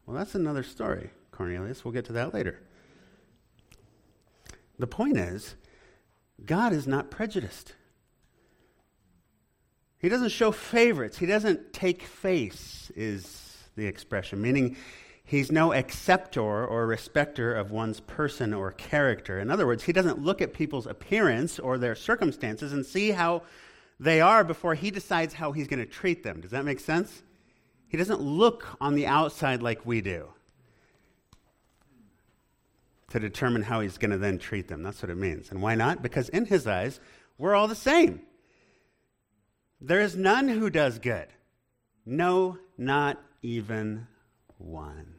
Well, 0.07 0.17
that's 0.17 0.35
another 0.35 0.63
story, 0.63 1.11
Cornelius. 1.31 1.85
We'll 1.85 1.93
get 1.93 2.07
to 2.07 2.15
that 2.15 2.33
later. 2.33 2.61
The 4.79 4.87
point 4.87 5.17
is, 5.17 5.55
God 6.45 6.73
is 6.73 6.87
not 6.87 7.11
prejudiced. 7.11 7.75
He 9.99 10.09
doesn't 10.09 10.31
show 10.31 10.53
favorites. 10.53 11.19
He 11.19 11.27
doesn't 11.27 11.73
take 11.73 12.03
face, 12.03 12.93
is 12.95 13.57
the 13.77 13.87
expression, 13.87 14.43
meaning 14.43 14.77
he's 15.25 15.51
no 15.51 15.73
acceptor 15.73 16.43
or 16.43 16.87
respecter 16.87 17.55
of 17.55 17.71
one's 17.71 18.01
person 18.01 18.53
or 18.53 18.73
character. 18.73 19.41
In 19.41 19.51
other 19.51 19.67
words, 19.67 19.85
he 19.85 19.93
doesn't 19.93 20.23
look 20.23 20.43
at 20.43 20.53
people's 20.53 20.87
appearance 20.87 21.59
or 21.59 21.79
their 21.79 21.95
circumstances 21.95 22.73
and 22.73 22.85
see 22.85 23.13
how 23.13 23.43
they 23.99 24.21
are 24.21 24.45
before 24.45 24.75
he 24.75 24.91
decides 24.91 25.35
how 25.35 25.53
he's 25.53 25.69
going 25.69 25.81
to 25.81 25.91
treat 25.91 26.23
them. 26.23 26.41
Does 26.41 26.51
that 26.51 26.65
make 26.65 26.81
sense? 26.81 27.23
He 27.89 27.97
doesn't 27.97 28.21
look 28.21 28.77
on 28.81 28.95
the 28.95 29.07
outside 29.07 29.63
like 29.63 29.87
we 29.87 30.01
do 30.01 30.34
to 33.15 33.21
determine 33.21 33.63
how 33.63 33.79
he's 33.79 33.97
going 33.97 34.11
to 34.11 34.19
then 34.19 34.39
treat 34.39 34.67
them. 34.67 34.83
That's 34.83 35.01
what 35.01 35.09
it 35.09 35.17
means. 35.17 35.53
And 35.53 35.63
why 35.63 35.77
not? 35.77 36.03
Because 36.03 36.29
in 36.31 36.47
his 36.47 36.67
eyes, 36.67 36.99
we're 37.39 37.55
all 37.55 37.69
the 37.69 37.77
same. 37.77 38.23
There 39.81 40.01
is 40.01 40.17
none 40.17 40.49
who 40.49 40.69
does 40.69 40.99
good. 40.99 41.29
No, 42.05 42.59
not 42.77 43.23
even 43.41 44.09
one. 44.59 45.15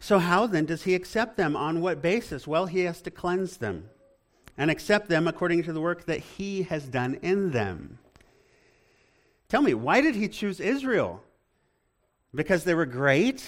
So, 0.00 0.18
how 0.18 0.48
then 0.48 0.66
does 0.66 0.82
he 0.82 0.96
accept 0.96 1.36
them? 1.36 1.54
On 1.54 1.80
what 1.80 2.02
basis? 2.02 2.44
Well, 2.44 2.66
he 2.66 2.80
has 2.80 3.00
to 3.02 3.10
cleanse 3.12 3.58
them 3.58 3.90
and 4.58 4.72
accept 4.72 5.08
them 5.08 5.28
according 5.28 5.62
to 5.62 5.72
the 5.72 5.80
work 5.80 6.06
that 6.06 6.18
he 6.18 6.64
has 6.64 6.88
done 6.88 7.20
in 7.22 7.52
them. 7.52 8.00
Tell 9.48 9.62
me, 9.62 9.72
why 9.72 10.00
did 10.00 10.16
he 10.16 10.26
choose 10.26 10.58
Israel? 10.58 11.22
Because 12.34 12.64
they 12.64 12.74
were 12.74 12.86
great? 12.86 13.46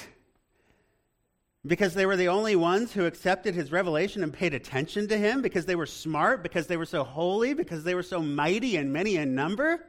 Because 1.67 1.95
they 1.95 2.05
were 2.05 2.17
the 2.17 2.29
only 2.29 2.57
ones 2.57 2.93
who 2.93 3.07
accepted 3.07 3.55
his 3.55 3.73
revelation 3.73 4.23
and 4.23 4.33
paid 4.33 4.53
attention 4.53 5.09
to 5.09 5.17
him? 5.17 5.41
Because 5.41 5.65
they 5.65 5.77
were 5.77 5.87
smart? 5.87 6.43
Because 6.43 6.67
they 6.67 6.77
were 6.77 6.85
so 6.85 7.05
holy? 7.05 7.55
Because 7.55 7.85
they 7.85 7.95
were 7.95 8.03
so 8.03 8.21
mighty 8.21 8.77
and 8.77 8.93
many 8.93 9.17
in 9.17 9.35
number? 9.35 9.85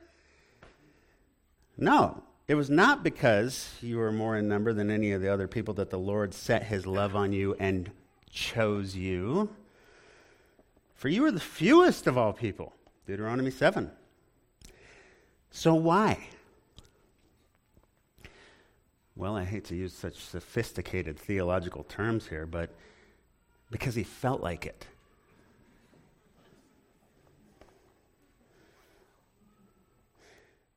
No. 1.78 2.24
It 2.48 2.56
was 2.56 2.70
not 2.70 3.04
because 3.04 3.74
you 3.82 3.98
were 3.98 4.12
more 4.12 4.38
in 4.38 4.48
number 4.48 4.72
than 4.72 4.92
any 4.92 5.12
of 5.12 5.22
the 5.22 5.34
other 5.34 5.48
people 5.48 5.74
that 5.76 5.90
the 5.90 6.00
Lord 6.00 6.34
set 6.34 6.64
his 6.64 6.86
love 6.86 7.16
on 7.16 7.34
you 7.34 7.56
and 7.60 7.90
chose 8.30 8.96
you. 8.96 9.50
For 10.94 11.10
you 11.10 11.24
were 11.24 11.32
the 11.32 11.40
fewest 11.40 12.08
of 12.08 12.18
all 12.18 12.34
people. 12.34 12.74
Deuteronomy 13.08 13.52
7. 13.52 13.92
So 15.52 15.74
why? 15.74 16.30
Well, 19.16 19.36
I 19.36 19.46
hate 19.46 19.66
to 19.66 19.76
use 19.76 19.94
such 19.94 20.18
sophisticated 20.18 21.18
theological 21.18 21.84
terms 21.84 22.28
here, 22.28 22.46
but 22.46 22.70
because 23.72 23.96
he 23.96 24.04
felt 24.04 24.42
like 24.42 24.66
it. 24.66 24.86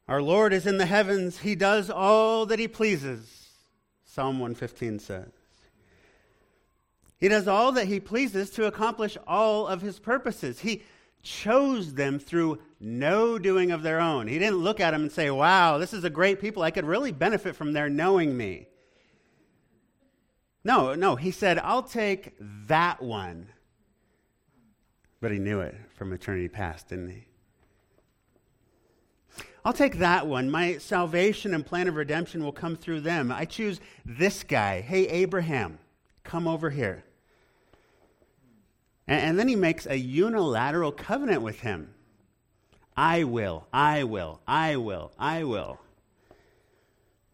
Our 0.07 0.23
Lord 0.23 0.53
is 0.53 0.67
in 0.67 0.79
the 0.79 0.87
heavens. 0.87 1.41
He 1.41 1.55
does 1.55 1.91
all 1.91 2.47
that 2.47 2.59
he 2.59 2.69
pleases, 2.69 3.51
Psalm 4.05 4.39
115 4.39 5.01
says. 5.01 5.29
He 7.19 7.29
does 7.29 7.49
all 7.49 7.73
that 7.73 7.89
he 7.89 7.99
pleases 7.99 8.51
to 8.51 8.67
accomplish 8.67 9.19
all 9.27 9.67
of 9.67 9.83
his 9.83 9.99
purposes. 9.99 10.61
He 10.61 10.83
chose 11.23 11.95
them 11.95 12.19
through 12.19 12.61
no 12.81 13.39
doing 13.39 13.71
of 13.71 13.83
their 13.83 14.01
own. 14.01 14.29
He 14.29 14.39
didn't 14.39 14.59
look 14.59 14.81
at 14.81 14.93
them 14.93 15.03
and 15.03 15.13
say, 15.13 15.31
Wow, 15.31 15.79
this 15.79 15.93
is 15.93 16.05
a 16.05 16.11
great 16.11 16.41
people. 16.41 16.63
I 16.63 16.71
could 16.71 16.85
really 16.85 17.13
benefit 17.13 17.57
from 17.57 17.73
their 17.73 17.89
knowing 17.89 18.37
me. 18.37 18.69
No, 20.65 20.95
no. 20.95 21.17
He 21.17 21.31
said, 21.31 21.59
I'll 21.59 21.83
take 21.83 22.35
that 22.41 23.03
one. 23.03 23.49
But 25.21 25.33
he 25.33 25.39
knew 25.39 25.61
it 25.61 25.75
from 25.95 26.13
eternity 26.13 26.49
past, 26.49 26.89
didn't 26.89 27.11
he? 27.11 27.25
I'll 29.65 29.73
take 29.73 29.99
that 29.99 30.27
one. 30.27 30.51
My 30.51 30.79
salvation 30.79 31.53
and 31.53 31.67
plan 31.67 31.89
of 31.89 31.97
redemption 31.97 32.45
will 32.45 32.53
come 32.53 32.77
through 32.77 33.01
them. 33.01 33.33
I 33.33 33.45
choose 33.45 33.81
this 34.05 34.45
guy. 34.45 34.81
Hey, 34.81 35.07
Abraham, 35.09 35.79
come 36.23 36.47
over 36.47 36.71
here. 36.71 37.05
And, 39.09 39.21
and 39.21 39.39
then 39.39 39.49
he 39.49 39.57
makes 39.57 39.87
a 39.87 39.99
unilateral 39.99 40.93
covenant 40.93 41.43
with 41.43 41.61
him. 41.61 41.95
I 42.97 43.25
will, 43.25 43.67
I 43.73 44.05
will, 44.05 44.41
I 44.47 44.77
will, 44.77 45.13
I 45.19 45.45
will. 45.45 45.81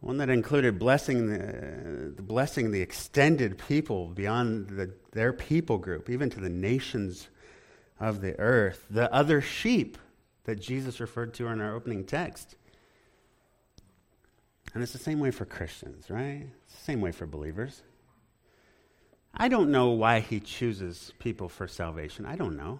One 0.00 0.18
that 0.18 0.28
included 0.28 0.78
blessing 0.78 1.28
the, 1.28 2.22
blessing 2.22 2.70
the 2.70 2.82
extended 2.82 3.58
people 3.66 4.08
beyond 4.08 4.68
the, 4.68 4.92
their 5.12 5.32
people 5.32 5.78
group, 5.78 6.10
even 6.10 6.28
to 6.30 6.40
the 6.40 6.50
nations 6.50 7.28
of 7.98 8.20
the 8.20 8.38
earth, 8.38 8.86
the 8.90 9.12
other 9.12 9.40
sheep 9.40 9.96
that 10.44 10.60
Jesus 10.60 11.00
referred 11.00 11.32
to 11.34 11.46
in 11.46 11.60
our 11.62 11.74
opening 11.74 12.04
text. 12.04 12.56
And 14.74 14.82
it's 14.82 14.92
the 14.92 14.98
same 14.98 15.20
way 15.20 15.30
for 15.30 15.46
Christians, 15.46 16.10
right? 16.10 16.48
It's 16.66 16.74
the 16.74 16.84
same 16.84 17.00
way 17.00 17.12
for 17.12 17.26
believers. 17.26 17.80
I 19.36 19.48
don't 19.48 19.70
know 19.70 19.90
why 19.90 20.20
he 20.20 20.40
chooses 20.40 21.12
people 21.18 21.48
for 21.48 21.66
salvation. 21.66 22.24
I 22.24 22.36
don't 22.36 22.56
know. 22.56 22.78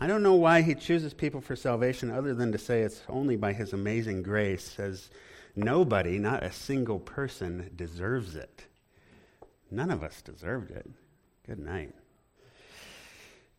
I 0.00 0.06
don't 0.06 0.22
know 0.22 0.34
why 0.34 0.62
he 0.62 0.74
chooses 0.74 1.12
people 1.12 1.42
for 1.42 1.54
salvation 1.54 2.10
other 2.10 2.34
than 2.34 2.52
to 2.52 2.58
say 2.58 2.80
it's 2.80 3.02
only 3.08 3.36
by 3.36 3.52
his 3.52 3.74
amazing 3.74 4.22
grace, 4.22 4.78
as 4.78 5.10
nobody, 5.54 6.18
not 6.18 6.42
a 6.42 6.50
single 6.50 6.98
person, 6.98 7.70
deserves 7.76 8.34
it. 8.36 8.64
None 9.70 9.90
of 9.90 10.02
us 10.02 10.22
deserved 10.22 10.70
it. 10.70 10.88
Good 11.46 11.58
night. 11.58 11.94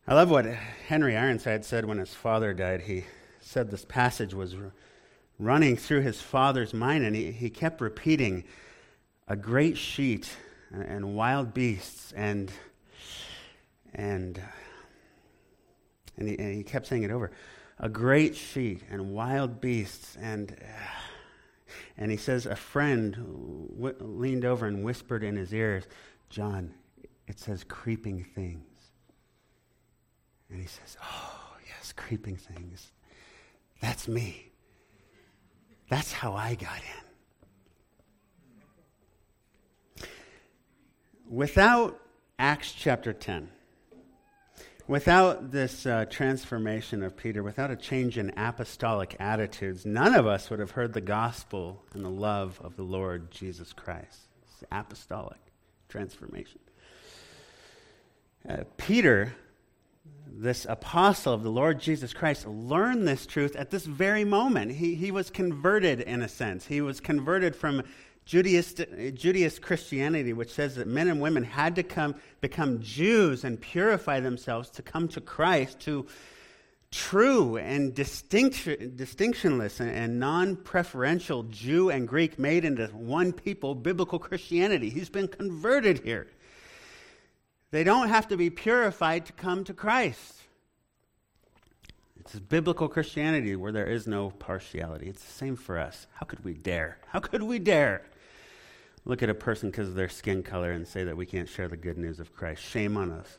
I 0.08 0.14
love 0.14 0.30
what 0.30 0.46
Henry 0.46 1.16
Ironside 1.16 1.64
said 1.64 1.84
when 1.84 1.98
his 1.98 2.12
father 2.12 2.52
died. 2.52 2.82
He 2.82 3.04
said 3.40 3.70
this 3.70 3.84
passage 3.84 4.34
was 4.34 4.56
running 5.38 5.76
through 5.76 6.00
his 6.00 6.20
father's 6.20 6.74
mind, 6.74 7.04
and 7.04 7.14
he, 7.14 7.30
he 7.30 7.50
kept 7.50 7.80
repeating, 7.80 8.42
a 9.28 9.36
great 9.36 9.76
sheet 9.76 10.30
and 10.72 11.14
wild 11.14 11.54
beasts 11.54 12.12
and 12.12 12.50
and 13.94 14.40
and 16.16 16.28
he, 16.28 16.38
and 16.38 16.54
he 16.54 16.62
kept 16.62 16.86
saying 16.86 17.02
it 17.02 17.10
over. 17.10 17.30
A 17.78 17.88
great 17.88 18.36
sheet 18.36 18.82
and 18.90 19.12
wild 19.12 19.60
beasts 19.60 20.16
and 20.20 20.56
and 21.96 22.10
he 22.10 22.16
says 22.16 22.46
a 22.46 22.56
friend 22.56 23.14
w- 23.76 23.96
leaned 24.00 24.44
over 24.44 24.66
and 24.66 24.84
whispered 24.84 25.22
in 25.24 25.36
his 25.36 25.52
ears 25.52 25.84
john 26.30 26.72
it 27.26 27.38
says 27.38 27.64
creeping 27.64 28.24
things. 28.34 28.66
And 30.50 30.60
he 30.60 30.66
says 30.66 30.96
oh 31.02 31.56
yes 31.66 31.92
creeping 31.92 32.36
things. 32.36 32.92
That's 33.80 34.06
me. 34.06 34.50
That's 35.88 36.12
how 36.12 36.34
i 36.34 36.54
got 36.54 36.78
in 36.78 37.11
without 41.28 41.98
Acts 42.38 42.72
chapter 42.72 43.12
10, 43.12 43.48
without 44.88 45.52
this 45.52 45.86
uh, 45.86 46.04
transformation 46.06 47.02
of 47.02 47.16
Peter, 47.16 47.42
without 47.42 47.70
a 47.70 47.76
change 47.76 48.18
in 48.18 48.32
apostolic 48.36 49.16
attitudes, 49.20 49.86
none 49.86 50.14
of 50.14 50.26
us 50.26 50.50
would 50.50 50.58
have 50.58 50.72
heard 50.72 50.92
the 50.92 51.00
gospel 51.00 51.82
and 51.94 52.04
the 52.04 52.10
love 52.10 52.60
of 52.62 52.76
the 52.76 52.82
Lord 52.82 53.30
Jesus 53.30 53.72
Christ. 53.72 54.28
It's 54.44 54.64
apostolic 54.70 55.38
transformation. 55.88 56.60
Uh, 58.48 58.64
Peter, 58.76 59.34
this 60.26 60.66
apostle 60.68 61.32
of 61.32 61.42
the 61.44 61.50
Lord 61.50 61.78
Jesus 61.80 62.12
Christ, 62.12 62.46
learned 62.46 63.06
this 63.06 63.24
truth 63.24 63.54
at 63.54 63.70
this 63.70 63.86
very 63.86 64.24
moment. 64.24 64.72
He, 64.72 64.94
he 64.96 65.12
was 65.12 65.30
converted, 65.30 66.00
in 66.00 66.22
a 66.22 66.28
sense. 66.28 66.66
He 66.66 66.80
was 66.80 66.98
converted 66.98 67.54
from 67.54 67.84
Judaist, 68.24 68.80
Judaist 69.14 69.62
Christianity, 69.62 70.32
which 70.32 70.52
says 70.52 70.76
that 70.76 70.86
men 70.86 71.08
and 71.08 71.20
women 71.20 71.42
had 71.42 71.76
to 71.76 71.82
come, 71.82 72.14
become 72.40 72.80
Jews 72.80 73.44
and 73.44 73.60
purify 73.60 74.20
themselves 74.20 74.70
to 74.70 74.82
come 74.82 75.08
to 75.08 75.20
Christ, 75.20 75.80
to 75.80 76.06
true 76.92 77.56
and 77.56 77.94
distinction, 77.94 78.94
distinctionless 78.94 79.80
and, 79.80 79.90
and 79.90 80.20
non 80.20 80.56
preferential 80.56 81.42
Jew 81.44 81.90
and 81.90 82.06
Greek 82.06 82.38
made 82.38 82.64
into 82.64 82.86
one 82.88 83.32
people, 83.32 83.74
biblical 83.74 84.18
Christianity. 84.18 84.88
He's 84.88 85.08
been 85.08 85.28
converted 85.28 86.00
here. 86.00 86.28
They 87.72 87.84
don't 87.84 88.08
have 88.08 88.28
to 88.28 88.36
be 88.36 88.50
purified 88.50 89.26
to 89.26 89.32
come 89.32 89.64
to 89.64 89.74
Christ. 89.74 90.34
It's 92.20 92.38
biblical 92.38 92.88
Christianity 92.88 93.56
where 93.56 93.72
there 93.72 93.86
is 93.86 94.06
no 94.06 94.30
partiality. 94.30 95.08
It's 95.08 95.24
the 95.24 95.32
same 95.32 95.56
for 95.56 95.76
us. 95.76 96.06
How 96.14 96.26
could 96.26 96.44
we 96.44 96.54
dare? 96.54 96.98
How 97.08 97.18
could 97.18 97.42
we 97.42 97.58
dare 97.58 98.02
look 99.04 99.22
at 99.22 99.30
a 99.30 99.34
person 99.34 99.70
because 99.70 99.88
of 99.88 99.94
their 99.94 100.08
skin 100.08 100.42
color 100.42 100.72
and 100.72 100.86
say 100.86 101.04
that 101.04 101.16
we 101.16 101.26
can't 101.26 101.48
share 101.48 101.68
the 101.68 101.76
good 101.76 101.98
news 101.98 102.20
of 102.20 102.34
Christ? 102.34 102.62
Shame 102.62 102.96
on 102.96 103.10
us. 103.10 103.38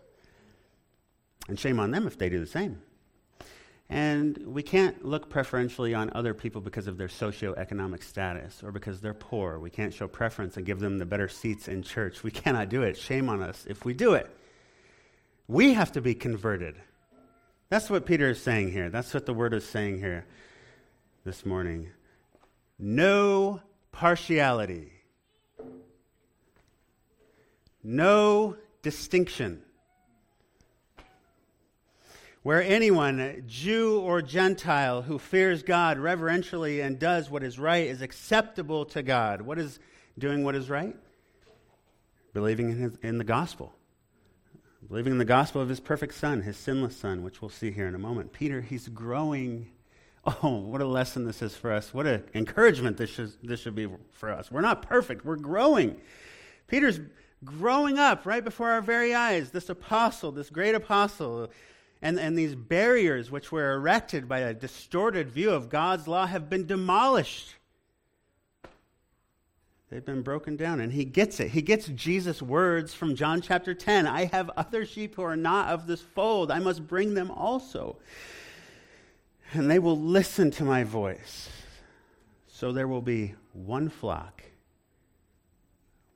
And 1.47 1.60
shame 1.60 1.80
on 1.80 1.91
them 1.91 2.08
if 2.08 2.17
they 2.17 2.30
do 2.30 2.39
the 2.39 2.45
same. 2.45 2.82
And 3.89 4.38
we 4.47 4.63
can't 4.63 5.06
look 5.06 5.30
preferentially 5.30 5.93
on 5.93 6.10
other 6.15 6.34
people 6.34 6.62
because 6.62 6.88
of 6.88 6.97
their 6.97 7.10
socioeconomic 7.10 8.02
status 8.02 8.63
or 8.63 8.71
because 8.71 9.02
they're 9.02 9.13
poor. 9.13 9.60
We 9.60 9.69
can't 9.69 9.93
show 9.93 10.08
preference 10.08 10.58
and 10.58 10.65
give 10.65 10.80
them 10.80 10.97
the 10.97 11.06
better 11.06 11.28
seats 11.28 11.67
in 11.67 11.84
church. 11.84 12.23
We 12.23 12.32
cannot 12.32 12.69
do 12.69 12.84
it. 12.84 12.97
Shame 12.97 13.30
on 13.30 13.41
us 13.41 13.65
if 13.67 13.84
we 13.84 13.93
do 13.93 14.13
it. 14.13 14.30
We 15.47 15.73
have 15.73 15.91
to 15.91 16.02
be 16.02 16.15
converted. 16.15 16.76
That's 17.69 17.89
what 17.89 18.06
Peter 18.06 18.30
is 18.30 18.41
saying 18.41 18.71
here. 18.71 18.89
That's 18.89 19.13
what 19.13 19.26
the 19.26 19.34
word 19.34 19.54
is 19.54 19.65
saying 19.65 19.99
here 19.99 20.26
this 21.26 21.45
morning. 21.45 21.89
No 22.80 23.62
partiality, 23.91 24.93
no 27.84 28.58
distinction. 28.82 29.62
Where 32.41 32.62
anyone, 32.62 33.43
Jew 33.48 34.00
or 34.00 34.22
Gentile, 34.22 35.02
who 35.02 35.17
fears 35.17 35.63
God 35.63 35.98
reverentially 35.98 36.82
and 36.82 37.00
does 37.00 37.30
what 37.30 37.43
is 37.43 37.58
right 37.58 37.88
is 37.88 38.02
acceptable 38.02 38.86
to 38.88 39.02
God. 39.02 39.41
What 39.41 39.60
is 39.60 39.80
doing 40.17 40.43
what 40.43 40.56
is 40.56 40.69
right? 40.69 40.96
Believing 42.34 42.72
in, 42.72 42.78
his, 42.78 42.98
in 43.02 43.17
the 43.17 43.24
gospel 43.24 43.74
believing 44.88 45.13
in 45.13 45.17
the 45.17 45.26
gospel 45.26 45.62
of 45.62 45.69
his 45.69 45.80
perfect 45.80 46.13
son, 46.13 46.41
his 46.41 46.58
sinless 46.58 46.96
son, 46.96 47.24
which 47.24 47.41
we'll 47.41 47.50
see 47.50 47.72
here 47.72 47.88
in 47.88 47.96
a 47.96 48.00
moment. 48.00 48.32
Peter, 48.32 48.62
he's 48.62 48.88
growing. 48.88 49.69
Oh, 50.41 50.60
what 50.60 50.80
a 50.80 50.86
lesson 50.86 51.26
this 51.26 51.41
is 51.41 51.54
for 51.54 51.74
us. 51.74 51.93
What 51.93 52.08
an 52.08 52.24
encouragement 52.34 52.96
this 52.96 53.10
should, 53.10 53.34
this 53.43 53.60
should 53.60 53.76
be 53.76 53.89
for 54.12 54.32
us. 54.32 54.50
We're 54.50 54.62
not 54.62 54.82
perfect, 54.82 55.26
we're 55.26 55.36
growing. 55.36 56.00
Peter's 56.67 57.02
growing 57.44 58.00
up 58.00 58.26
right 58.26 58.44
before 58.44 58.72
our 58.72 58.82
very 58.82 59.14
eyes. 59.14 59.52
This 59.52 59.70
apostle, 59.70 60.32
this 60.32 60.50
great 60.50 60.76
apostle, 60.76 61.50
and, 62.02 62.20
and 62.20 62.38
these 62.38 62.56
barriers 62.56 63.32
which 63.32 63.52
were 63.52 63.74
erected 63.74 64.28
by 64.28 64.40
a 64.40 64.54
distorted 64.54 65.30
view 65.30 65.52
of 65.52 65.70
God's 65.70 66.08
law 66.08 66.26
have 66.26 66.50
been 66.50 66.66
demolished. 66.66 67.56
They've 69.90 70.04
been 70.04 70.24
broken 70.24 70.56
down, 70.56 70.80
and 70.80 70.92
he 70.92 71.06
gets 71.06 71.40
it. 71.40 71.52
He 71.52 71.62
gets 71.62 71.86
Jesus' 71.88 72.42
words 72.42 72.96
from 72.96 73.16
John 73.16 73.42
chapter 73.42 73.76
10 73.76 74.08
I 74.08 74.26
have 74.26 74.50
other 74.58 74.88
sheep 74.88 75.14
who 75.16 75.22
are 75.22 75.38
not 75.38 75.70
of 75.70 75.86
this 75.86 76.02
fold. 76.02 76.50
I 76.50 76.58
must 76.58 76.88
bring 76.88 77.14
them 77.14 77.30
also. 77.30 77.98
And 79.54 79.70
they 79.70 79.78
will 79.78 80.00
listen 80.00 80.50
to 80.52 80.64
my 80.64 80.84
voice. 80.84 81.48
So 82.48 82.72
there 82.72 82.88
will 82.88 83.04
be 83.04 83.36
one 83.54 83.88
flock, 83.88 84.42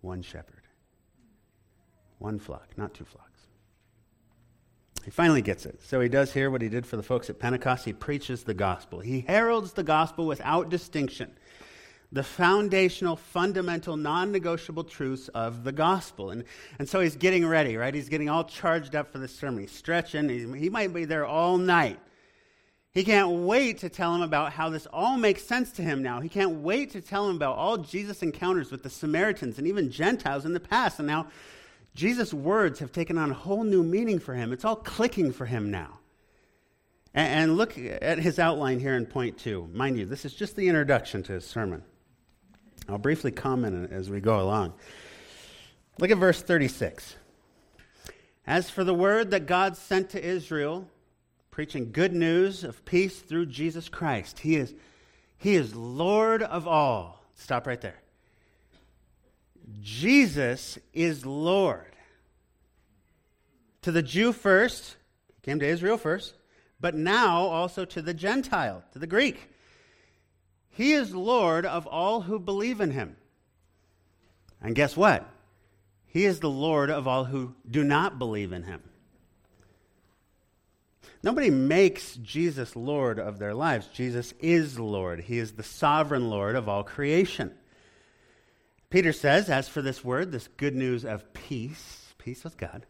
one 0.01 0.23
shepherd. 0.23 0.56
One 2.19 2.39
flock, 2.39 2.69
not 2.77 2.93
two 2.93 3.05
flocks. 3.05 3.41
He 5.05 5.11
finally 5.11 5.41
gets 5.41 5.65
it. 5.65 5.81
So 5.83 6.01
he 6.01 6.09
does 6.09 6.33
hear 6.33 6.49
what 6.51 6.61
he 6.61 6.69
did 6.69 6.85
for 6.85 6.97
the 6.97 7.03
folks 7.03 7.29
at 7.29 7.39
Pentecost. 7.39 7.85
He 7.85 7.93
preaches 7.93 8.43
the 8.43 8.53
gospel, 8.53 8.99
he 8.99 9.21
heralds 9.21 9.73
the 9.73 9.83
gospel 9.83 10.25
without 10.27 10.69
distinction 10.69 11.31
the 12.11 12.23
foundational, 12.23 13.15
fundamental, 13.15 13.97
non 13.97 14.31
negotiable 14.31 14.83
truths 14.83 15.27
of 15.29 15.63
the 15.63 15.71
gospel. 15.71 16.31
And, 16.31 16.45
and 16.79 16.87
so 16.87 16.99
he's 17.01 17.15
getting 17.15 17.45
ready, 17.45 17.75
right? 17.75 17.93
He's 17.93 18.09
getting 18.09 18.29
all 18.29 18.45
charged 18.45 18.95
up 18.95 19.11
for 19.11 19.17
the 19.17 19.27
sermon. 19.27 19.61
He's 19.61 19.71
stretching. 19.71 20.29
He 20.55 20.69
might 20.69 20.93
be 20.93 21.05
there 21.05 21.25
all 21.25 21.57
night. 21.57 21.99
He 22.93 23.03
can't 23.03 23.29
wait 23.29 23.79
to 23.79 23.89
tell 23.89 24.15
him 24.15 24.21
about 24.21 24.53
how 24.53 24.69
this 24.69 24.87
all 24.91 25.17
makes 25.17 25.43
sense 25.43 25.71
to 25.73 25.83
him 25.83 26.01
now. 26.01 26.19
He 26.19 26.29
can't 26.29 26.61
wait 26.61 26.91
to 26.91 27.01
tell 27.01 27.29
him 27.29 27.35
about 27.35 27.57
all 27.57 27.77
Jesus' 27.77 28.23
encounters 28.23 28.71
with 28.71 28.81
the 28.81 28.89
Samaritans 28.89 29.59
and 29.59 29.67
even 29.67 29.91
Gentiles 29.91 30.45
in 30.45 30.53
the 30.53 30.59
past. 30.59 30.97
And 30.97 31.07
now 31.07 31.27
Jesus' 31.97 32.31
words 32.31 32.77
have 32.77 32.91
taken 32.91 33.17
on 33.17 33.31
a 33.31 33.33
whole 33.33 33.63
new 33.63 33.81
meaning 33.81 34.19
for 34.19 34.35
him. 34.35 34.53
It's 34.53 34.63
all 34.63 34.75
clicking 34.75 35.33
for 35.33 35.47
him 35.47 35.71
now. 35.71 35.97
And, 37.15 37.27
and 37.27 37.57
look 37.57 37.75
at 37.75 38.19
his 38.19 38.37
outline 38.37 38.79
here 38.79 38.95
in 38.95 39.07
point 39.07 39.39
two. 39.39 39.67
Mind 39.73 39.97
you, 39.97 40.05
this 40.05 40.23
is 40.23 40.35
just 40.35 40.55
the 40.55 40.67
introduction 40.67 41.23
to 41.23 41.33
his 41.33 41.43
sermon. 41.43 41.83
I'll 42.87 42.99
briefly 42.99 43.31
comment 43.31 43.91
as 43.91 44.11
we 44.11 44.19
go 44.19 44.39
along. 44.39 44.73
Look 45.97 46.11
at 46.11 46.19
verse 46.19 46.39
36. 46.39 47.15
As 48.45 48.69
for 48.69 48.83
the 48.83 48.93
word 48.93 49.31
that 49.31 49.47
God 49.47 49.75
sent 49.75 50.11
to 50.11 50.23
Israel, 50.23 50.87
preaching 51.49 51.91
good 51.91 52.13
news 52.13 52.63
of 52.63 52.85
peace 52.85 53.19
through 53.19 53.47
Jesus 53.47 53.89
Christ, 53.89 54.37
he 54.37 54.55
is, 54.55 54.75
he 55.39 55.55
is 55.55 55.75
Lord 55.75 56.43
of 56.43 56.67
all. 56.67 57.23
Stop 57.33 57.65
right 57.65 57.81
there. 57.81 58.01
Jesus 59.81 60.77
is 60.93 61.25
Lord. 61.25 61.95
To 63.81 63.91
the 63.91 64.01
Jew 64.01 64.33
first, 64.33 64.95
came 65.43 65.59
to 65.59 65.67
Israel 65.67 65.97
first, 65.97 66.33
but 66.79 66.95
now 66.95 67.39
also 67.43 67.85
to 67.85 68.01
the 68.01 68.13
Gentile, 68.13 68.83
to 68.93 68.99
the 68.99 69.07
Greek. 69.07 69.49
He 70.69 70.93
is 70.93 71.15
Lord 71.15 71.65
of 71.65 71.87
all 71.87 72.21
who 72.21 72.37
believe 72.37 72.81
in 72.81 72.91
him. 72.91 73.15
And 74.61 74.75
guess 74.75 74.95
what? 74.95 75.27
He 76.05 76.25
is 76.25 76.39
the 76.39 76.49
Lord 76.49 76.89
of 76.89 77.07
all 77.07 77.25
who 77.25 77.55
do 77.69 77.83
not 77.83 78.19
believe 78.19 78.51
in 78.51 78.63
him. 78.63 78.81
Nobody 81.23 81.49
makes 81.49 82.15
Jesus 82.17 82.75
Lord 82.75 83.19
of 83.19 83.39
their 83.39 83.53
lives. 83.53 83.87
Jesus 83.87 84.33
is 84.39 84.79
Lord. 84.79 85.21
He 85.21 85.39
is 85.39 85.53
the 85.53 85.63
sovereign 85.63 86.29
Lord 86.29 86.55
of 86.55 86.69
all 86.69 86.83
creation. 86.83 87.53
Peter 88.89 89.11
says, 89.11 89.49
as 89.49 89.67
for 89.67 89.81
this 89.81 90.03
word, 90.03 90.31
this 90.31 90.47
good 90.57 90.75
news 90.75 91.03
of 91.03 91.33
peace, 91.33 92.13
peace 92.17 92.43
with 92.43 92.57
God, 92.57 92.85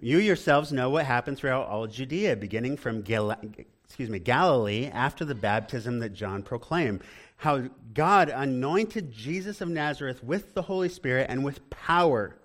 you 0.00 0.18
yourselves 0.18 0.72
know 0.72 0.90
what 0.90 1.06
happened 1.06 1.38
throughout 1.38 1.68
all 1.68 1.86
Judea, 1.86 2.34
beginning 2.36 2.76
from 2.76 3.02
Gal- 3.02 3.38
excuse 3.84 4.10
me, 4.10 4.18
Galilee 4.18 4.86
after 4.86 5.24
the 5.24 5.34
baptism 5.34 6.00
that 6.00 6.12
John 6.14 6.42
proclaimed. 6.42 7.02
How 7.36 7.68
God 7.94 8.30
anointed 8.30 9.12
Jesus 9.12 9.60
of 9.60 9.68
Nazareth 9.68 10.24
with 10.24 10.54
the 10.54 10.62
Holy 10.62 10.88
Spirit 10.88 11.26
and 11.28 11.44
with 11.44 11.70
power. 11.70 12.36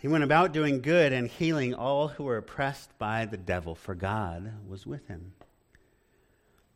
He 0.00 0.08
went 0.08 0.24
about 0.24 0.52
doing 0.52 0.80
good 0.80 1.12
and 1.12 1.28
healing 1.28 1.74
all 1.74 2.08
who 2.08 2.24
were 2.24 2.36
oppressed 2.36 2.98
by 2.98 3.26
the 3.26 3.36
devil, 3.36 3.76
for 3.76 3.94
God 3.94 4.52
was 4.66 4.84
with 4.84 5.06
him. 5.06 5.34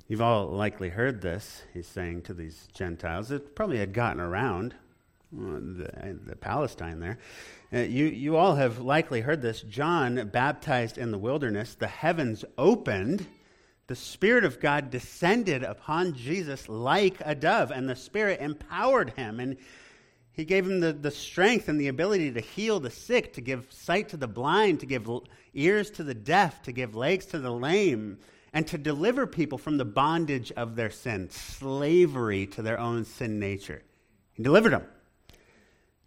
You've 0.09 0.23
all 0.23 0.47
likely 0.47 0.91
heard 0.91 1.21
this, 1.21 1.63
he's 1.75 1.89
saying 1.89 2.23
to 2.23 2.35
these 2.35 2.69
Gentiles. 2.73 3.33
It 3.33 3.57
probably 3.57 3.79
had 3.79 3.93
gotten 3.93 4.21
around 4.21 4.73
uh, 5.37 5.59
the, 5.59 6.19
the 6.25 6.37
Palestine 6.37 7.01
there. 7.01 7.19
Uh, 7.73 7.79
you, 7.79 8.05
you 8.05 8.37
all 8.37 8.55
have 8.55 8.79
likely 8.79 9.21
heard 9.21 9.43
this. 9.43 9.63
John 9.63 10.29
baptized 10.33 10.97
in 10.97 11.11
the 11.11 11.19
wilderness, 11.19 11.75
the 11.75 11.89
heavens 11.89 12.45
opened, 12.57 13.27
the 13.89 13.97
Spirit 13.97 14.45
of 14.45 14.61
God 14.61 14.91
descended 14.91 15.65
upon 15.65 16.15
Jesus 16.15 16.69
like 16.69 17.17
a 17.25 17.35
dove, 17.35 17.73
and 17.73 17.89
the 17.89 17.97
Spirit 17.97 18.41
empowered 18.41 19.11
him. 19.11 19.41
And 19.41 19.57
he 20.31 20.45
gave 20.45 20.67
him 20.67 20.79
the, 20.79 20.93
the 20.93 21.11
strength 21.11 21.69
and 21.69 21.81
the 21.81 21.89
ability 21.89 22.31
to 22.33 22.41
heal 22.41 22.79
the 22.79 22.91
sick, 22.91 23.33
to 23.33 23.41
give 23.41 23.67
sight 23.71 24.11
to 24.11 24.17
the 24.17 24.29
blind, 24.29 24.79
to 24.81 24.87
give 24.87 25.11
ears 25.53 25.91
to 25.93 26.05
the 26.05 26.15
deaf, 26.15 26.63
to 26.63 26.71
give 26.71 26.95
legs 26.95 27.27
to 27.27 27.41
the 27.41 27.51
lame, 27.51 28.19
and 28.57 28.67
to 28.67 28.79
deliver 28.79 29.27
people 29.27 29.59
from 29.59 29.77
the 29.77 29.85
bondage 29.85 30.51
of 30.53 30.77
their 30.77 30.89
sin, 30.89 31.29
slavery 31.29 32.47
to 32.47 32.63
their 32.63 32.81
own 32.81 33.05
sin 33.05 33.39
nature. 33.39 33.83
He 34.33 34.43
delivered 34.43 34.71
them 34.73 34.87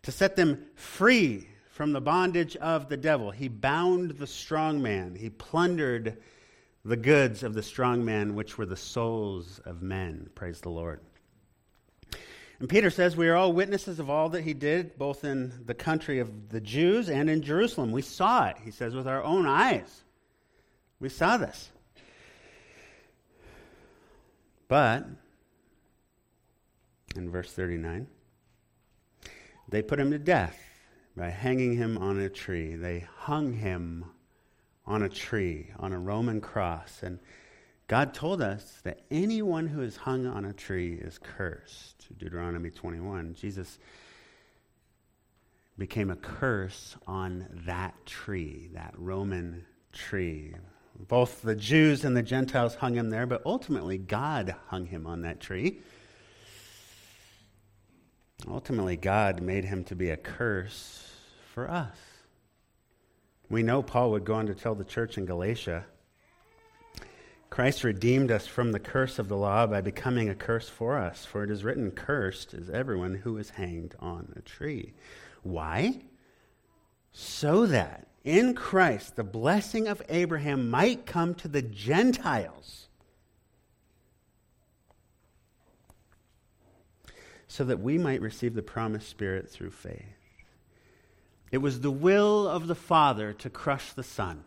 to 0.01 0.12
set 0.12 0.35
them 0.35 0.65
free 0.73 1.47
from 1.69 1.91
the 1.91 2.01
bondage 2.01 2.55
of 2.55 2.89
the 2.89 2.97
devil. 2.97 3.29
He 3.29 3.49
bound 3.49 4.17
the 4.17 4.25
strong 4.25 4.81
man, 4.81 5.13
he 5.13 5.29
plundered 5.29 6.17
the 6.83 6.97
goods 6.97 7.43
of 7.43 7.53
the 7.53 7.62
strong 7.62 8.03
man, 8.03 8.33
which 8.33 8.57
were 8.57 8.65
the 8.65 8.75
souls 8.75 9.62
of 9.63 9.83
men. 9.83 10.31
Praise 10.33 10.59
the 10.59 10.69
Lord. 10.69 11.01
And 12.59 12.67
Peter 12.67 12.89
says, 12.89 13.15
We 13.15 13.29
are 13.29 13.35
all 13.35 13.53
witnesses 13.53 13.99
of 13.99 14.09
all 14.09 14.29
that 14.29 14.41
he 14.41 14.55
did, 14.55 14.97
both 14.97 15.23
in 15.23 15.53
the 15.67 15.75
country 15.75 16.17
of 16.17 16.49
the 16.49 16.62
Jews 16.62 17.12
and 17.12 17.29
in 17.29 17.43
Jerusalem. 17.43 17.91
We 17.91 18.01
saw 18.01 18.47
it, 18.47 18.57
he 18.65 18.71
says, 18.71 18.95
with 18.95 19.07
our 19.07 19.23
own 19.23 19.45
eyes. 19.45 20.01
We 20.99 21.09
saw 21.09 21.38
this. 21.38 21.69
But, 24.69 25.05
in 27.15 27.29
verse 27.29 27.51
39, 27.51 28.08
they 29.67 29.82
put 29.82 29.99
him 29.99 30.12
to 30.12 30.19
death 30.19 30.58
by 31.17 31.29
hanging 31.29 31.75
him 31.75 31.97
on 31.97 32.19
a 32.19 32.29
tree. 32.29 32.75
They 32.75 33.05
hung 33.17 33.51
him 33.51 34.05
on 34.86 35.03
a 35.03 35.10
tree, 35.10 35.71
on 35.79 35.91
a 35.91 35.99
Roman 35.99 36.39
cross. 36.39 37.01
And 37.03 37.19
God 37.88 38.13
told 38.13 38.41
us 38.41 38.79
that 38.84 39.01
anyone 39.10 39.67
who 39.67 39.82
is 39.82 39.97
hung 39.97 40.27
on 40.27 40.45
a 40.45 40.53
tree 40.53 40.93
is 40.93 41.17
cursed. 41.17 42.08
Deuteronomy 42.17 42.69
21. 42.69 43.34
Jesus 43.34 43.79
became 45.79 46.12
a 46.12 46.15
curse 46.15 46.95
on 47.08 47.47
that 47.65 48.05
tree, 48.05 48.69
that 48.73 48.93
Roman 48.97 49.65
tree. 49.91 50.53
Both 51.07 51.41
the 51.41 51.55
Jews 51.55 52.03
and 52.03 52.15
the 52.15 52.23
Gentiles 52.23 52.75
hung 52.75 52.95
him 52.95 53.09
there, 53.09 53.25
but 53.25 53.41
ultimately 53.45 53.97
God 53.97 54.55
hung 54.67 54.85
him 54.85 55.07
on 55.07 55.21
that 55.21 55.39
tree. 55.39 55.79
Ultimately, 58.47 58.95
God 58.95 59.41
made 59.41 59.65
him 59.65 59.83
to 59.85 59.95
be 59.95 60.09
a 60.09 60.17
curse 60.17 61.12
for 61.53 61.69
us. 61.69 61.97
We 63.49 63.63
know 63.63 63.81
Paul 63.81 64.12
would 64.12 64.25
go 64.25 64.35
on 64.35 64.45
to 64.47 64.55
tell 64.55 64.75
the 64.75 64.83
church 64.83 65.17
in 65.17 65.25
Galatia 65.25 65.85
Christ 67.49 67.83
redeemed 67.83 68.31
us 68.31 68.45
from 68.45 68.71
the 68.71 68.79
curse 68.79 69.17
of 69.17 69.27
the 69.27 69.35
law 69.35 69.65
by 69.65 69.81
becoming 69.81 70.29
a 70.29 70.35
curse 70.35 70.69
for 70.69 70.97
us. 70.97 71.25
For 71.25 71.43
it 71.43 71.49
is 71.49 71.63
written, 71.63 71.91
Cursed 71.91 72.53
is 72.53 72.69
everyone 72.69 73.15
who 73.15 73.38
is 73.38 73.49
hanged 73.49 73.95
on 73.99 74.33
a 74.35 74.41
tree. 74.41 74.93
Why? 75.41 76.02
So 77.12 77.65
that 77.65 78.08
in 78.24 78.54
Christ 78.54 79.15
the 79.15 79.24
blessing 79.24 79.88
of 79.88 80.02
Abraham 80.10 80.70
might 80.70 81.06
come 81.06 81.36
to 81.36 81.48
the 81.48 81.62
Gentiles 81.62 82.88
so 87.48 87.63
that 87.63 87.80
we 87.80 87.98
might 87.98 88.22
receive 88.22 88.54
the 88.54 88.62
promised 88.62 89.10
Spirit 89.10 89.50
through 89.50 89.72
faith. 89.72 90.06
It 91.52 91.58
was 91.58 91.82
the 91.82 91.92
will 91.92 92.48
of 92.48 92.67
the 92.67 92.76
Father 92.76 93.34
to 93.34 93.50
crush 93.50 93.92
the 93.94 94.04
Son. 94.04 94.44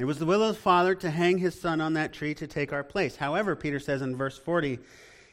It 0.00 0.04
was 0.04 0.18
the 0.18 0.26
will 0.26 0.42
of 0.42 0.54
the 0.54 0.60
Father 0.60 0.94
to 0.96 1.10
hang 1.10 1.38
his 1.38 1.58
Son 1.58 1.80
on 1.80 1.94
that 1.94 2.12
tree 2.12 2.34
to 2.34 2.46
take 2.46 2.72
our 2.72 2.84
place. 2.84 3.16
However, 3.16 3.54
Peter 3.54 3.78
says 3.78 4.02
in 4.02 4.16
verse 4.16 4.38
40, 4.38 4.78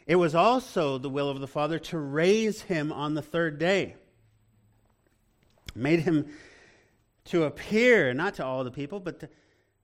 it 0.06 0.16
was 0.16 0.36
also 0.36 0.98
the 0.98 1.10
will 1.10 1.30
of 1.30 1.40
the 1.40 1.48
Father 1.48 1.80
to 1.80 1.98
raise 1.98 2.64
him 2.64 2.92
on 2.92 3.14
the 3.14 3.22
third 3.22 3.58
day. 3.58 3.96
Made 5.76 6.02
him 6.02 6.28
to 7.26 7.44
appear, 7.44 8.14
not 8.14 8.36
to 8.36 8.46
all 8.46 8.64
the 8.64 8.72
people, 8.72 9.00
but 9.00 9.22
to, 9.22 9.30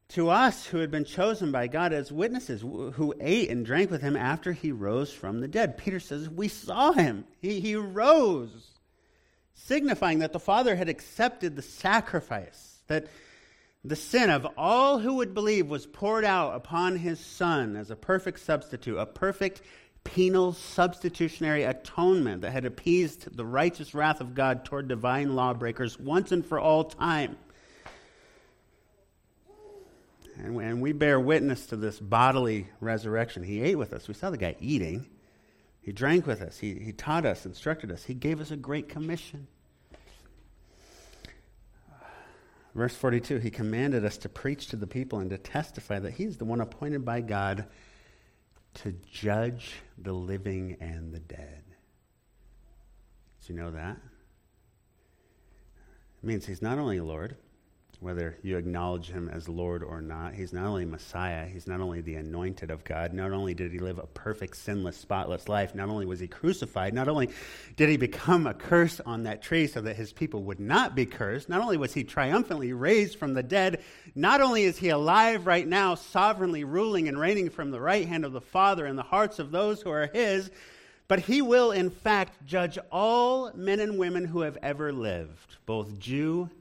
to 0.10 0.30
us 0.30 0.66
who 0.66 0.80
had 0.80 0.92
been 0.92 1.06
chosen 1.06 1.52
by 1.52 1.68
God 1.68 1.94
as 1.94 2.12
witnesses, 2.12 2.62
who 2.62 3.14
ate 3.20 3.50
and 3.50 3.66
drank 3.66 3.92
with 3.92 4.02
him 4.02 4.16
after 4.16 4.52
he 4.52 4.72
rose 4.72 5.12
from 5.12 5.40
the 5.40 5.48
dead. 5.48 5.78
Peter 5.78 6.00
says, 6.00 6.30
We 6.30 6.48
saw 6.48 6.92
him. 6.92 7.26
He, 7.42 7.60
he 7.60 7.76
rose, 7.76 8.72
signifying 9.54 10.20
that 10.20 10.34
the 10.34 10.40
Father 10.40 10.76
had 10.76 10.90
accepted 10.90 11.56
the 11.56 11.62
sacrifice, 11.62 12.80
that, 12.88 13.08
the 13.84 13.96
sin 13.96 14.30
of 14.30 14.46
all 14.58 15.00
who 15.00 15.16
would 15.16 15.34
believe 15.34 15.68
was 15.68 15.86
poured 15.86 16.26
out 16.26 16.56
upon 16.56 16.98
his 16.98 17.20
Son 17.20 17.76
as 17.76 17.90
a 17.90 17.96
perfect 17.96 18.40
substitute, 18.40 18.98
a 18.98 19.06
perfect 19.06 19.62
penal 20.04 20.54
substitutionary 20.54 21.64
atonement 21.64 22.42
that 22.42 22.52
had 22.52 22.66
appeased 22.66 23.36
the 23.36 23.46
righteous 23.46 23.94
wrath 23.94 24.22
of 24.22 24.34
God 24.34 24.66
toward 24.66 24.88
divine 24.88 25.36
lawbreakers 25.36 26.00
once 26.00 26.32
and 26.32 26.46
for 26.46 26.60
all 26.60 26.84
time. 26.84 27.38
And, 30.38 30.82
we 30.82 30.94
bear 30.94 31.20
witness 31.20 31.66
to 31.68 31.76
this 31.76 32.00
bodily 32.00 32.70
resurrection. 32.80 33.44
He 33.44 33.62
ate 33.62 33.76
with 33.76 33.92
us. 33.92 34.08
We 34.08 34.14
saw 34.14 34.30
the 34.30 34.38
guy 34.38 34.56
eating. 34.62 35.06
He 35.82 35.92
drank 35.92 36.26
with 36.26 36.42
us. 36.42 36.58
He, 36.58 36.76
he 36.76 36.94
taught 36.94 37.26
us, 37.26 37.46
instructed 37.46 37.92
us. 37.92 38.06
He 38.06 38.14
gave 38.14 38.40
us 38.40 38.50
a 38.50 38.56
great 38.56 38.88
commission. 38.88 39.48
Verse 42.74 42.96
42 42.96 43.40
He 43.40 43.50
commanded 43.50 44.06
us 44.06 44.18
to 44.20 44.30
preach 44.30 44.68
to 44.68 44.78
the 44.78 44.88
people 44.88 45.20
and 45.20 45.30
to 45.30 45.38
testify 45.38 46.00
that 46.00 46.12
He's 46.12 46.38
the 46.38 46.46
one 46.46 46.62
appointed 46.62 47.04
by 47.04 47.20
God 47.20 47.66
to 48.84 48.94
judge 49.12 49.76
the 49.98 50.14
living 50.14 50.78
and 50.80 51.14
the 51.14 51.20
dead. 51.20 51.64
Do 53.46 53.54
you 53.54 53.60
know 53.60 53.72
that? 53.72 53.98
It 56.22 56.28
means 56.28 56.46
He's 56.46 56.62
not 56.62 56.78
only 56.78 57.00
Lord, 57.00 57.36
whether 58.00 58.38
you 58.44 58.58
acknowledge 58.58 59.08
him 59.08 59.28
as 59.28 59.50
Lord 59.50 59.84
or 59.84 60.02
not. 60.02 60.34
He's 60.34 60.54
not 60.54 60.66
only 60.66 60.86
Messiah, 60.86 61.46
he's 61.46 61.68
not 61.68 61.82
only 61.82 62.00
the 62.00 62.16
anointed 62.16 62.72
of 62.72 62.86
God, 62.86 63.14
not 63.14 63.34
only 63.34 63.54
did 63.54 63.74
he 63.74 63.80
live 63.80 64.00
a 64.00 64.08
perfect, 64.08 64.56
sinless, 64.56 64.96
spotless 64.96 65.50
life, 65.50 65.76
not 65.76 65.90
only 65.90 66.06
was 66.06 66.22
he 66.22 66.28
crucified, 66.28 66.94
not 66.94 67.10
only 67.10 67.30
did 67.76 67.90
he 67.90 67.98
become 67.98 68.48
a 68.48 68.54
curse 68.54 69.02
on 69.06 69.24
that 69.24 69.42
tree 69.42 69.68
so 69.68 69.82
that 69.82 69.98
his 69.98 70.14
people 70.14 70.44
would 70.44 70.62
not 70.62 70.96
be 70.96 71.06
cursed, 71.06 71.50
not 71.50 71.62
only 71.62 71.76
was 71.76 71.94
he 71.94 72.06
triumphantly 72.06 72.72
raised 72.72 73.20
from 73.20 73.34
the 73.34 73.44
dead, 73.44 73.84
not 74.16 74.40
only 74.40 74.64
is 74.64 74.78
he 74.78 74.90
alive 74.90 75.46
right 75.46 75.68
now, 75.68 75.96
sovereignly 75.96 76.64
ruling 76.64 77.10
and 77.10 77.20
reigning 77.20 77.50
from 77.50 77.70
the 77.70 77.82
right 77.82 78.08
hand 78.08 78.24
of 78.24 78.32
the 78.32 78.40
Father 78.40 78.86
in 78.86 78.96
the 78.96 79.04
hearts 79.04 79.40
of 79.40 79.52
those 79.52 79.82
who 79.82 79.90
are 79.92 80.08
his. 80.08 80.50
But 81.10 81.20
he 81.22 81.42
will, 81.42 81.72
in 81.72 81.90
fact, 81.90 82.46
judge 82.46 82.78
all 82.92 83.52
men 83.56 83.80
and 83.80 83.98
women 83.98 84.26
who 84.26 84.42
have 84.42 84.58
ever 84.62 84.94
lived, 84.94 85.58
both 85.66 85.98
Jew 85.98 86.52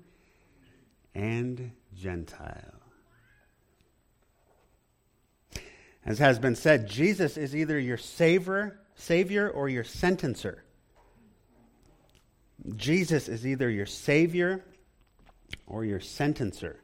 and 1.18 1.72
Gentile. 1.96 2.80
As 6.06 6.20
has 6.20 6.38
been 6.38 6.54
said, 6.54 6.88
Jesus 6.88 7.36
is 7.36 7.56
either 7.56 7.78
your 7.78 7.96
savior, 7.96 8.78
savior 8.94 9.50
or 9.50 9.68
your 9.68 9.82
sentencer. 9.82 10.58
Jesus 12.76 13.28
is 13.28 13.44
either 13.46 13.68
your 13.68 13.84
savior 13.84 14.64
or 15.66 15.84
your 15.84 15.98
sentencer. 15.98 16.76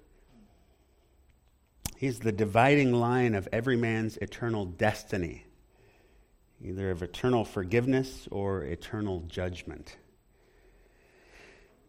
He's 1.97 2.19
the 2.19 2.33
dividing 2.33 2.93
line 2.93 3.37
of 3.37 3.49
every 3.53 3.77
man's 3.77 4.17
eternal 4.17 4.65
destiny, 4.67 5.47
either 6.63 6.91
of 6.91 7.03
eternal 7.05 7.45
forgiveness 7.45 8.27
or 8.33 8.65
eternal 8.65 9.21
judgment. 9.29 9.97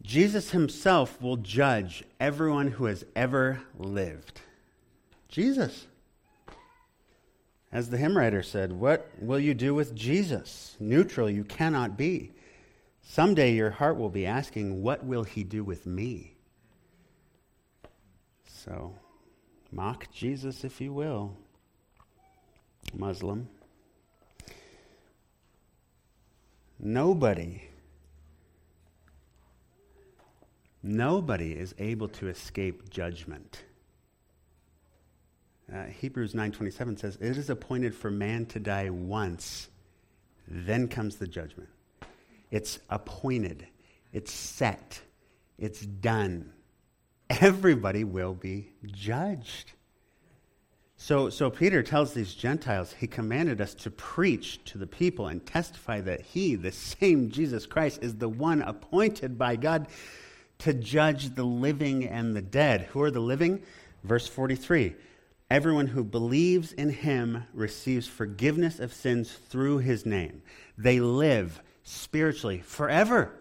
Jesus 0.01 0.51
himself 0.51 1.21
will 1.21 1.37
judge 1.37 2.03
everyone 2.19 2.67
who 2.67 2.85
has 2.85 3.05
ever 3.15 3.61
lived. 3.77 4.41
Jesus. 5.27 5.87
As 7.71 7.89
the 7.89 7.97
hymn 7.97 8.17
writer 8.17 8.43
said, 8.43 8.71
What 8.71 9.09
will 9.19 9.39
you 9.39 9.53
do 9.53 9.73
with 9.73 9.95
Jesus? 9.95 10.77
Neutral 10.79 11.29
you 11.29 11.43
cannot 11.43 11.97
be. 11.97 12.31
Someday 13.01 13.53
your 13.53 13.71
heart 13.71 13.97
will 13.97 14.09
be 14.09 14.25
asking, 14.25 14.81
What 14.81 15.03
will 15.03 15.23
he 15.23 15.43
do 15.43 15.63
with 15.63 15.85
me? 15.85 16.35
So, 18.47 18.95
mock 19.71 20.07
Jesus 20.11 20.63
if 20.63 20.79
you 20.79 20.93
will, 20.93 21.35
Muslim. 22.93 23.49
Nobody 26.79 27.69
Nobody 30.88 31.53
is 31.53 31.73
able 31.79 32.09
to 32.09 32.27
escape 32.27 32.91
judgment. 32.91 33.63
Uh, 35.73 35.86
Hebrews 35.86 36.36
9:27 36.36 36.95
says, 36.95 37.15
"It 37.19 37.38
is 37.38 37.49
appointed 37.49 37.95
for 37.95 38.11
man 38.11 38.45
to 38.47 38.59
die 38.59 38.91
once, 38.91 39.69
then 40.47 40.88
comes 40.88 41.15
the 41.15 41.25
judgment." 41.25 41.69
It's 42.51 42.77
appointed. 42.88 43.65
It's 44.13 44.31
set. 44.31 45.01
It's 45.57 45.83
done. 45.83 46.53
Everybody 47.31 48.03
will 48.03 48.36
be 48.36 48.69
judged. 48.86 49.71
So, 50.97 51.31
so 51.31 51.49
Peter 51.49 51.81
tells 51.81 52.13
these 52.13 52.36
Gentiles, 52.36 52.93
he 52.93 53.07
commanded 53.07 53.59
us 53.59 53.73
to 53.73 53.89
preach 53.89 54.63
to 54.65 54.77
the 54.77 54.88
people 54.88 55.27
and 55.27 55.43
testify 55.43 55.99
that 56.01 56.21
he, 56.21 56.53
the 56.53 56.71
same 56.71 57.31
Jesus 57.31 57.65
Christ, 57.65 58.03
is 58.03 58.17
the 58.17 58.29
one 58.29 58.61
appointed 58.61 59.39
by 59.39 59.55
God 59.55 59.88
to 60.59 60.73
judge 60.73 61.35
the 61.35 61.43
living 61.43 62.05
and 62.05 62.35
the 62.35 62.41
dead. 62.41 62.83
Who 62.91 63.01
are 63.01 63.11
the 63.11 63.19
living? 63.19 63.63
Verse 64.03 64.27
43 64.27 64.95
Everyone 65.49 65.87
who 65.87 66.03
believes 66.03 66.73
in 66.73 66.89
him 66.89 67.43
receives 67.53 68.07
forgiveness 68.07 68.79
of 68.79 68.93
sins 68.93 69.31
through 69.31 69.79
his 69.79 70.05
name. 70.05 70.41
They 70.77 70.99
live 70.99 71.61
spiritually 71.83 72.59
forever. 72.59 73.31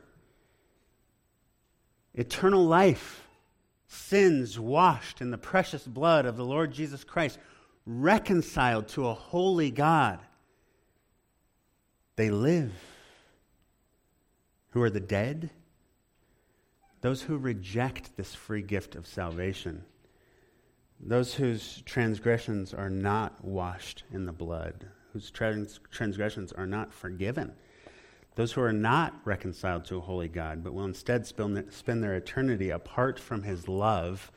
Eternal 2.12 2.64
life, 2.64 3.26
sins 3.88 4.60
washed 4.60 5.20
in 5.20 5.30
the 5.30 5.38
precious 5.38 5.86
blood 5.86 6.26
of 6.26 6.36
the 6.36 6.44
Lord 6.44 6.72
Jesus 6.72 7.04
Christ, 7.04 7.38
reconciled 7.86 8.88
to 8.88 9.08
a 9.08 9.14
holy 9.14 9.70
God. 9.70 10.20
They 12.16 12.30
live. 12.30 12.72
Who 14.70 14.82
are 14.82 14.90
the 14.90 15.00
dead? 15.00 15.50
Those 17.04 17.20
who 17.20 17.36
reject 17.36 18.16
this 18.16 18.34
free 18.34 18.62
gift 18.62 18.94
of 18.94 19.06
salvation, 19.06 19.84
those 20.98 21.34
whose 21.34 21.82
transgressions 21.84 22.72
are 22.72 22.88
not 22.88 23.44
washed 23.44 24.04
in 24.10 24.24
the 24.24 24.32
blood, 24.32 24.86
whose 25.12 25.30
trans- 25.30 25.80
transgressions 25.90 26.50
are 26.50 26.66
not 26.66 26.94
forgiven, 26.94 27.52
those 28.36 28.52
who 28.52 28.62
are 28.62 28.72
not 28.72 29.20
reconciled 29.26 29.84
to 29.84 29.98
a 29.98 30.00
holy 30.00 30.28
God, 30.28 30.64
but 30.64 30.72
will 30.72 30.86
instead 30.86 31.26
spend, 31.26 31.70
spend 31.70 32.02
their 32.02 32.14
eternity 32.14 32.70
apart 32.70 33.20
from 33.20 33.42
his 33.42 33.68
love, 33.68 34.32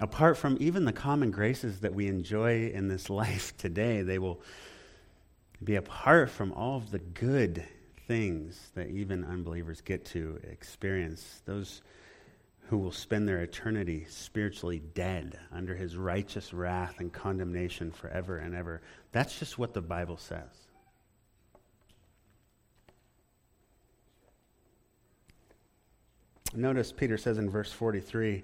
apart 0.00 0.36
from 0.36 0.56
even 0.58 0.86
the 0.86 0.92
common 0.92 1.30
graces 1.30 1.78
that 1.78 1.94
we 1.94 2.08
enjoy 2.08 2.66
in 2.66 2.88
this 2.88 3.08
life 3.22 3.56
today, 3.58 4.02
they 4.02 4.18
will 4.18 4.40
be 5.62 5.76
apart 5.76 6.30
from 6.30 6.50
all 6.50 6.78
of 6.78 6.90
the 6.90 6.98
good 6.98 7.62
things 8.06 8.70
that 8.74 8.88
even 8.88 9.24
unbelievers 9.24 9.80
get 9.80 10.04
to 10.06 10.38
experience. 10.50 11.42
Those 11.44 11.82
who 12.68 12.78
will 12.78 12.92
spend 12.92 13.28
their 13.28 13.42
eternity 13.42 14.06
spiritually 14.08 14.82
dead 14.94 15.38
under 15.52 15.74
his 15.74 15.96
righteous 15.96 16.52
wrath 16.52 16.96
and 16.98 17.12
condemnation 17.12 17.92
forever 17.92 18.38
and 18.38 18.54
ever. 18.54 18.82
That's 19.12 19.38
just 19.38 19.58
what 19.58 19.72
the 19.72 19.82
Bible 19.82 20.16
says. 20.16 20.48
Notice 26.54 26.90
Peter 26.90 27.18
says 27.18 27.38
in 27.38 27.50
verse 27.50 27.70
43, 27.70 28.42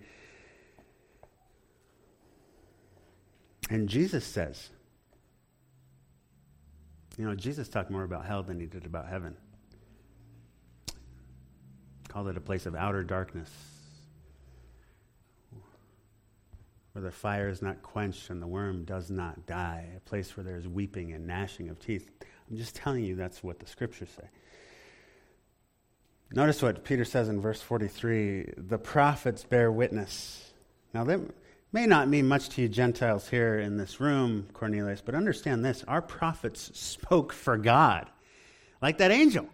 and 3.70 3.88
Jesus 3.88 4.24
says, 4.24 4.70
you 7.16 7.24
know, 7.24 7.34
Jesus 7.34 7.68
talked 7.68 7.90
more 7.90 8.04
about 8.04 8.26
hell 8.26 8.42
than 8.42 8.60
he 8.60 8.66
did 8.66 8.84
about 8.84 9.08
heaven 9.08 9.36
called 12.12 12.28
it 12.28 12.36
a 12.36 12.40
place 12.40 12.66
of 12.66 12.74
outer 12.74 13.02
darkness, 13.02 13.50
where 16.92 17.02
the 17.02 17.10
fire 17.10 17.48
is 17.48 17.62
not 17.62 17.82
quenched 17.82 18.28
and 18.28 18.42
the 18.42 18.46
worm 18.46 18.84
does 18.84 19.10
not 19.10 19.46
die, 19.46 19.88
a 19.96 20.00
place 20.00 20.36
where 20.36 20.44
there 20.44 20.56
is 20.56 20.68
weeping 20.68 21.12
and 21.12 21.26
gnashing 21.26 21.70
of 21.70 21.80
teeth. 21.80 22.10
I'm 22.50 22.58
just 22.58 22.76
telling 22.76 23.02
you 23.02 23.16
that's 23.16 23.42
what 23.42 23.60
the 23.60 23.66
scriptures 23.66 24.10
say. 24.14 24.28
Notice 26.34 26.62
what 26.62 26.84
Peter 26.84 27.04
says 27.06 27.30
in 27.30 27.40
verse 27.40 27.62
43 27.62 28.54
the 28.58 28.78
prophets 28.78 29.44
bear 29.44 29.72
witness. 29.72 30.52
Now, 30.92 31.04
that 31.04 31.20
may 31.72 31.86
not 31.86 32.08
mean 32.08 32.28
much 32.28 32.50
to 32.50 32.62
you 32.62 32.68
Gentiles 32.68 33.28
here 33.28 33.58
in 33.58 33.78
this 33.78 34.00
room, 34.00 34.48
Cornelius, 34.52 35.00
but 35.00 35.14
understand 35.14 35.64
this 35.64 35.82
our 35.88 36.02
prophets 36.02 36.78
spoke 36.78 37.32
for 37.32 37.56
God, 37.56 38.10
like 38.82 38.98
that 38.98 39.10
angel. 39.10 39.48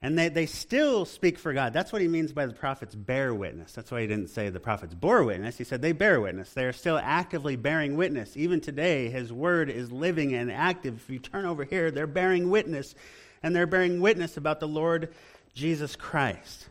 And 0.00 0.16
they, 0.16 0.28
they 0.28 0.46
still 0.46 1.04
speak 1.04 1.38
for 1.38 1.52
God. 1.52 1.72
That's 1.72 1.92
what 1.92 2.00
he 2.00 2.06
means 2.06 2.32
by 2.32 2.46
the 2.46 2.52
prophets 2.52 2.94
bear 2.94 3.34
witness. 3.34 3.72
That's 3.72 3.90
why 3.90 4.02
he 4.02 4.06
didn't 4.06 4.28
say 4.28 4.48
the 4.48 4.60
prophets 4.60 4.94
bore 4.94 5.24
witness. 5.24 5.58
He 5.58 5.64
said 5.64 5.82
they 5.82 5.90
bear 5.90 6.20
witness. 6.20 6.52
They 6.52 6.64
are 6.64 6.72
still 6.72 7.00
actively 7.02 7.56
bearing 7.56 7.96
witness. 7.96 8.36
Even 8.36 8.60
today, 8.60 9.10
his 9.10 9.32
word 9.32 9.68
is 9.68 9.90
living 9.90 10.34
and 10.34 10.52
active. 10.52 11.02
If 11.02 11.10
you 11.10 11.18
turn 11.18 11.46
over 11.46 11.64
here, 11.64 11.90
they're 11.90 12.06
bearing 12.06 12.48
witness. 12.48 12.94
And 13.42 13.56
they're 13.56 13.66
bearing 13.66 14.00
witness 14.00 14.36
about 14.36 14.60
the 14.60 14.68
Lord 14.68 15.12
Jesus 15.52 15.96
Christ. 15.96 16.68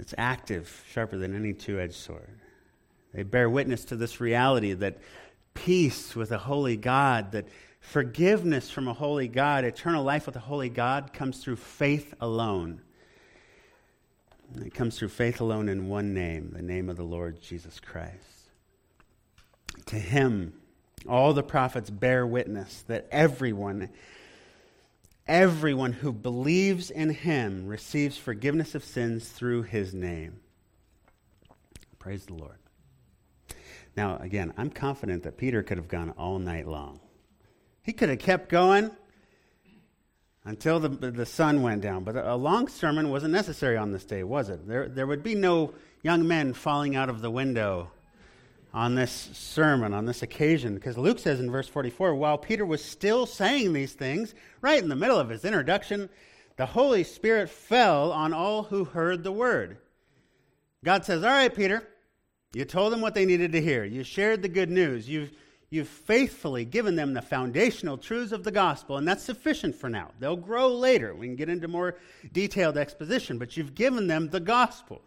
It's 0.00 0.14
active, 0.18 0.84
sharper 0.90 1.18
than 1.18 1.36
any 1.36 1.52
two 1.52 1.78
edged 1.78 1.94
sword. 1.94 2.40
They 3.14 3.22
bear 3.22 3.48
witness 3.48 3.84
to 3.86 3.96
this 3.96 4.20
reality 4.20 4.72
that 4.72 4.98
peace 5.54 6.16
with 6.16 6.32
a 6.32 6.38
holy 6.38 6.76
God, 6.76 7.32
that 7.32 7.46
forgiveness 7.82 8.70
from 8.70 8.88
a 8.88 8.94
holy 8.94 9.28
God, 9.28 9.64
eternal 9.64 10.02
life 10.02 10.24
with 10.24 10.36
a 10.36 10.40
holy 10.40 10.70
God 10.70 11.12
comes 11.12 11.42
through 11.42 11.56
faith 11.56 12.14
alone. 12.20 12.80
It 14.64 14.72
comes 14.72 14.96
through 14.96 15.08
faith 15.08 15.40
alone 15.40 15.68
in 15.68 15.88
one 15.88 16.14
name, 16.14 16.52
the 16.54 16.62
name 16.62 16.88
of 16.88 16.96
the 16.96 17.02
Lord 17.02 17.42
Jesus 17.42 17.80
Christ. 17.80 18.14
To 19.86 19.96
him, 19.96 20.54
all 21.08 21.34
the 21.34 21.42
prophets 21.42 21.90
bear 21.90 22.26
witness 22.26 22.84
that 22.86 23.08
everyone, 23.10 23.90
everyone 25.26 25.92
who 25.92 26.12
believes 26.12 26.90
in 26.90 27.10
him 27.10 27.66
receives 27.66 28.16
forgiveness 28.16 28.74
of 28.74 28.84
sins 28.84 29.28
through 29.28 29.62
his 29.64 29.92
name. 29.92 30.40
Praise 31.98 32.26
the 32.26 32.34
Lord. 32.34 32.58
Now, 33.96 34.18
again, 34.18 34.52
I'm 34.56 34.70
confident 34.70 35.24
that 35.24 35.36
Peter 35.36 35.62
could 35.62 35.78
have 35.78 35.88
gone 35.88 36.10
all 36.10 36.38
night 36.38 36.68
long. 36.68 37.00
He 37.82 37.92
could 37.92 38.08
have 38.08 38.18
kept 38.18 38.48
going 38.48 38.90
until 40.44 40.80
the, 40.80 40.88
the 40.88 41.26
sun 41.26 41.62
went 41.62 41.82
down. 41.82 42.04
But 42.04 42.16
a 42.16 42.34
long 42.34 42.68
sermon 42.68 43.10
wasn't 43.10 43.32
necessary 43.32 43.76
on 43.76 43.92
this 43.92 44.04
day, 44.04 44.22
was 44.22 44.48
it? 44.48 44.66
There, 44.66 44.88
there 44.88 45.06
would 45.06 45.22
be 45.22 45.34
no 45.34 45.74
young 46.02 46.26
men 46.26 46.52
falling 46.52 46.96
out 46.96 47.08
of 47.08 47.20
the 47.20 47.30
window 47.30 47.90
on 48.74 48.94
this 48.94 49.30
sermon, 49.34 49.92
on 49.92 50.06
this 50.06 50.22
occasion, 50.22 50.74
because 50.74 50.96
Luke 50.96 51.18
says 51.18 51.40
in 51.40 51.50
verse 51.50 51.68
44 51.68 52.14
while 52.14 52.38
Peter 52.38 52.64
was 52.64 52.82
still 52.82 53.26
saying 53.26 53.72
these 53.72 53.92
things, 53.92 54.34
right 54.62 54.82
in 54.82 54.88
the 54.88 54.96
middle 54.96 55.18
of 55.18 55.28
his 55.28 55.44
introduction, 55.44 56.08
the 56.56 56.66
Holy 56.66 57.04
Spirit 57.04 57.50
fell 57.50 58.12
on 58.12 58.32
all 58.32 58.62
who 58.62 58.84
heard 58.84 59.22
the 59.22 59.32
word. 59.32 59.76
God 60.84 61.04
says, 61.04 61.22
All 61.22 61.30
right, 61.30 61.54
Peter, 61.54 61.86
you 62.54 62.64
told 62.64 62.92
them 62.92 63.00
what 63.00 63.14
they 63.14 63.26
needed 63.26 63.52
to 63.52 63.60
hear. 63.60 63.84
You 63.84 64.04
shared 64.04 64.42
the 64.42 64.48
good 64.48 64.70
news. 64.70 65.08
You've, 65.08 65.32
you've 65.72 65.88
faithfully 65.88 66.66
given 66.66 66.96
them 66.96 67.14
the 67.14 67.22
foundational 67.22 67.96
truths 67.96 68.30
of 68.30 68.44
the 68.44 68.50
gospel, 68.50 68.98
and 68.98 69.08
that's 69.08 69.24
sufficient 69.24 69.74
for 69.74 69.88
now. 69.88 70.10
They'll 70.20 70.36
grow 70.36 70.68
later. 70.68 71.14
We 71.14 71.26
can 71.26 71.36
get 71.36 71.48
into 71.48 71.66
more 71.66 71.96
detailed 72.30 72.76
exposition, 72.76 73.38
but 73.38 73.56
you've 73.56 73.74
given 73.74 74.06
them 74.06 74.28
the 74.28 74.38
gospel. 74.38 75.00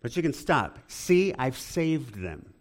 But 0.00 0.16
you 0.16 0.22
can 0.22 0.32
stop. 0.32 0.80
See, 0.88 1.32
I've 1.38 1.56
saved 1.56 2.16
them 2.16 2.52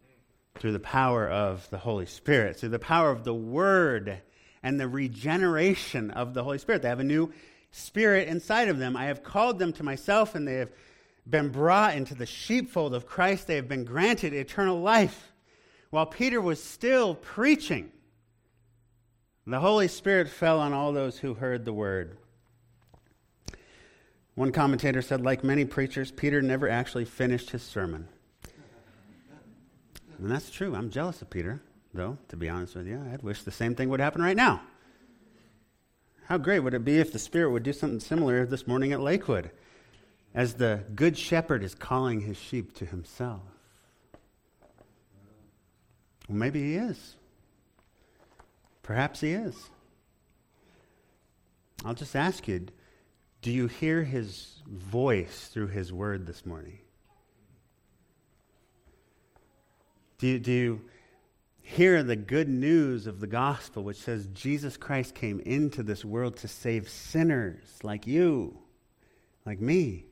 through 0.59 0.73
the 0.73 0.79
power 0.79 1.27
of 1.27 1.67
the 1.71 1.79
Holy 1.79 2.05
Spirit, 2.05 2.57
through 2.57 2.69
the 2.69 2.77
power 2.77 3.09
of 3.09 3.23
the 3.23 3.33
Word 3.33 4.21
and 4.61 4.79
the 4.79 4.87
regeneration 4.87 6.11
of 6.11 6.35
the 6.35 6.43
Holy 6.43 6.59
Spirit. 6.59 6.83
They 6.83 6.89
have 6.89 6.99
a 6.99 7.03
new 7.03 7.33
spirit 7.71 8.27
inside 8.27 8.67
of 8.67 8.77
them. 8.77 8.95
I 8.95 9.05
have 9.05 9.23
called 9.23 9.57
them 9.57 9.73
to 9.73 9.83
myself, 9.83 10.35
and 10.35 10.47
they 10.47 10.55
have 10.55 10.71
been 11.27 11.49
brought 11.49 11.95
into 11.95 12.13
the 12.13 12.27
sheepfold 12.27 12.93
of 12.93 13.07
Christ, 13.07 13.47
they 13.47 13.55
have 13.55 13.67
been 13.67 13.85
granted 13.85 14.33
eternal 14.33 14.79
life. 14.81 15.30
While 15.91 16.07
Peter 16.07 16.41
was 16.41 16.61
still 16.61 17.13
preaching, 17.15 17.91
the 19.45 19.59
Holy 19.59 19.87
Spirit 19.87 20.27
fell 20.27 20.59
on 20.59 20.73
all 20.73 20.91
those 20.91 21.19
who 21.19 21.35
heard 21.35 21.63
the 21.63 21.73
word. 21.73 22.17
One 24.33 24.51
commentator 24.51 25.01
said, 25.01 25.21
like 25.21 25.43
many 25.43 25.65
preachers, 25.65 26.09
Peter 26.11 26.41
never 26.41 26.67
actually 26.67 27.05
finished 27.05 27.51
his 27.51 27.61
sermon. 27.61 28.07
And 30.17 30.31
that's 30.31 30.49
true. 30.49 30.75
I'm 30.75 30.89
jealous 30.89 31.21
of 31.21 31.29
Peter, 31.29 31.61
though, 31.93 32.17
to 32.29 32.35
be 32.35 32.49
honest 32.49 32.75
with 32.75 32.87
you. 32.87 33.03
I'd 33.13 33.21
wish 33.21 33.43
the 33.43 33.51
same 33.51 33.75
thing 33.75 33.89
would 33.89 33.99
happen 33.99 34.21
right 34.21 34.35
now. 34.35 34.61
How 36.25 36.37
great 36.37 36.59
would 36.59 36.73
it 36.73 36.85
be 36.85 36.97
if 36.97 37.11
the 37.11 37.19
Spirit 37.19 37.51
would 37.51 37.63
do 37.63 37.73
something 37.73 37.99
similar 37.99 38.45
this 38.45 38.65
morning 38.65 38.93
at 38.93 39.01
Lakewood? 39.01 39.51
as 40.33 40.55
the 40.55 40.83
good 40.95 41.17
shepherd 41.17 41.63
is 41.63 41.75
calling 41.75 42.21
his 42.21 42.37
sheep 42.37 42.73
to 42.75 42.85
himself. 42.85 43.41
Well, 46.31 46.37
maybe 46.37 46.61
he 46.63 46.75
is. 46.75 47.17
Perhaps 48.83 49.19
he 49.19 49.33
is. 49.33 49.69
I'll 51.83 51.93
just 51.93 52.15
ask 52.15 52.47
you 52.47 52.67
do 53.41 53.51
you 53.51 53.67
hear 53.67 54.03
his 54.03 54.61
voice 54.65 55.49
through 55.51 55.67
his 55.67 55.91
word 55.91 56.25
this 56.25 56.45
morning? 56.45 56.77
Do 60.19 60.27
you, 60.27 60.39
do 60.39 60.51
you 60.53 60.81
hear 61.63 62.01
the 62.01 62.15
good 62.15 62.47
news 62.47 63.07
of 63.07 63.19
the 63.19 63.27
gospel, 63.27 63.83
which 63.83 63.97
says 63.97 64.27
Jesus 64.27 64.77
Christ 64.77 65.13
came 65.13 65.41
into 65.41 65.83
this 65.83 66.05
world 66.05 66.37
to 66.37 66.47
save 66.47 66.87
sinners 66.87 67.79
like 67.83 68.07
you, 68.07 68.57
like 69.45 69.59
me? 69.59 70.05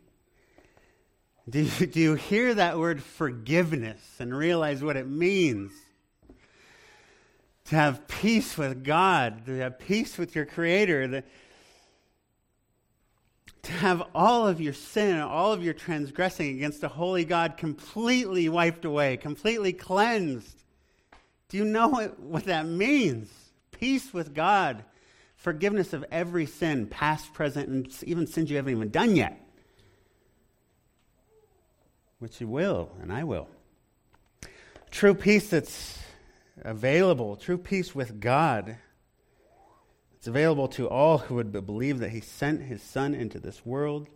Do 1.49 1.61
you, 1.61 1.87
do 1.87 1.99
you 2.01 2.15
hear 2.15 2.55
that 2.55 2.77
word 2.77 3.01
forgiveness 3.01 4.01
and 4.19 4.37
realize 4.37 4.83
what 4.83 4.97
it 4.97 5.07
means? 5.07 5.71
To 7.69 7.75
have 7.75 8.07
peace 8.07 8.57
with 8.57 8.83
God, 8.83 9.45
to 9.45 9.57
have 9.59 9.79
peace 9.79 10.17
with 10.17 10.35
your 10.35 10.45
Creator, 10.45 11.07
the, 11.07 11.23
to 13.63 13.71
have 13.71 14.03
all 14.15 14.47
of 14.47 14.59
your 14.59 14.73
sin, 14.73 15.19
all 15.19 15.53
of 15.53 15.63
your 15.63 15.73
transgressing 15.73 16.55
against 16.55 16.83
a 16.83 16.87
holy 16.87 17.25
God 17.25 17.57
completely 17.57 18.49
wiped 18.49 18.85
away, 18.85 19.17
completely 19.17 19.73
cleansed. 19.73 20.63
Do 21.49 21.57
you 21.57 21.65
know 21.65 21.87
what, 21.89 22.19
what 22.19 22.45
that 22.45 22.65
means? 22.65 23.31
Peace 23.71 24.13
with 24.13 24.33
God, 24.33 24.83
forgiveness 25.35 25.93
of 25.93 26.03
every 26.11 26.47
sin, 26.47 26.87
past, 26.87 27.33
present, 27.33 27.69
and 27.69 28.03
even 28.03 28.27
sins 28.27 28.49
you 28.49 28.57
haven't 28.57 28.73
even 28.73 28.89
done 28.89 29.15
yet 29.15 29.45
which 32.19 32.41
you 32.41 32.47
will, 32.47 32.91
and 33.01 33.11
I 33.11 33.23
will. 33.23 33.47
True 34.91 35.13
peace 35.13 35.49
that's 35.49 35.98
available, 36.63 37.35
true 37.35 37.57
peace 37.57 37.93
with 37.93 38.19
God. 38.19 38.77
It's 40.17 40.27
available 40.27 40.67
to 40.69 40.89
all 40.89 41.19
who 41.19 41.35
would 41.35 41.51
believe 41.51 41.99
that 41.99 42.09
He 42.09 42.21
sent 42.21 42.63
His 42.63 42.81
Son 42.81 43.13
into 43.13 43.39
this 43.39 43.65
world 43.65 44.07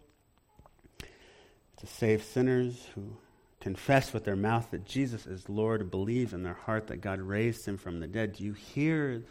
to 1.78 1.88
save 1.88 2.24
sinners 2.24 2.88
who 2.96 3.18
confess 3.60 4.12
with 4.12 4.26
their 4.26 4.36
mouth 4.36 4.72
that 4.72 4.86
Jesus 4.86 5.26
is 5.26 5.48
Lord, 5.48 5.89
believe 5.89 6.34
in 6.34 6.44
their 6.44 6.54
heart 6.54 6.88
that 6.88 6.98
God 6.98 7.22
raised 7.22 7.66
Him 7.66 7.78
from 7.78 8.00
the 8.00 8.08
dead. 8.08 8.34
Do 8.34 8.44
you 8.44 8.54
hear 8.54 9.24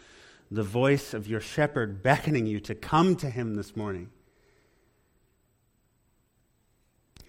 the 0.50 0.62
voice 0.62 1.12
of 1.12 1.26
your 1.26 1.40
shepherd 1.40 2.02
beckoning 2.02 2.46
you 2.46 2.60
to 2.60 2.74
come 2.74 3.16
to 3.16 3.28
Him 3.28 3.54
this 3.54 3.76
morning? 3.76 4.10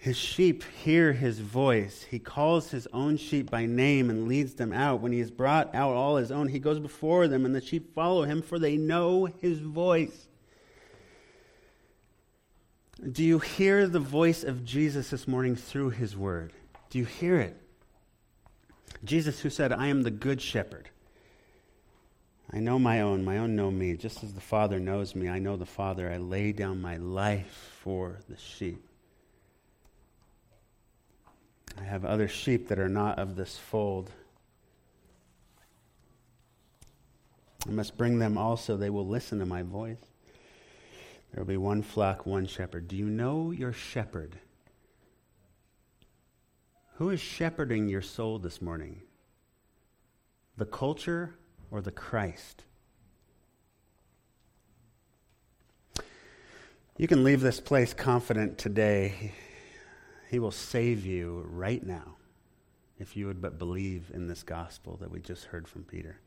His 0.04 0.18
sheep 0.18 0.64
hear 0.82 1.14
his 1.14 1.38
voice. 1.38 2.02
He 2.10 2.18
calls 2.18 2.70
his 2.70 2.86
own 2.92 3.16
sheep 3.16 3.50
by 3.50 3.64
name 3.64 4.10
and 4.10 4.28
leads 4.28 4.52
them 4.52 4.70
out. 4.70 5.00
When 5.00 5.12
he 5.12 5.20
has 5.20 5.30
brought 5.30 5.74
out 5.74 5.94
all 5.94 6.16
his 6.16 6.30
own, 6.30 6.48
he 6.48 6.58
goes 6.58 6.78
before 6.78 7.26
them, 7.26 7.46
and 7.46 7.54
the 7.54 7.62
sheep 7.62 7.94
follow 7.94 8.24
him, 8.24 8.42
for 8.42 8.58
they 8.58 8.76
know 8.76 9.24
his 9.24 9.60
voice. 9.60 10.28
Do 13.12 13.24
you 13.24 13.38
hear 13.38 13.88
the 13.88 13.98
voice 13.98 14.44
of 14.44 14.62
Jesus 14.62 15.08
this 15.08 15.26
morning 15.26 15.56
through 15.56 15.88
his 15.88 16.14
word? 16.14 16.52
Do 16.90 16.98
you 16.98 17.06
hear 17.06 17.40
it? 17.40 17.56
Jesus, 19.04 19.40
who 19.40 19.48
said, 19.48 19.72
I 19.72 19.86
am 19.86 20.02
the 20.02 20.10
good 20.10 20.42
shepherd. 20.42 20.90
I 22.52 22.60
know 22.60 22.78
my 22.78 23.00
own, 23.00 23.24
my 23.24 23.38
own 23.38 23.56
know 23.56 23.70
me. 23.70 23.96
Just 23.96 24.22
as 24.22 24.34
the 24.34 24.42
Father 24.42 24.78
knows 24.78 25.14
me, 25.14 25.30
I 25.30 25.38
know 25.38 25.56
the 25.56 25.64
Father. 25.64 26.12
I 26.12 26.18
lay 26.18 26.52
down 26.52 26.82
my 26.82 26.98
life 26.98 27.78
for 27.82 28.18
the 28.28 28.36
sheep. 28.36 28.86
I 31.80 31.84
have 31.84 32.04
other 32.04 32.28
sheep 32.28 32.68
that 32.68 32.78
are 32.78 32.88
not 32.88 33.18
of 33.18 33.36
this 33.36 33.56
fold. 33.56 34.10
I 37.66 37.70
must 37.70 37.96
bring 37.96 38.18
them 38.18 38.36
also. 38.36 38.76
They 38.76 38.90
will 38.90 39.06
listen 39.06 39.38
to 39.38 39.46
my 39.46 39.62
voice. 39.62 40.04
There 41.32 41.42
will 41.42 41.48
be 41.48 41.56
one 41.56 41.82
flock, 41.82 42.26
one 42.26 42.46
shepherd. 42.46 42.86
Do 42.88 42.96
you 42.96 43.06
know 43.06 43.50
your 43.50 43.72
shepherd? 43.72 44.36
Who 46.96 47.10
is 47.10 47.20
shepherding 47.20 47.88
your 47.88 48.02
soul 48.02 48.38
this 48.38 48.62
morning? 48.62 49.02
The 50.56 50.66
culture 50.66 51.34
or 51.70 51.80
the 51.80 51.90
Christ? 51.90 52.62
You 56.96 57.08
can 57.08 57.24
leave 57.24 57.40
this 57.40 57.58
place 57.58 57.92
confident 57.92 58.56
today 58.56 59.32
he 60.34 60.40
will 60.40 60.50
save 60.50 61.06
you 61.06 61.46
right 61.48 61.86
now 61.86 62.16
if 62.98 63.16
you 63.16 63.28
would 63.28 63.40
but 63.40 63.56
believe 63.56 64.10
in 64.12 64.26
this 64.26 64.42
gospel 64.42 64.96
that 64.96 65.08
we 65.08 65.20
just 65.20 65.44
heard 65.44 65.68
from 65.68 65.84
Peter. 65.84 66.18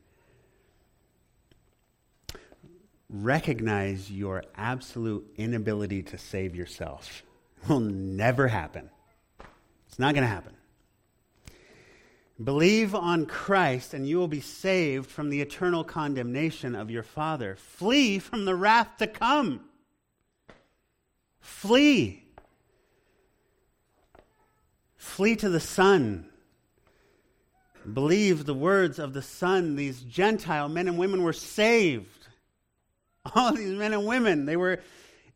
Recognize 3.10 4.10
your 4.10 4.44
absolute 4.56 5.30
inability 5.36 6.02
to 6.04 6.16
save 6.16 6.56
yourself. 6.56 7.22
It 7.62 7.68
will 7.68 7.80
never 7.80 8.48
happen. 8.48 8.88
It's 9.88 9.98
not 9.98 10.14
going 10.14 10.22
to 10.22 10.28
happen. 10.28 10.54
Believe 12.42 12.94
on 12.94 13.26
Christ, 13.26 13.92
and 13.92 14.08
you 14.08 14.16
will 14.16 14.26
be 14.26 14.40
saved 14.40 15.10
from 15.10 15.28
the 15.28 15.42
eternal 15.42 15.84
condemnation 15.84 16.74
of 16.74 16.90
your 16.90 17.02
Father. 17.02 17.56
Flee 17.56 18.18
from 18.18 18.46
the 18.46 18.54
wrath 18.54 18.96
to 19.00 19.06
come. 19.06 19.60
Flee. 21.40 22.27
Flee 24.98 25.36
to 25.36 25.48
the 25.48 25.60
Son. 25.60 26.26
Believe 27.90 28.44
the 28.44 28.54
words 28.54 28.98
of 28.98 29.14
the 29.14 29.22
Son, 29.22 29.76
these 29.76 30.02
Gentile 30.02 30.68
men 30.68 30.88
and 30.88 30.98
women 30.98 31.22
were 31.22 31.32
saved. 31.32 32.26
All 33.34 33.54
these 33.54 33.72
men 33.78 33.94
and 33.94 34.06
women, 34.06 34.44
they 34.44 34.56
were 34.56 34.80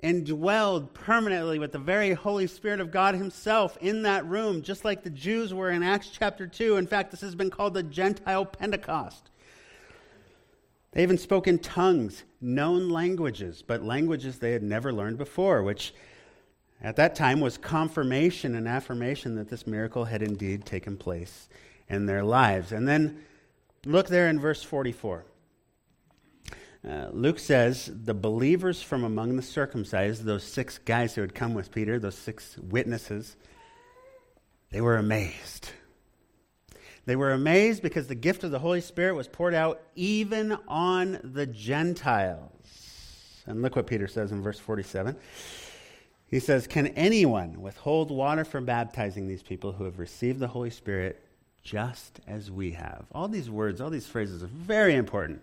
indwelled 0.03 0.93
permanently 0.93 1.61
with 1.61 1.71
the 1.71 1.79
very 1.79 2.13
Holy 2.13 2.49
Spirit 2.49 2.81
of 2.81 2.91
God 2.91 3.15
Himself 3.15 3.79
in 3.81 4.03
that 4.03 4.27
room, 4.27 4.63
just 4.63 4.85
like 4.85 5.05
the 5.05 5.11
Jews 5.11 5.55
were 5.55 5.71
in 5.71 5.83
Acts 5.83 6.11
chapter 6.11 6.47
2. 6.47 6.77
In 6.77 6.87
fact, 6.89 7.13
this 7.13 7.21
has 7.21 7.37
been 7.37 7.51
called 7.51 7.75
the 7.75 7.85
Gentile 7.85 8.45
Pentecost. 8.45 9.31
They 10.91 11.05
even 11.05 11.19
spoke 11.19 11.47
in 11.47 11.61
tongues, 11.61 12.25
known 12.41 12.91
languages, 12.91 13.63
but 13.65 13.83
languages 13.83 14.39
they 14.39 14.53
had 14.53 14.63
never 14.63 14.93
learned 14.93 15.19
before, 15.19 15.63
which 15.63 15.95
at 16.83 16.97
that 16.97 17.15
time 17.15 17.41
was 17.41 17.57
confirmation 17.57 18.57
and 18.57 18.67
affirmation 18.67 19.37
that 19.37 19.49
this 19.49 19.67
miracle 19.67 20.05
had 20.05 20.21
indeed 20.21 20.67
taken 20.67 20.97
place 20.97 21.49
in 21.89 22.07
their 22.07 22.25
lives. 22.25 22.73
And 22.73 22.89
then 22.89 23.23
look 23.87 24.09
there 24.09 24.29
in 24.29 24.41
verse 24.41 24.63
44. 24.63 25.25
Uh, 26.89 27.07
Luke 27.13 27.39
says 27.39 27.89
the 27.95 28.15
believers 28.15 28.83
from 28.83 29.05
among 29.05 29.37
the 29.37 29.43
circumcised, 29.43 30.25
those 30.25 30.43
six 30.43 30.79
guys 30.79 31.15
who 31.15 31.21
had 31.21 31.35
come 31.35 31.55
with 31.55 31.71
Peter, 31.71 32.01
those 32.01 32.19
six 32.19 32.59
witnesses, 32.59 33.37
they 34.71 34.81
were 34.81 34.97
amazed. 34.97 35.71
They 37.05 37.15
were 37.15 37.31
amazed 37.31 37.83
because 37.83 38.09
the 38.09 38.17
gift 38.17 38.43
of 38.43 38.51
the 38.51 38.59
Holy 38.59 38.81
Spirit 38.81 39.15
was 39.15 39.29
poured 39.29 39.55
out 39.55 39.81
even 39.95 40.57
on 40.67 41.21
the 41.23 41.47
Gentiles. 41.47 42.51
And 43.47 43.63
look 43.63 43.77
what 43.77 43.87
Peter 43.87 44.09
says 44.09 44.33
in 44.33 44.43
verse 44.43 44.59
47. 44.59 45.17
He 46.33 46.41
says, 46.41 46.67
Can 46.67 46.87
anyone 46.89 47.61
withhold 47.61 48.11
water 48.11 48.45
from 48.47 48.65
baptizing 48.65 49.29
these 49.29 49.43
people 49.43 49.73
who 49.73 49.85
have 49.85 49.99
received 49.99 50.41
the 50.41 50.49
Holy 50.49 50.71
Spirit 50.71 51.23
just 51.63 52.21
as 52.27 52.51
we 52.51 52.73
have? 52.73 53.05
All 53.13 53.29
these 53.29 53.51
words, 53.51 53.83
all 53.83 53.91
these 53.91 54.07
phrases 54.07 54.43
are 54.43 54.47
very 54.47 54.95
important 54.95 55.43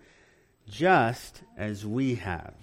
just 0.67 1.43
as 1.55 1.85
we 1.85 2.15
have. 2.15 2.55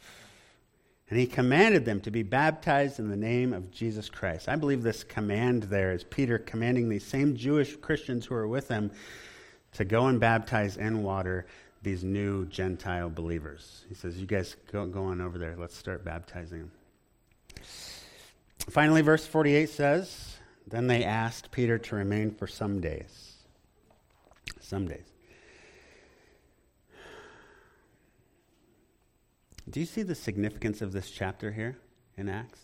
And 1.08 1.20
he 1.20 1.28
commanded 1.28 1.84
them 1.84 2.00
to 2.00 2.10
be 2.10 2.24
baptized 2.24 2.98
in 2.98 3.08
the 3.08 3.16
name 3.16 3.52
of 3.52 3.70
Jesus 3.70 4.10
Christ. 4.10 4.48
I 4.48 4.56
believe 4.56 4.82
this 4.82 5.04
command 5.04 5.62
there 5.62 5.92
is 5.92 6.02
Peter 6.02 6.36
commanding 6.36 6.88
these 6.88 7.06
same 7.06 7.36
Jewish 7.36 7.76
Christians 7.76 8.26
who 8.26 8.34
are 8.34 8.48
with 8.48 8.66
him 8.66 8.90
to 9.74 9.84
go 9.84 10.08
and 10.08 10.18
baptize 10.18 10.78
in 10.78 11.04
water 11.04 11.46
these 11.80 12.02
new 12.02 12.44
Gentile 12.46 13.08
believers. 13.08 13.84
He 13.88 13.94
says, 13.94 14.18
You 14.18 14.26
guys 14.26 14.56
go, 14.72 14.84
go 14.84 15.04
on 15.04 15.20
over 15.20 15.38
there. 15.38 15.54
Let's 15.56 15.76
start 15.76 16.04
baptizing 16.04 16.58
them. 16.58 16.72
Finally, 18.68 19.02
verse 19.02 19.26
48 19.26 19.68
says, 19.68 20.36
Then 20.66 20.86
they 20.86 21.04
asked 21.04 21.50
Peter 21.52 21.78
to 21.78 21.96
remain 21.96 22.32
for 22.32 22.46
some 22.46 22.80
days. 22.80 23.34
Some 24.60 24.88
days. 24.88 25.06
Do 29.68 29.80
you 29.80 29.86
see 29.86 30.02
the 30.02 30.14
significance 30.14 30.80
of 30.82 30.92
this 30.92 31.10
chapter 31.10 31.52
here 31.52 31.76
in 32.16 32.28
Acts? 32.28 32.60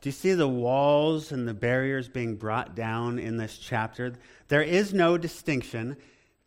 Do 0.00 0.08
you 0.08 0.12
see 0.12 0.32
the 0.32 0.48
walls 0.48 1.30
and 1.32 1.46
the 1.46 1.54
barriers 1.54 2.08
being 2.08 2.36
brought 2.36 2.74
down 2.74 3.18
in 3.18 3.36
this 3.36 3.58
chapter? 3.58 4.14
There 4.48 4.62
is 4.62 4.94
no 4.94 5.18
distinction. 5.18 5.96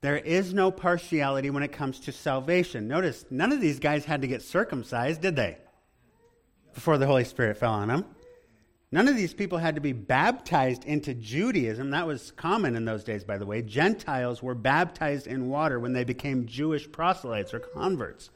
There 0.02 0.18
is 0.18 0.54
no 0.54 0.72
partiality 0.72 1.52
when 1.52 1.62
it 1.62 1.72
comes 1.72 2.00
to 2.02 2.12
salvation. 2.12 2.88
Notice, 2.88 3.26
none 3.30 3.52
of 3.52 3.62
these 3.62 3.80
guys 3.80 4.06
had 4.06 4.22
to 4.22 4.28
get 4.28 4.42
circumcised, 4.42 5.22
did 5.22 5.36
they? 5.36 5.58
Before 6.74 6.98
the 6.98 7.06
Holy 7.06 7.24
Spirit 7.24 7.58
fell 7.58 7.74
on 7.74 7.90
them. 7.90 8.06
None 8.94 9.08
of 9.08 9.16
these 9.16 9.34
people 9.34 9.58
had 9.58 9.74
to 9.74 9.82
be 9.82 9.92
baptized 9.92 10.86
into 10.86 11.16
Judaism. 11.16 11.90
That 11.90 12.06
was 12.06 12.30
common 12.30 12.76
in 12.76 12.86
those 12.86 13.04
days, 13.04 13.24
by 13.24 13.40
the 13.40 13.46
way. 13.48 13.64
Gentiles 13.64 14.44
were 14.44 14.54
baptized 14.54 15.26
in 15.26 15.50
water 15.50 15.80
when 15.80 15.94
they 15.94 16.04
became 16.04 16.46
Jewish 16.46 16.92
proselytes 16.92 17.56
or 17.56 17.60
converts. 17.60 18.30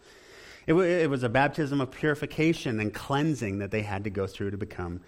It, 0.66 0.72
w- 0.72 0.90
it 0.90 1.12
was 1.12 1.22
a 1.22 1.30
baptism 1.30 1.80
of 1.80 1.92
purification 1.92 2.80
and 2.80 2.92
cleansing 2.92 3.60
that 3.60 3.70
they 3.70 3.84
had 3.84 4.04
to 4.06 4.10
go 4.10 4.26
through 4.26 4.50
to 4.50 4.58
become 4.58 5.02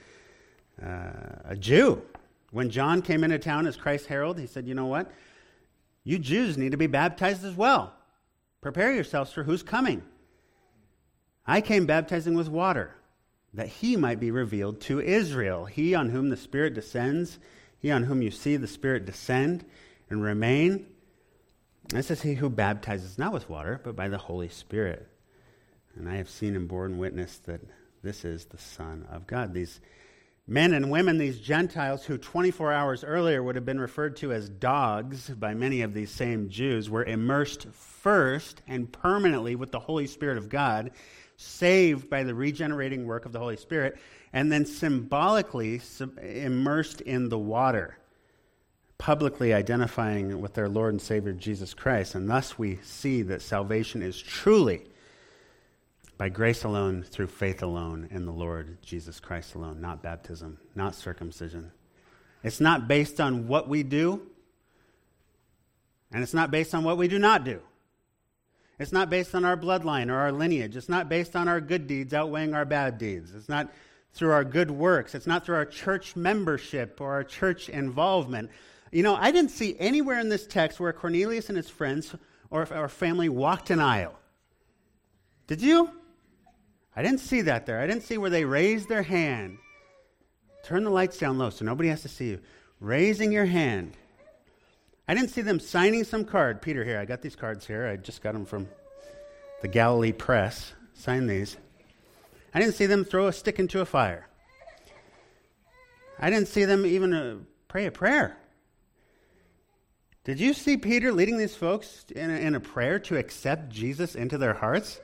uh, 0.80 1.10
a 1.46 1.56
Jew. 1.56 2.04
When 2.52 2.70
John 2.70 3.02
came 3.02 3.24
into 3.24 3.40
town 3.40 3.66
as 3.66 3.76
Christ's 3.76 4.06
herald, 4.06 4.38
he 4.38 4.46
said, 4.46 4.68
You 4.68 4.76
know 4.76 4.86
what? 4.86 5.12
You 6.04 6.20
Jews 6.20 6.60
need 6.60 6.74
to 6.74 6.78
be 6.78 6.86
baptized 6.86 7.44
as 7.44 7.56
well. 7.56 7.96
Prepare 8.62 8.94
yourselves 8.94 9.32
for 9.32 9.42
who's 9.42 9.64
coming. 9.64 10.04
I 11.48 11.60
came 11.60 11.88
baptizing 11.88 12.36
with 12.36 12.50
water, 12.50 12.94
that 13.54 13.68
he 13.68 13.96
might 13.96 14.20
be 14.20 14.32
revealed 14.32 14.82
to 14.82 15.00
Israel. 15.00 15.66
He 15.66 15.96
on 15.96 16.10
whom 16.10 16.30
the 16.30 16.38
Spirit 16.38 16.74
descends, 16.74 17.40
he 17.80 17.92
on 17.92 18.04
whom 18.04 18.22
you 18.22 18.32
see 18.32 18.58
the 18.58 18.68
Spirit 18.68 19.06
descend 19.06 19.66
and 20.10 20.22
remain. 20.22 20.86
This 21.88 22.12
is 22.12 22.22
he 22.22 22.36
who 22.36 22.50
baptizes 22.50 23.18
not 23.18 23.34
with 23.34 23.50
water, 23.50 23.82
but 23.84 23.96
by 23.96 24.10
the 24.10 24.18
Holy 24.18 24.50
Spirit. 24.50 25.08
And 25.96 26.08
I 26.08 26.18
have 26.18 26.30
seen 26.30 26.56
and 26.56 26.68
borne 26.68 26.98
witness 26.98 27.38
that 27.40 27.62
this 28.04 28.24
is 28.24 28.46
the 28.46 28.58
Son 28.58 29.08
of 29.10 29.28
God. 29.28 29.54
These 29.54 29.82
men 30.48 30.74
and 30.74 30.90
women, 30.90 31.18
these 31.18 31.40
Gentiles 31.40 32.06
who 32.06 32.18
24 32.18 32.72
hours 32.72 33.04
earlier 33.04 33.42
would 33.42 33.56
have 33.56 33.66
been 33.66 33.80
referred 33.80 34.16
to 34.18 34.32
as 34.32 34.50
dogs 34.50 35.30
by 35.30 35.54
many 35.54 35.82
of 35.82 35.94
these 35.94 36.12
same 36.12 36.50
Jews, 36.50 36.90
were 36.90 37.04
immersed 37.04 37.68
first 37.72 38.62
and 38.68 38.92
permanently 38.92 39.56
with 39.56 39.72
the 39.72 39.80
Holy 39.80 40.08
Spirit 40.08 40.38
of 40.38 40.50
God, 40.50 40.92
saved 41.42 42.10
by 42.10 42.24
the 42.24 42.36
regenerating 42.36 43.06
work 43.06 43.26
of 43.26 43.32
the 43.32 43.40
Holy 43.40 43.56
Spirit, 43.56 43.98
and 44.34 44.52
then 44.52 44.66
symbolically 44.66 45.82
immersed 46.22 47.00
in 47.00 47.30
the 47.30 47.40
water, 47.40 47.98
publicly 48.98 49.54
identifying 49.54 50.42
with 50.42 50.54
their 50.54 50.68
Lord 50.68 50.94
and 50.94 51.02
Savior 51.02 51.32
Jesus 51.32 51.74
Christ. 51.74 52.14
And 52.14 52.30
thus 52.30 52.60
we 52.60 52.80
see 52.84 53.22
that 53.22 53.42
salvation 53.42 54.02
is 54.02 54.22
truly 54.22 54.82
by 56.18 56.28
grace 56.28 56.66
alone, 56.66 57.04
through 57.04 57.28
faith 57.28 57.64
alone, 57.64 58.10
in 58.12 58.26
the 58.26 58.34
Lord 58.34 58.78
Jesus 58.82 59.22
Christ 59.22 59.56
alone, 59.56 59.80
not 59.80 60.04
baptism, 60.04 60.60
not 60.76 60.94
circumcision. 60.94 61.72
It's 62.44 62.60
not 62.60 62.90
based 62.90 63.22
on 63.22 63.48
what 63.48 63.70
we 63.70 63.84
do, 63.84 64.24
and 66.12 66.22
it's 66.22 66.34
not 66.34 66.52
based 66.52 66.76
on 66.76 66.84
what 66.84 66.98
we 66.98 67.08
do 67.08 67.18
not 67.18 67.46
do. 67.46 67.62
It's 68.80 68.94
not 68.94 69.10
based 69.10 69.36
on 69.36 69.44
our 69.44 69.58
bloodline 69.58 70.10
or 70.10 70.16
our 70.16 70.32
lineage. 70.32 70.78
It's 70.78 70.90
not 70.90 71.10
based 71.10 71.36
on 71.36 71.48
our 71.50 71.60
good 71.60 71.86
deeds 71.86 72.14
outweighing 72.14 72.54
our 72.54 72.66
bad 72.66 72.98
deeds. 72.98 73.36
It's 73.36 73.50
not 73.50 73.72
through 74.14 74.32
our 74.32 74.46
good 74.46 74.72
works. 74.72 75.14
It's 75.14 75.28
not 75.28 75.46
through 75.46 75.56
our 75.56 75.66
church 75.66 76.16
membership 76.16 77.00
or 77.02 77.12
our 77.12 77.24
church 77.24 77.68
involvement. 77.68 78.50
You 78.92 79.04
know, 79.04 79.16
I 79.16 79.32
didn't 79.32 79.52
see 79.52 79.76
anywhere 79.80 80.20
in 80.20 80.30
this 80.30 80.48
text 80.48 80.80
where 80.80 80.94
Cornelius 80.94 81.50
and 81.50 81.58
his 81.58 81.70
friends 81.70 82.16
or, 82.50 82.68
or 82.74 82.88
family 82.88 83.30
walked 83.30 83.70
an 83.70 83.80
aisle. 83.80 84.18
Did 85.48 85.62
you? 85.62 85.92
I 86.96 87.04
didn't 87.04 87.20
see 87.20 87.42
that 87.42 87.66
there. 87.66 87.80
I 87.80 87.88
didn't 87.88 88.04
see 88.04 88.18
where 88.18 88.30
they 88.30 88.46
raised 88.46 88.90
their 88.90 89.04
hand. 89.04 89.58
Turn 90.64 90.84
the 90.84 90.90
lights 90.90 91.18
down 91.18 91.38
low 91.38 91.50
so 91.50 91.66
nobody 91.66 91.90
has 91.90 92.02
to 92.04 92.10
see 92.10 92.30
you. 92.30 92.40
Raising 92.80 93.32
your 93.32 93.46
hand. 93.46 93.98
I 95.10 95.16
didn't 95.16 95.32
see 95.32 95.42
them 95.42 95.60
signing 95.60 96.04
some 96.04 96.24
card. 96.24 96.62
Peter, 96.62 96.86
here, 96.86 97.00
I 97.00 97.06
got 97.06 97.24
these 97.24 97.36
cards 97.36 97.66
here. 97.66 97.88
I 97.88 97.96
just 97.96 98.22
got 98.22 98.34
them 98.34 98.46
from 98.46 98.68
the 99.64 99.68
Galilee 99.68 100.12
Press. 100.12 100.74
Sign 100.94 101.26
these. 101.26 101.58
I 102.54 102.60
didn't 102.60 102.76
see 102.76 102.86
them 102.86 103.04
throw 103.04 103.26
a 103.26 103.34
stick 103.34 103.58
into 103.58 103.82
a 103.82 103.88
fire. 103.88 104.28
I 106.20 106.30
didn't 106.30 106.48
see 106.48 106.64
them 106.64 106.86
even 106.86 107.14
uh, 107.14 107.38
pray 107.68 107.88
a 107.88 107.92
prayer. 107.92 108.38
Did 110.26 110.40
you 110.40 110.54
see 110.54 110.78
Peter 110.78 111.12
leading 111.12 111.40
these 111.40 111.56
folks 111.56 112.06
in 112.16 112.30
a, 112.30 112.36
in 112.36 112.54
a 112.54 112.60
prayer 112.60 113.00
to 113.00 113.18
accept 113.18 113.70
Jesus 113.70 114.14
into 114.14 114.38
their 114.38 114.54
hearts? 114.54 115.00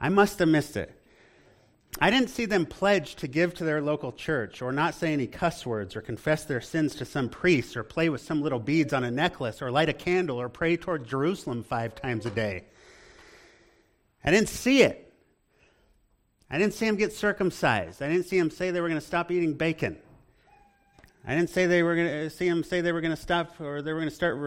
I 0.00 0.08
must 0.08 0.38
have 0.38 0.48
missed 0.48 0.74
it. 0.78 1.01
I 2.00 2.10
didn't 2.10 2.30
see 2.30 2.46
them 2.46 2.66
pledge 2.66 3.16
to 3.16 3.28
give 3.28 3.54
to 3.54 3.64
their 3.64 3.80
local 3.80 4.12
church, 4.12 4.62
or 4.62 4.72
not 4.72 4.94
say 4.94 5.12
any 5.12 5.26
cuss 5.26 5.66
words, 5.66 5.94
or 5.94 6.00
confess 6.00 6.44
their 6.44 6.60
sins 6.60 6.94
to 6.96 7.04
some 7.04 7.28
priest, 7.28 7.76
or 7.76 7.84
play 7.84 8.08
with 8.08 8.22
some 8.22 8.42
little 8.42 8.58
beads 8.58 8.92
on 8.92 9.04
a 9.04 9.10
necklace, 9.10 9.60
or 9.62 9.70
light 9.70 9.88
a 9.88 9.92
candle, 9.92 10.40
or 10.40 10.48
pray 10.48 10.76
toward 10.76 11.06
Jerusalem 11.06 11.62
five 11.62 11.94
times 11.94 12.26
a 12.26 12.30
day. 12.30 12.64
I 14.24 14.30
didn't 14.30 14.48
see 14.48 14.82
it. 14.82 15.12
I 16.50 16.58
didn't 16.58 16.74
see 16.74 16.86
them 16.86 16.96
get 16.96 17.12
circumcised. 17.12 18.02
I 18.02 18.08
didn't 18.08 18.26
see 18.26 18.38
them 18.38 18.50
say 18.50 18.70
they 18.70 18.80
were 18.80 18.88
going 18.88 19.00
to 19.00 19.06
stop 19.06 19.30
eating 19.30 19.54
bacon. 19.54 19.98
I 21.26 21.34
didn't 21.34 21.50
say 21.50 21.66
they 21.66 21.82
were 21.82 21.94
going 21.94 22.08
to 22.08 22.26
uh, 22.26 22.28
see 22.28 22.48
them 22.48 22.64
say 22.64 22.80
they 22.80 22.92
were 22.92 23.00
going 23.00 23.14
to 23.14 23.22
stop 23.22 23.60
or 23.60 23.80
they 23.80 23.92
were 23.92 24.00
going 24.00 24.10
to 24.10 24.14
start 24.14 24.38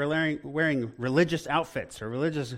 wearing, 0.43 0.91
religious 0.97 1.47
outfits 1.47 2.01
or 2.01 2.09
religious 2.09 2.53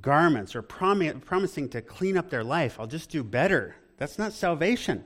garments 0.00 0.56
or 0.56 0.62
prom- 0.62 1.20
promising 1.20 1.68
to 1.70 1.80
clean 1.80 2.16
up 2.16 2.30
their 2.30 2.42
life. 2.42 2.80
I'll 2.80 2.88
just 2.88 3.10
do 3.10 3.22
better. 3.22 3.76
That's 3.98 4.18
not 4.18 4.32
salvation. 4.32 5.04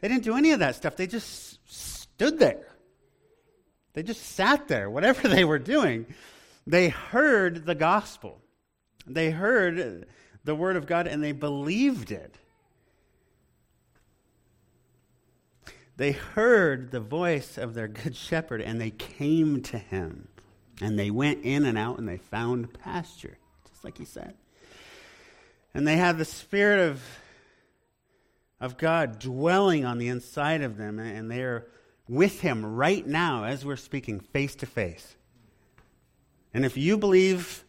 They 0.00 0.08
didn't 0.08 0.24
do 0.24 0.36
any 0.36 0.52
of 0.52 0.58
that 0.58 0.74
stuff. 0.74 0.96
They 0.96 1.06
just 1.06 1.60
stood 1.70 2.38
there. 2.38 2.66
They 3.92 4.02
just 4.02 4.22
sat 4.22 4.68
there, 4.68 4.90
whatever 4.90 5.28
they 5.28 5.44
were 5.44 5.58
doing. 5.58 6.06
They 6.66 6.88
heard 6.88 7.66
the 7.66 7.74
gospel. 7.74 8.40
They 9.06 9.30
heard 9.30 10.06
the 10.44 10.54
word 10.54 10.76
of 10.76 10.86
God 10.86 11.06
and 11.06 11.22
they 11.22 11.32
believed 11.32 12.10
it. 12.10 12.36
They 15.96 16.12
heard 16.12 16.90
the 16.90 17.00
voice 17.00 17.56
of 17.56 17.74
their 17.74 17.86
good 17.86 18.16
shepherd 18.16 18.60
and 18.60 18.80
they 18.80 18.90
came 18.90 19.62
to 19.62 19.78
him. 19.78 20.28
And 20.80 20.98
they 20.98 21.10
went 21.10 21.44
in 21.44 21.64
and 21.66 21.78
out 21.78 21.98
and 21.98 22.08
they 22.08 22.16
found 22.16 22.72
pasture, 22.74 23.38
just 23.70 23.84
like 23.84 23.96
he 23.96 24.04
said. 24.04 24.34
And 25.72 25.86
they 25.86 25.96
had 25.96 26.18
the 26.18 26.24
Spirit 26.24 26.90
of, 26.90 27.02
of 28.64 28.78
God 28.78 29.18
dwelling 29.18 29.84
on 29.84 29.98
the 29.98 30.08
inside 30.08 30.62
of 30.62 30.78
them, 30.78 30.98
and 30.98 31.30
they 31.30 31.42
are 31.42 31.66
with 32.08 32.40
Him 32.40 32.64
right 32.64 33.06
now 33.06 33.44
as 33.44 33.62
we're 33.62 33.76
speaking, 33.76 34.20
face 34.20 34.56
to 34.56 34.66
face. 34.66 35.16
And 36.54 36.64
if 36.64 36.74
you 36.74 36.96
believe 36.96 37.62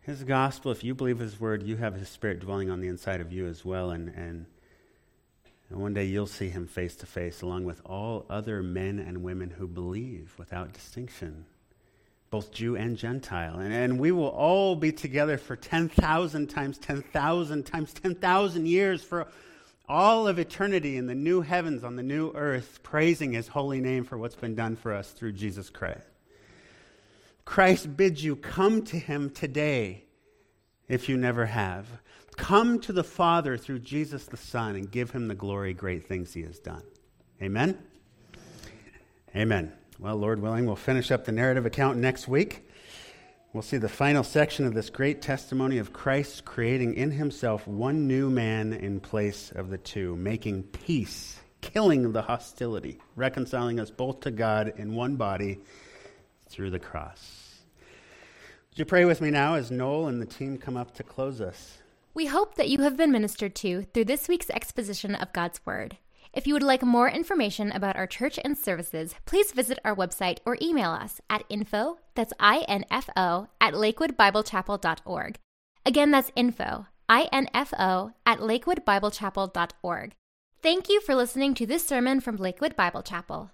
His 0.00 0.24
gospel, 0.24 0.72
if 0.72 0.82
you 0.82 0.96
believe 0.96 1.20
His 1.20 1.38
word, 1.38 1.62
you 1.62 1.76
have 1.76 1.94
His 1.94 2.08
Spirit 2.08 2.40
dwelling 2.40 2.70
on 2.70 2.80
the 2.80 2.88
inside 2.88 3.20
of 3.20 3.32
you 3.32 3.46
as 3.46 3.64
well. 3.64 3.90
And, 3.92 4.08
and, 4.08 4.46
and 5.68 5.80
one 5.80 5.94
day 5.94 6.06
you'll 6.06 6.26
see 6.26 6.48
Him 6.48 6.66
face 6.66 6.96
to 6.96 7.06
face, 7.06 7.40
along 7.40 7.64
with 7.64 7.80
all 7.86 8.26
other 8.28 8.64
men 8.64 8.98
and 8.98 9.22
women 9.22 9.50
who 9.50 9.68
believe 9.68 10.34
without 10.38 10.72
distinction 10.72 11.44
both 12.30 12.52
Jew 12.52 12.76
and 12.76 12.96
Gentile. 12.96 13.58
And, 13.58 13.72
and 13.72 13.98
we 13.98 14.12
will 14.12 14.28
all 14.28 14.76
be 14.76 14.92
together 14.92 15.36
for 15.36 15.56
10,000 15.56 16.46
times 16.46 16.78
10,000 16.78 17.66
times 17.66 17.92
10,000 17.92 18.66
years 18.66 19.02
for 19.02 19.26
all 19.90 20.28
of 20.28 20.38
eternity 20.38 20.96
in 20.96 21.08
the 21.08 21.14
new 21.16 21.40
heavens 21.40 21.82
on 21.82 21.96
the 21.96 22.02
new 22.02 22.30
earth, 22.36 22.78
praising 22.84 23.32
his 23.32 23.48
holy 23.48 23.80
name 23.80 24.04
for 24.04 24.16
what's 24.16 24.36
been 24.36 24.54
done 24.54 24.76
for 24.76 24.94
us 24.94 25.10
through 25.10 25.32
Jesus 25.32 25.68
Christ. 25.68 26.06
Christ 27.44 27.96
bids 27.96 28.22
you 28.22 28.36
come 28.36 28.82
to 28.84 28.96
him 28.96 29.30
today 29.30 30.04
if 30.88 31.08
you 31.08 31.16
never 31.16 31.44
have. 31.46 31.88
Come 32.36 32.78
to 32.82 32.92
the 32.92 33.02
Father 33.02 33.56
through 33.56 33.80
Jesus 33.80 34.26
the 34.26 34.36
Son 34.36 34.76
and 34.76 34.88
give 34.88 35.10
him 35.10 35.26
the 35.26 35.34
glory, 35.34 35.74
great 35.74 36.06
things 36.06 36.32
he 36.32 36.42
has 36.42 36.60
done. 36.60 36.84
Amen? 37.42 37.76
Amen. 39.34 39.72
Well, 39.98 40.14
Lord 40.14 40.40
willing, 40.40 40.66
we'll 40.66 40.76
finish 40.76 41.10
up 41.10 41.24
the 41.24 41.32
narrative 41.32 41.66
account 41.66 41.98
next 41.98 42.28
week. 42.28 42.69
We'll 43.52 43.62
see 43.64 43.78
the 43.78 43.88
final 43.88 44.22
section 44.22 44.64
of 44.64 44.74
this 44.74 44.90
great 44.90 45.22
testimony 45.22 45.78
of 45.78 45.92
Christ 45.92 46.44
creating 46.44 46.94
in 46.94 47.10
himself 47.10 47.66
one 47.66 48.06
new 48.06 48.30
man 48.30 48.72
in 48.72 49.00
place 49.00 49.50
of 49.50 49.70
the 49.70 49.78
two, 49.78 50.14
making 50.14 50.62
peace, 50.62 51.36
killing 51.60 52.12
the 52.12 52.22
hostility, 52.22 53.00
reconciling 53.16 53.80
us 53.80 53.90
both 53.90 54.20
to 54.20 54.30
God 54.30 54.74
in 54.76 54.94
one 54.94 55.16
body 55.16 55.58
through 56.48 56.70
the 56.70 56.78
cross. 56.78 57.56
Would 58.70 58.78
you 58.78 58.84
pray 58.84 59.04
with 59.04 59.20
me 59.20 59.32
now 59.32 59.54
as 59.54 59.72
Noel 59.72 60.06
and 60.06 60.22
the 60.22 60.26
team 60.26 60.56
come 60.56 60.76
up 60.76 60.94
to 60.94 61.02
close 61.02 61.40
us? 61.40 61.78
We 62.14 62.26
hope 62.26 62.54
that 62.54 62.68
you 62.68 62.78
have 62.82 62.96
been 62.96 63.10
ministered 63.10 63.56
to 63.56 63.82
through 63.82 64.04
this 64.04 64.28
week's 64.28 64.50
exposition 64.50 65.16
of 65.16 65.32
God's 65.32 65.60
Word. 65.66 65.96
If 66.32 66.46
you 66.46 66.54
would 66.54 66.62
like 66.62 66.82
more 66.82 67.08
information 67.08 67.72
about 67.72 67.96
our 67.96 68.06
church 68.06 68.38
and 68.44 68.56
services, 68.56 69.14
please 69.26 69.50
visit 69.50 69.80
our 69.84 69.96
website 69.96 70.38
or 70.46 70.56
email 70.62 70.90
us 70.90 71.20
at 71.28 71.42
info, 71.48 71.98
that's 72.14 72.32
I-N-F-O, 72.38 73.48
at 73.60 73.74
lakewoodbiblechapel.org. 73.74 75.38
Again, 75.84 76.10
that's 76.12 76.30
info, 76.36 76.86
I-N-F-O, 77.08 78.12
at 78.24 78.38
lakewoodbiblechapel.org. 78.38 80.12
Thank 80.62 80.88
you 80.88 81.00
for 81.00 81.14
listening 81.16 81.54
to 81.54 81.66
this 81.66 81.84
sermon 81.84 82.20
from 82.20 82.36
Lakewood 82.36 82.76
Bible 82.76 83.02
Chapel. 83.02 83.50